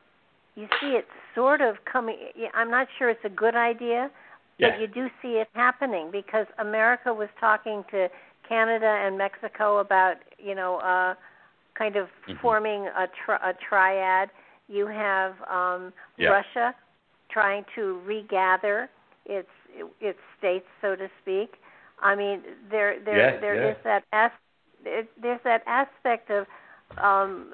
[0.54, 2.16] you see it sort of coming.
[2.54, 4.10] I'm not sure it's a good idea,
[4.58, 4.70] Yeah.
[4.70, 8.08] but you do see it happening because America was talking to
[8.48, 11.14] Canada and Mexico about, you know, uh,
[11.74, 12.38] kind of Mhm.
[12.40, 14.30] forming a, tri- a triad.
[14.68, 16.30] You have um, Yeah.
[16.30, 16.74] Russia
[17.30, 18.88] trying to regather
[19.26, 19.50] its
[20.00, 21.54] its states, so to speak.
[22.02, 23.70] I mean, there there Yeah, there yeah.
[23.70, 24.30] is that as,
[24.84, 26.46] there's that aspect of
[27.02, 27.52] um,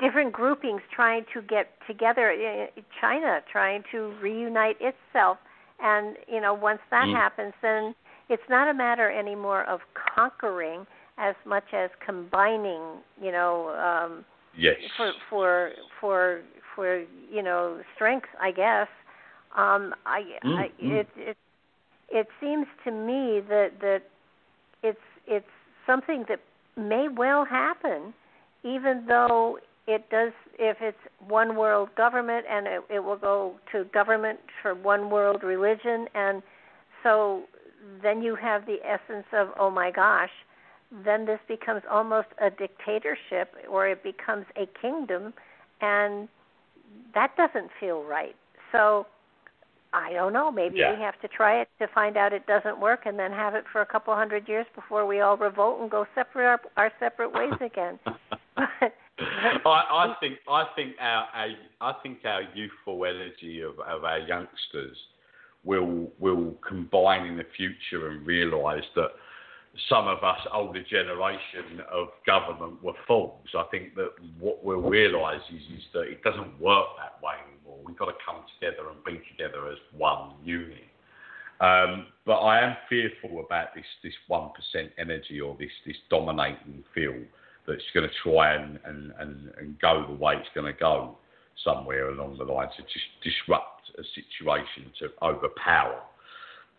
[0.00, 2.30] different groupings trying to get together.
[2.30, 5.38] I- I- China trying to reunite itself,
[5.80, 7.14] and you know, once that Mm.
[7.14, 7.94] happens, then
[8.28, 10.86] it's not a matter anymore of conquering
[11.18, 13.02] as much as combining.
[13.20, 13.70] You know.
[13.70, 14.24] Um,
[14.54, 14.76] Yes.
[14.96, 16.40] for for for
[16.74, 18.88] for you know strength i guess
[19.56, 21.00] um i, Mm, I mm.
[21.00, 21.36] it it
[22.10, 24.02] it seems to me that that
[24.82, 25.46] it's it's
[25.86, 26.40] something that
[26.76, 28.14] may well happen
[28.64, 33.84] even though it does if it's one world government and it, it will go to
[33.84, 36.42] government for one world religion and
[37.02, 37.42] so
[38.02, 40.30] then you have the essence of oh my gosh
[41.04, 45.32] then this becomes almost a dictatorship or it becomes a kingdom
[45.80, 46.28] and
[47.14, 48.36] that doesn't feel right
[48.72, 49.06] so
[49.92, 50.94] i don't know maybe Yeah.
[50.94, 53.64] we have to try it to find out it doesn't work and then have it
[53.72, 57.32] for a couple hundred years before we all revolt and go separate our, our separate
[57.32, 57.98] ways again
[59.64, 61.48] but I, I think I think our, our
[61.80, 64.96] I think our youthful energy of, of our youngsters
[65.64, 69.10] will will combine in the future and realise that
[69.88, 73.46] some of us older generation of government were fools.
[73.56, 77.78] I think that what we'll realise is, is that it doesn't work that way anymore.
[77.84, 80.84] We've got to come together and be together as one unit.
[81.60, 86.84] Um, but I am fearful about this this one percent energy or this this dominating
[86.94, 87.26] field
[87.66, 91.18] that's going to try and, and, and, and go the way it's going to go
[91.62, 96.00] somewhere along the line to just disrupt a situation to overpower.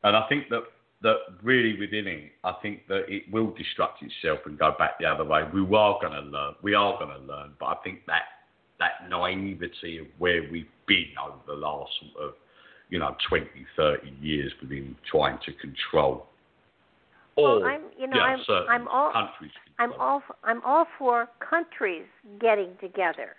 [0.04, 0.64] And I think that
[1.02, 5.06] that really within it, I think that it will destruct itself and go back the
[5.06, 5.44] other way.
[5.54, 6.56] We are going to learn.
[6.62, 7.52] We are going to learn.
[7.60, 8.24] But I think that
[8.80, 12.34] that naivety of where we've been over the last sort of
[12.90, 16.26] you know 20, 30 years within trying to control.
[17.38, 19.52] Well, all, I'm- you know, yeah, I'm- I'm all- countries.
[19.78, 22.06] I'm all I'm all for countries
[22.40, 23.36] getting together.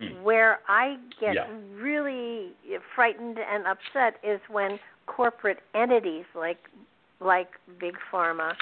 [0.00, 0.22] Hmm.
[0.22, 1.46] Where I get Yeah.
[1.74, 2.52] really
[2.94, 6.58] frightened and upset is when corporate entities like
[7.24, 7.48] like
[7.80, 8.52] big pharma,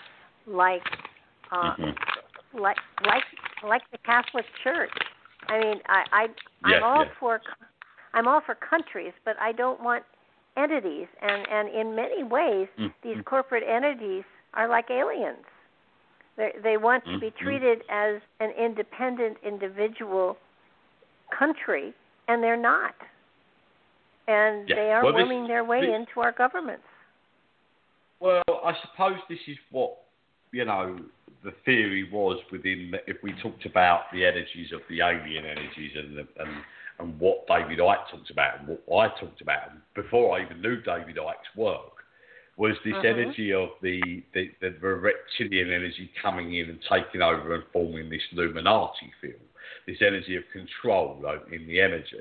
[0.46, 0.82] like
[1.50, 1.94] uh, Mhm.
[2.54, 3.24] like like
[3.62, 4.92] like the Catholic Church.
[5.48, 6.22] I mean, I, I
[6.70, 7.10] Yeah, I'm all yeah.
[7.20, 7.40] for
[8.14, 10.04] I'm all for countries, but I don't want
[10.56, 11.08] entities.
[11.20, 12.92] And and in many ways, Mhm.
[13.02, 14.24] these corporate entities
[14.54, 15.44] are like aliens.
[16.36, 17.36] They they want to be Mhm.
[17.36, 20.38] treated as an independent individual
[21.30, 21.92] country,
[22.28, 22.94] and they're not.
[24.28, 24.76] And Yeah.
[24.76, 26.86] they are Well, this- worming their way this- into our governments.
[28.22, 29.96] Well, I suppose this is what
[30.52, 30.96] you know
[31.42, 32.92] the theory was within.
[32.92, 36.50] The, if we talked about the energies of the alien energies and the, and
[37.00, 40.80] and what David Icke talked about and what I talked about before I even knew
[40.82, 42.04] David Icke's work,
[42.56, 43.04] was this Mhm.
[43.04, 48.22] energy of the, the, the, reptilian energy coming in and taking over and forming this
[48.30, 49.40] Illuminati field,
[49.86, 52.20] this energy of control in the energy.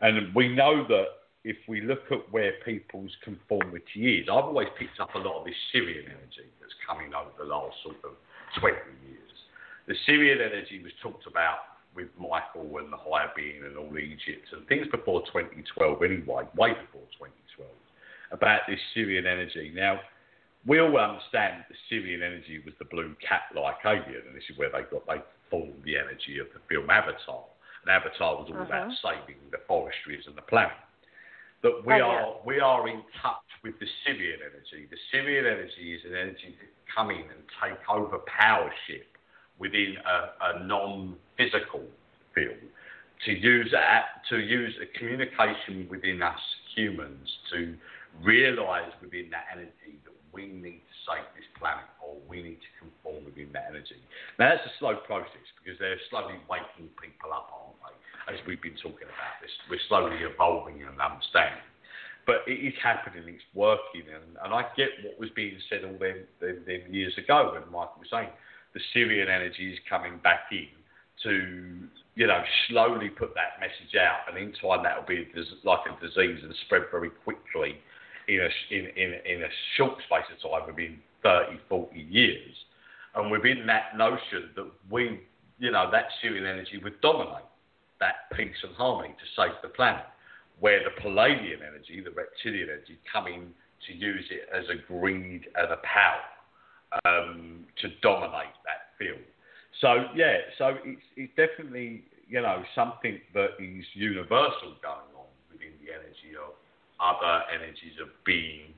[0.00, 5.00] And we know that if we look at where people's conformity is, I've always picked
[5.00, 8.12] up a lot of this Sirian energy that's coming over the last sort of
[8.60, 8.76] 20
[9.08, 9.36] years.
[9.88, 14.46] The Sirian energy was talked about with Michael and the higher being and all Egypt
[14.52, 17.70] and things before 2012 anyway, way before 2012,
[18.32, 19.72] about this Sirian energy.
[19.74, 19.98] Now,
[20.66, 24.58] we all understand that the Sirian energy was the blue cat-like alien, and this is
[24.58, 27.48] where they got they formed the energy of the film Avatar.
[27.80, 29.16] And Avatar was all about uh-huh.
[29.24, 30.76] saving the forestries and the planet.
[31.62, 32.04] That we Oh, yeah.
[32.04, 34.88] are we are in touch with the Sirian energy.
[34.90, 39.04] The Sirian energy is an energy that come in and take over powership
[39.58, 41.84] within a, a non-physical
[42.34, 42.56] field
[43.26, 46.38] to use that to use a communication within us
[46.74, 47.74] humans to
[48.22, 52.72] realise within that energy that we need to save this planet or we need to
[52.78, 53.98] conform with that energy.
[54.38, 57.96] Now that's a slow process because they're slowly waking people up, aren't they?
[58.30, 61.66] As we've been talking about this, we're slowly evolving and understanding.
[62.26, 65.98] But it is happening, it's working, and, and I get what was being said all
[65.98, 68.30] them, them, them years ago when Michael was saying
[68.74, 70.68] the Sirian energy is coming back in
[71.24, 75.26] to, you know, slowly put that message out, and in time that'll be
[75.64, 77.80] like a disease and spread very quickly
[78.30, 82.54] in a, in, in, in a short space of time, within 30, 40 years.
[83.14, 85.20] And within that notion that we,
[85.58, 87.44] you know, that Sirian energy would dominate
[87.98, 90.04] that peace and harmony to save the planet,
[90.60, 93.48] where the Pleiadian energy, the reptilian energy, coming
[93.86, 96.22] to use it as a greed and a power
[97.04, 99.20] um, to dominate that field.
[99.80, 105.72] So yeah, so it's, it's definitely you know something that is universal going on within
[105.82, 106.54] the energy of
[107.00, 108.74] other energies of being,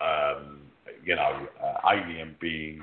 [0.00, 0.60] um,
[1.04, 2.80] you know, uh, alien being,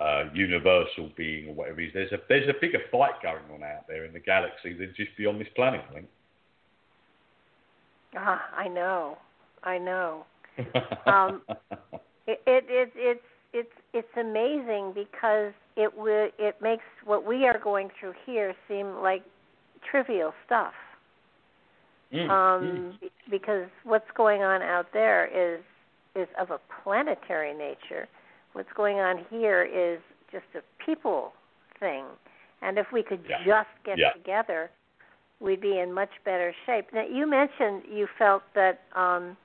[0.00, 1.92] uh, universal being, or whatever it is.
[1.94, 5.10] There's a there's a bigger fight going on out there in the galaxy than just
[5.16, 5.82] beyond this planet.
[5.90, 6.06] I think.
[8.16, 9.18] Ah, I know,
[9.62, 10.24] I know.
[11.06, 11.42] Um,
[12.26, 13.20] It, it it it's
[13.52, 18.94] it's it's amazing because it wi- it makes what we are going through here seem
[19.02, 19.24] like
[19.90, 20.72] trivial stuff.
[22.12, 25.62] Mm, Um, be- because what's going on out there is
[26.14, 28.06] is of a planetary nature.
[28.52, 29.98] What's going on here is
[30.30, 31.32] just a people
[31.80, 32.04] thing.
[32.60, 33.42] And if we could Yeah.
[33.44, 34.12] just get Yeah.
[34.12, 34.70] together,
[35.40, 36.92] we'd be in much better shape.
[36.92, 39.36] Now, you mentioned you felt that um,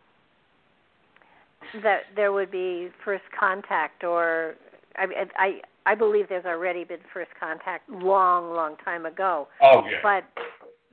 [1.81, 4.55] that there would be first contact, or
[4.97, 9.47] I, I I believe there's already been first contact long, long time ago.
[9.61, 9.99] oh yeah.
[10.03, 10.25] But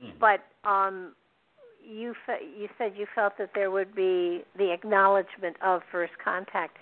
[0.03, 0.19] Mm.
[0.19, 1.15] but um,
[1.87, 6.77] you fe- you said you felt that there would be the acknowledgement of first contact,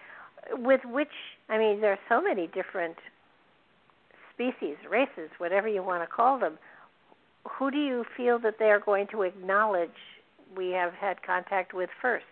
[0.53, 1.09] with which
[1.49, 2.95] I mean there are so many different
[4.33, 6.57] species, races, whatever you want to call them.
[7.57, 9.89] Who do you feel that they are going to acknowledge
[10.55, 12.25] we have had contact with first?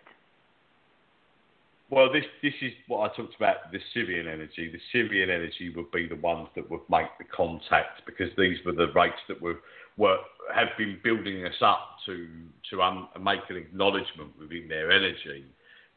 [1.90, 4.72] Well, this this is what I talked about the Sirian energy.
[4.72, 8.72] The Sirian energy would be the ones that would make the contact because these were
[8.72, 9.60] the rates that were
[9.96, 10.18] were
[10.54, 12.28] have been building us up to
[12.70, 15.44] to um, make an acknowledgement within their energy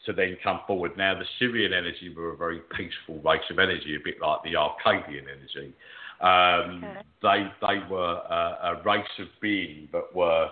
[0.06, 0.96] to then come forward.
[0.98, 4.56] Now, the Sirian energy were a very peaceful race of energy, a bit like the
[4.56, 5.74] Arcadian energy.
[6.22, 7.02] Um, Okay.
[7.22, 10.50] They they were a, a race of being, but were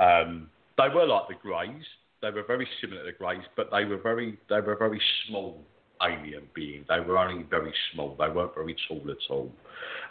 [0.00, 1.84] um, they were like the Greys.
[2.20, 5.62] They were very similar to the Greys, but they were very they were very small
[6.02, 6.84] alien being.
[6.88, 8.16] They were only very small.
[8.18, 9.52] They weren't very tall at all.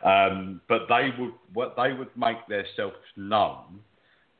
[0.04, 3.80] Um, but they would what they would make themselves known,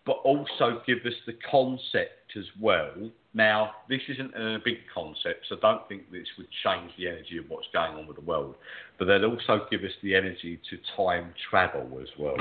[0.06, 2.94] but also give us the concept as well.
[3.34, 7.46] Now, this isn't a big concept, so don't think this would change the energy of
[7.50, 8.56] what's going on with the world.
[8.98, 12.38] But they'd also give us the energy to time travel as well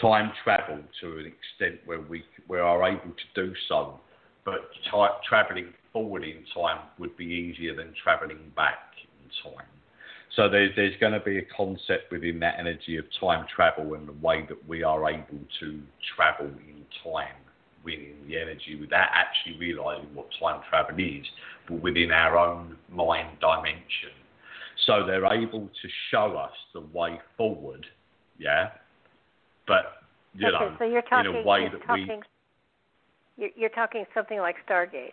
[0.00, 3.98] time travel to an extent where we we are able to do so,
[4.44, 9.66] but ti traveling forward in time would be easier than traveling back in time.
[10.36, 14.06] So there's there's going to be a concept within that energy of time travel and
[14.06, 15.80] the way that we are able to
[16.16, 17.36] travel in time
[17.84, 21.24] within the energy without actually realizing what time travel is,
[21.68, 24.10] but within our own mind dimension.
[24.86, 27.86] So they're able to show us the way forward,
[28.38, 28.70] yeah,
[29.68, 30.02] but
[30.34, 32.22] you okay, know, so you're talking in a way that talking
[33.36, 35.12] we you're talking something like Stargates.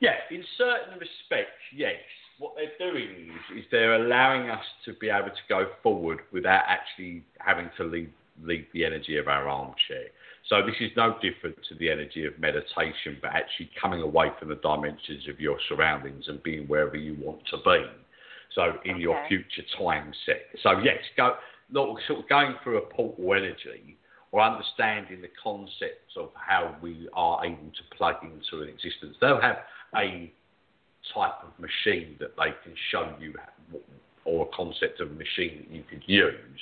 [0.00, 2.00] Yeah, in certain respects, yes.
[2.38, 6.62] What they're doing is, is they're allowing us to be able to go forward without
[6.66, 8.10] actually having to leave,
[8.42, 10.06] leave the energy of our armchair.
[10.48, 14.48] So this is no different to the energy of meditation, but actually coming away from
[14.48, 17.84] the dimensions of your surroundings and being wherever you want to be.
[18.54, 19.00] So in okay.
[19.00, 20.46] your future time set.
[20.62, 21.34] So yes, go
[21.70, 23.96] look, sort of going through a portal energy
[24.32, 29.16] or understanding the concepts of how we are able to plug into an existence.
[29.20, 29.58] They'll have
[29.96, 30.32] a
[31.14, 33.34] type of machine that they can show you,
[34.24, 36.60] or a concept of a machine that you could use.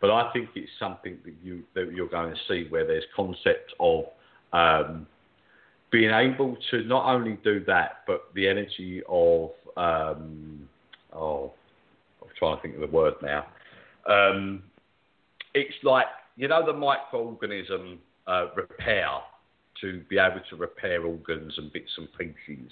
[0.00, 3.74] But I think it's something that you that you're going to see where there's concept
[3.78, 4.04] of
[4.52, 5.06] um,
[5.90, 10.68] being able to not only do that, but the energy of um,
[11.12, 11.52] oh,
[12.22, 13.46] I'm trying to think of the word now.
[14.08, 14.62] Um,
[15.54, 19.06] it's like you know the microorganism uh, repair
[19.80, 22.70] to be able to repair organs and bits and pieces.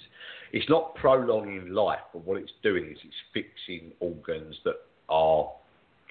[0.51, 4.75] It's not prolonging life, but what it's doing is it's fixing organs that
[5.09, 5.51] are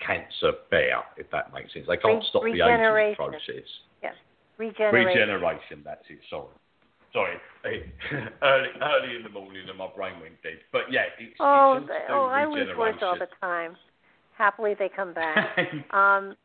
[0.04, 1.86] cancer bare, if that makes sense.
[1.88, 3.66] They can't stop the aging process.
[4.02, 4.14] Yes,
[4.56, 5.20] regeneration.
[5.20, 6.48] Regeneration, that's it, sorry.
[7.12, 7.36] Sorry,
[8.42, 10.58] early, early in the morning and my brain went dead.
[10.72, 13.76] But yeah, it's, oh, it's oh, I lose words all the time.
[14.36, 15.58] Happily, they come back.
[15.90, 16.36] um,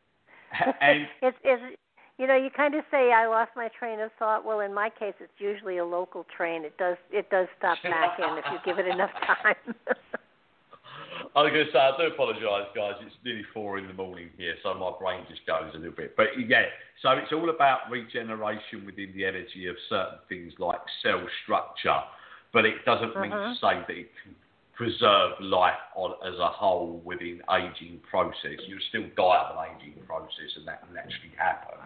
[0.80, 1.76] and it's, it's
[2.18, 4.44] you know you kind of say I lost my train of thought.
[4.44, 6.64] Well, in my case, it's usually a local train.
[6.64, 9.74] It does it does stop back in if you give it enough time.
[11.34, 12.94] I was going to say, I do apologise, guys.
[13.02, 16.14] It's nearly four in the morning here, so my brain just goes a little bit.
[16.16, 16.62] But yeah,
[17.02, 21.98] so it's all about regeneration within the energy of certain things like cell structure,
[22.52, 23.54] but it doesn't mean to Uh-huh.
[23.58, 24.34] say that it can
[24.74, 28.58] preserve life on, as a whole within aging process.
[28.66, 31.78] You still die of an aging process, and that can naturally happen.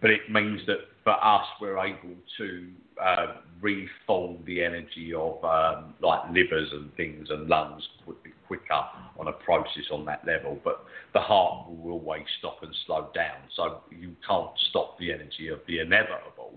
[0.00, 2.68] But it means that for us, we're able to
[3.02, 3.26] uh,
[3.60, 8.84] reform the energy of um, like livers and things and lungs quick, quicker
[9.18, 10.58] on a process on that level.
[10.62, 10.84] But
[11.14, 13.38] the heart will always stop and slow down.
[13.56, 16.52] So you can't stop the energy of the inevitable,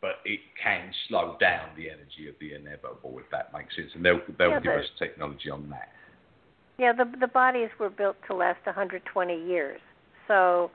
[0.00, 3.90] but it can slow down the energy of the inevitable, if that makes sense.
[3.94, 5.88] And they'll, they'll Yeah, give us technology on that.
[6.78, 9.80] Yeah, the the bodies were built to last 120 years.
[10.26, 10.70] So.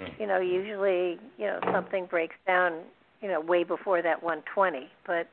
[0.00, 0.20] Mm.
[0.20, 2.80] you know, usually, you know, something breaks down,
[3.20, 4.88] you know, way before that 120.
[5.06, 5.28] But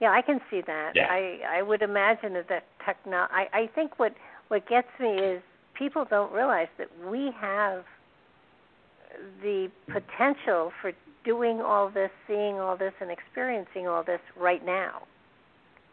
[0.00, 0.92] yeah, I can see that.
[0.94, 1.06] Yeah.
[1.08, 4.14] I I would imagine that that techno I I think what
[4.48, 5.42] what gets me is
[5.74, 7.84] people don't realize that we have
[9.42, 10.92] the potential for
[11.24, 15.02] doing all this, seeing all this and experiencing all this right now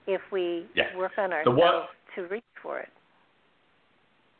[0.08, 0.95] if we Yeah.
[0.95, 2.90] work on ourselves to reach for it.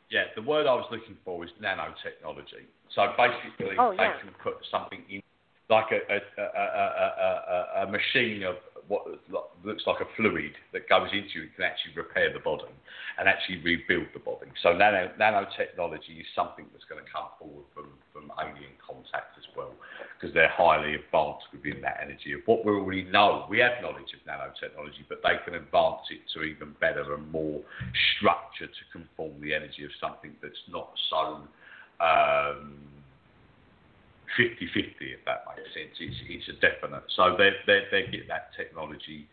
[0.08, 2.64] Yeah, the word I was looking for was nanotechnology.
[2.98, 4.18] So basically, Oh, they yeah.
[4.18, 5.22] can put something in,
[5.70, 8.56] like a, a, a, a, a, a, a machine of
[8.88, 9.06] what
[9.62, 12.72] looks like a fluid that goes into it can actually repair the body
[13.20, 14.50] and actually rebuild the body.
[14.64, 19.46] So nano, nanotechnology is something that's going to come forward from, from alien contact as
[19.54, 19.76] well
[20.16, 23.46] because they're highly advanced within that energy of what we already know.
[23.46, 27.60] We have knowledge of nanotechnology, but they can advance it to even better and more
[28.18, 31.46] structure to conform the energy of something that's not so
[32.00, 32.78] um,
[34.38, 35.96] 50-50, if that makes sense.
[35.98, 37.02] It's, it's a definite.
[37.16, 39.26] So they they they get that technology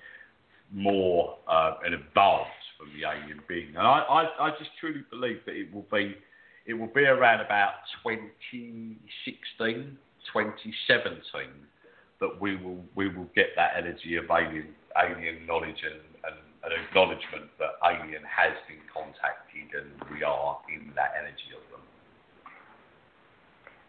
[0.71, 5.45] more uh, and advanced from the alien being, and I, I I just truly believe
[5.45, 6.15] that it will be
[6.65, 8.97] it will be around about 2016,
[10.33, 11.21] 2017
[12.19, 16.35] that we will we will get that energy of alien alien knowledge and, and
[16.65, 21.74] an acknowledgement that alien has been contacted and we are in that energy of.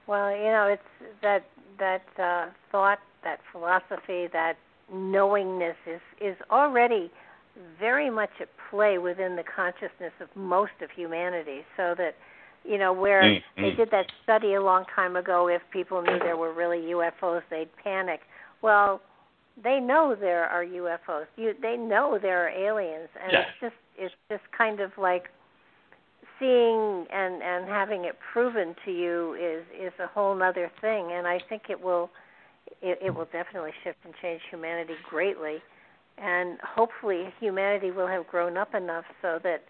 [0.07, 1.45] Well, you know, it's that
[1.79, 4.55] that uh, thought, that philosophy, that
[4.93, 7.11] knowingness is is already
[7.81, 11.61] very much at play within the consciousness of most of humanity.
[11.77, 12.15] So that
[12.65, 13.77] you know, where Mm, they mm.
[13.77, 17.69] did that study a long time ago, if people knew there were really UFOs, they'd
[17.83, 18.21] panic.
[18.61, 19.01] Well,
[19.63, 21.27] they know there are UFOs.
[21.37, 23.41] You, they know there are aliens, and Yeah.
[23.41, 25.31] it's just it's just kind of like
[26.39, 31.13] seeing and and having it proven to you is is a whole other thing.
[31.13, 32.11] And i think it will
[32.83, 35.63] it, it will definitely shift and change humanity greatly.
[36.19, 39.65] And hopefully humanity will have grown up enough so that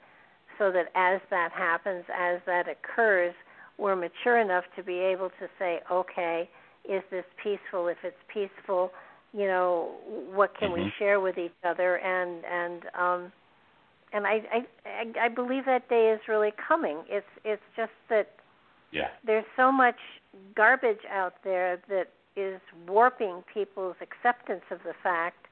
[0.59, 3.35] so that as that happens as that occurs
[3.79, 6.49] we're mature enough to be able to say okay
[6.89, 7.89] is this peaceful?
[7.89, 8.91] If it's peaceful
[9.33, 9.91] you know
[10.33, 10.93] what can we Mhm.
[10.99, 11.97] share with each other?
[11.99, 13.33] And and um
[14.13, 14.43] and I,
[14.85, 16.99] I I believe that day is really coming.
[17.09, 18.31] It's it's just that
[18.93, 19.09] Yeah.
[19.25, 19.99] there's so much
[20.55, 25.47] garbage out there that is warping people's acceptance of the fact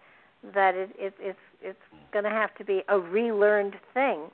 [0.54, 2.12] that it, it it's it's mm.
[2.12, 4.30] going to have to be a relearned thing.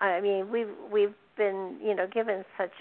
[0.00, 2.72] I mean, we've we've been you know given such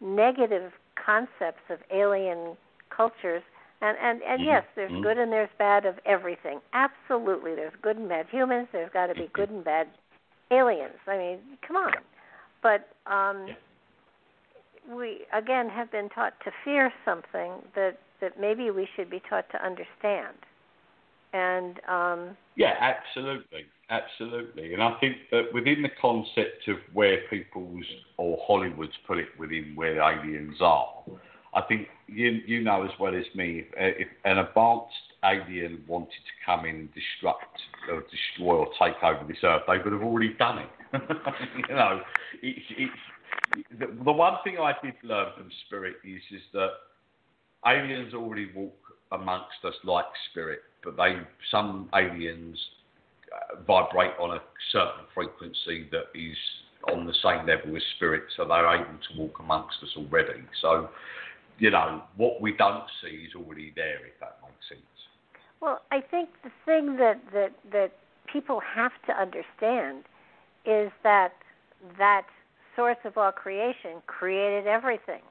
[0.00, 2.56] negative concepts of alien
[2.94, 3.42] cultures.
[3.82, 4.44] And and and Mhm.
[4.44, 5.02] yes, there's Mhm.
[5.02, 6.60] good and there's bad of everything.
[6.72, 8.68] Absolutely, there's good and bad humans.
[8.72, 9.88] There's got to be good and bad
[10.50, 10.98] aliens.
[11.06, 11.94] I mean, come on.
[12.62, 13.54] But um,
[14.88, 19.48] we again have been taught to fear something that that maybe we should be taught
[19.50, 20.36] to understand.
[21.32, 24.74] And um, Yeah, absolutely, absolutely.
[24.74, 27.84] And I think that within the concept of where people's
[28.18, 30.92] or Hollywood's put it within where aliens are,
[31.52, 34.94] I think you you know as well as me if, uh, if an advanced
[35.24, 39.78] alien wanted to come in and destruct or destroy or take over this earth, they
[39.78, 40.68] would have already done it.
[41.68, 42.00] you know,
[42.42, 42.92] it's, it's
[43.78, 46.70] the, the one thing I did learn from Spirit is is that
[47.66, 48.76] aliens already walk
[49.12, 51.16] amongst us like spirit, but they
[51.50, 52.58] some aliens
[53.32, 54.40] uh, vibrate on a
[54.72, 56.36] certain frequency that is
[56.92, 60.40] on the same level as spirit, so they're able to walk amongst us already.
[60.62, 60.88] So,
[61.60, 64.80] you know, what we don't see is already there, if that makes sense.
[65.60, 67.92] Well, I think the thing that that that
[68.32, 70.04] people have to understand
[70.64, 71.32] is that
[71.98, 72.26] that
[72.74, 75.22] source of all creation created everything.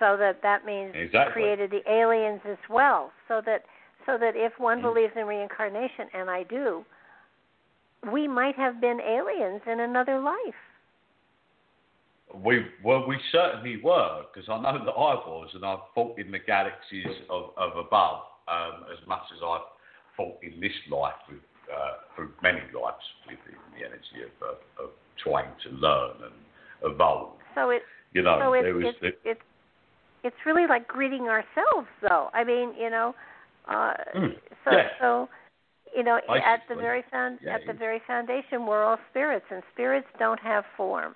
[0.00, 1.32] So that that means Exactly.
[1.32, 3.12] created the aliens as well.
[3.28, 3.62] So that
[4.04, 4.82] so that if one Mhm.
[4.82, 6.84] believes in reincarnation and I do,
[8.12, 10.58] we might have been aliens in another life.
[12.34, 16.30] We well, we certainly were, because I know that I was, and I've fought in
[16.30, 19.68] the galaxies of, of above um, as much as I've
[20.16, 21.40] fought in this life with
[21.72, 24.90] uh, through many lives with the, the energy of, of, of
[25.22, 27.34] trying to learn and evolve.
[27.54, 27.82] So it
[28.12, 29.40] You know, so it's it's, the, it's
[30.24, 32.30] it's really like greeting ourselves though.
[32.32, 33.14] I mean, you know,
[33.68, 34.34] uh Mm,
[34.64, 34.88] so yeah.
[35.00, 35.28] so
[35.96, 39.62] you know, at the very found Yeah, at the very foundation we're all spirits and
[39.72, 41.14] spirits don't have form.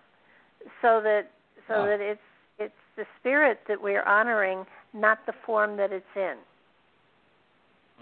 [0.83, 1.31] So that
[1.69, 1.87] so Ah.
[1.87, 2.21] that it's
[2.59, 4.65] it's the spirit that we're honoring,
[4.95, 6.37] not the form that it's in.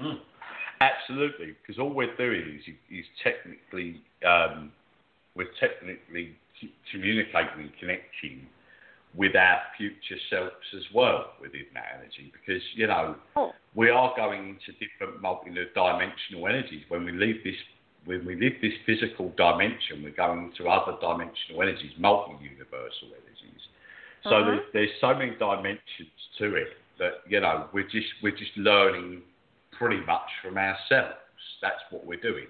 [0.01, 0.20] Mm.
[0.81, 4.70] Absolutely, because all we're doing is, is technically um,
[5.35, 6.36] we're technically
[6.91, 8.47] communicating and connecting
[9.15, 12.32] with our future selves as well within that energy.
[12.32, 13.53] Because you know Oh.
[13.74, 17.55] we are going into different multi-dimensional energies when we leave this.
[18.05, 23.68] When we leave this physical dimension, we're going into other dimensional energies, multi-universal energies.
[24.24, 24.47] So Mhm.
[24.47, 29.22] there's, there's so many dimensions to it that you know we're just we're just learning
[29.72, 31.16] pretty much from ourselves.
[31.60, 32.47] That's what we're doing.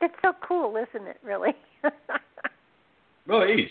[0.00, 1.54] It's so cool, isn't it, really?
[3.26, 3.70] Well, it is.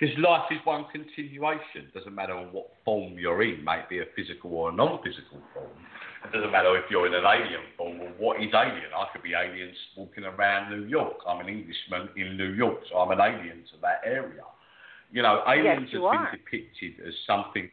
[0.00, 1.92] Because life is one continuation.
[1.92, 5.68] Doesn't matter what form you're in, may it be a physical or a non-physical form.
[6.24, 8.92] It doesn't matter if you're in an alien form or what is alien.
[8.96, 11.16] I could be aliens walking around New York.
[11.28, 14.42] I'm an Englishman in New York, so I'm an alien to that area.
[15.12, 16.30] You know, aliens you have are.
[16.30, 17.70] been depicted as something.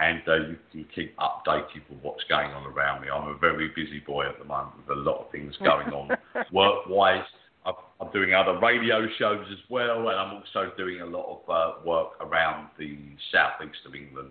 [0.00, 3.08] and uh, you can keep updated with what's going on around me.
[3.08, 6.16] I'm a very busy boy at the moment with a lot of things going on
[6.52, 7.24] work-wise.
[7.66, 11.50] I'm, I'm doing other radio shows as well, and I'm also doing a lot of
[11.50, 12.96] uh, work around the
[13.32, 14.30] southeast of England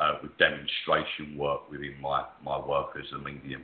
[0.00, 3.62] uh, with demonstration work within my, my work as a medium.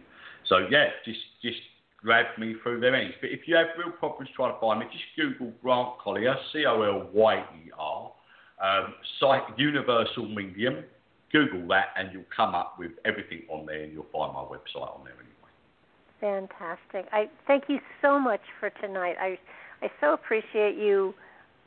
[0.48, 1.58] So yeah, just just
[2.02, 3.14] grab me through their ends.
[3.20, 8.12] But if you have real problems trying to find me, just Google Grant Colyer, C-O-L-Y-E-R,
[8.62, 10.84] um, Psych- Universal Medium.
[11.32, 14.94] Google that and you'll come up with everything on there and you'll find my website
[14.94, 16.46] on there anyway.
[16.48, 17.06] Fantastic.
[17.12, 19.16] I thank you so much for tonight.
[19.20, 19.38] I
[19.82, 21.14] I so appreciate you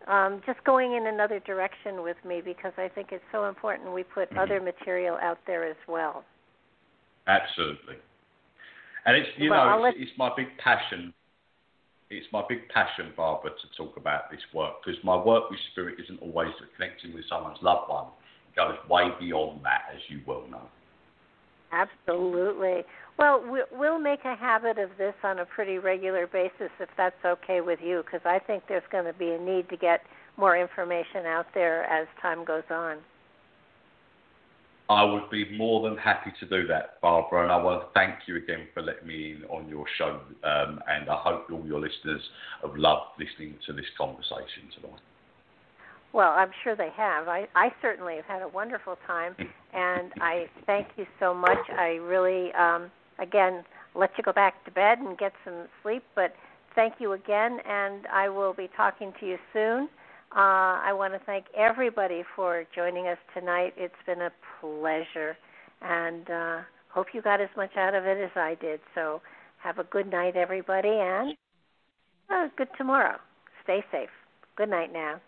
[0.07, 4.03] um, just going in another direction with me because I think it's so important we
[4.03, 4.37] put Mhm.
[4.37, 6.23] other material out there as well.
[7.27, 7.97] Absolutely.
[9.05, 11.13] And it's you Well, know let- it's, it's my big passion.
[12.09, 15.99] It's my big passion, Barbara, to talk about this work because my work with spirit
[15.99, 18.07] isn't always connecting with someone's loved one.
[18.51, 20.67] It goes way beyond that, as you well know.
[21.71, 22.83] Absolutely.
[23.19, 23.43] Well,
[23.73, 27.79] we'll make a habit of this on a pretty regular basis if that's okay with
[27.83, 30.03] you, because I think there's going to be a need to get
[30.37, 32.99] more information out there as time goes on.
[34.89, 38.19] I would be more than happy to do that, Barbara, and I want to thank
[38.25, 40.21] you again for letting me in on your show.
[40.45, 42.21] Um, and I hope all your listeners
[42.61, 45.01] have loved listening to this conversation tonight.
[46.13, 47.27] Well, I'm sure they have.
[47.27, 49.35] I, I certainly have had a wonderful time,
[49.73, 51.59] and I thank you so much.
[51.77, 52.89] I really, um,
[53.21, 53.63] again,
[53.95, 56.33] let you go back to bed and get some sleep, but
[56.75, 59.89] thank you again, and I will be talking to you soon.
[60.31, 63.73] Uh, I want to thank everybody for joining us tonight.
[63.77, 64.31] It's been a
[64.61, 65.35] pleasure,
[65.81, 66.59] and uh,
[66.89, 68.79] hope you got as much out of it as I did.
[68.93, 69.21] So,
[69.57, 71.35] have a good night, everybody, and
[72.29, 73.17] uh, good tomorrow.
[73.63, 74.09] Stay safe.
[74.55, 75.19] Good night now.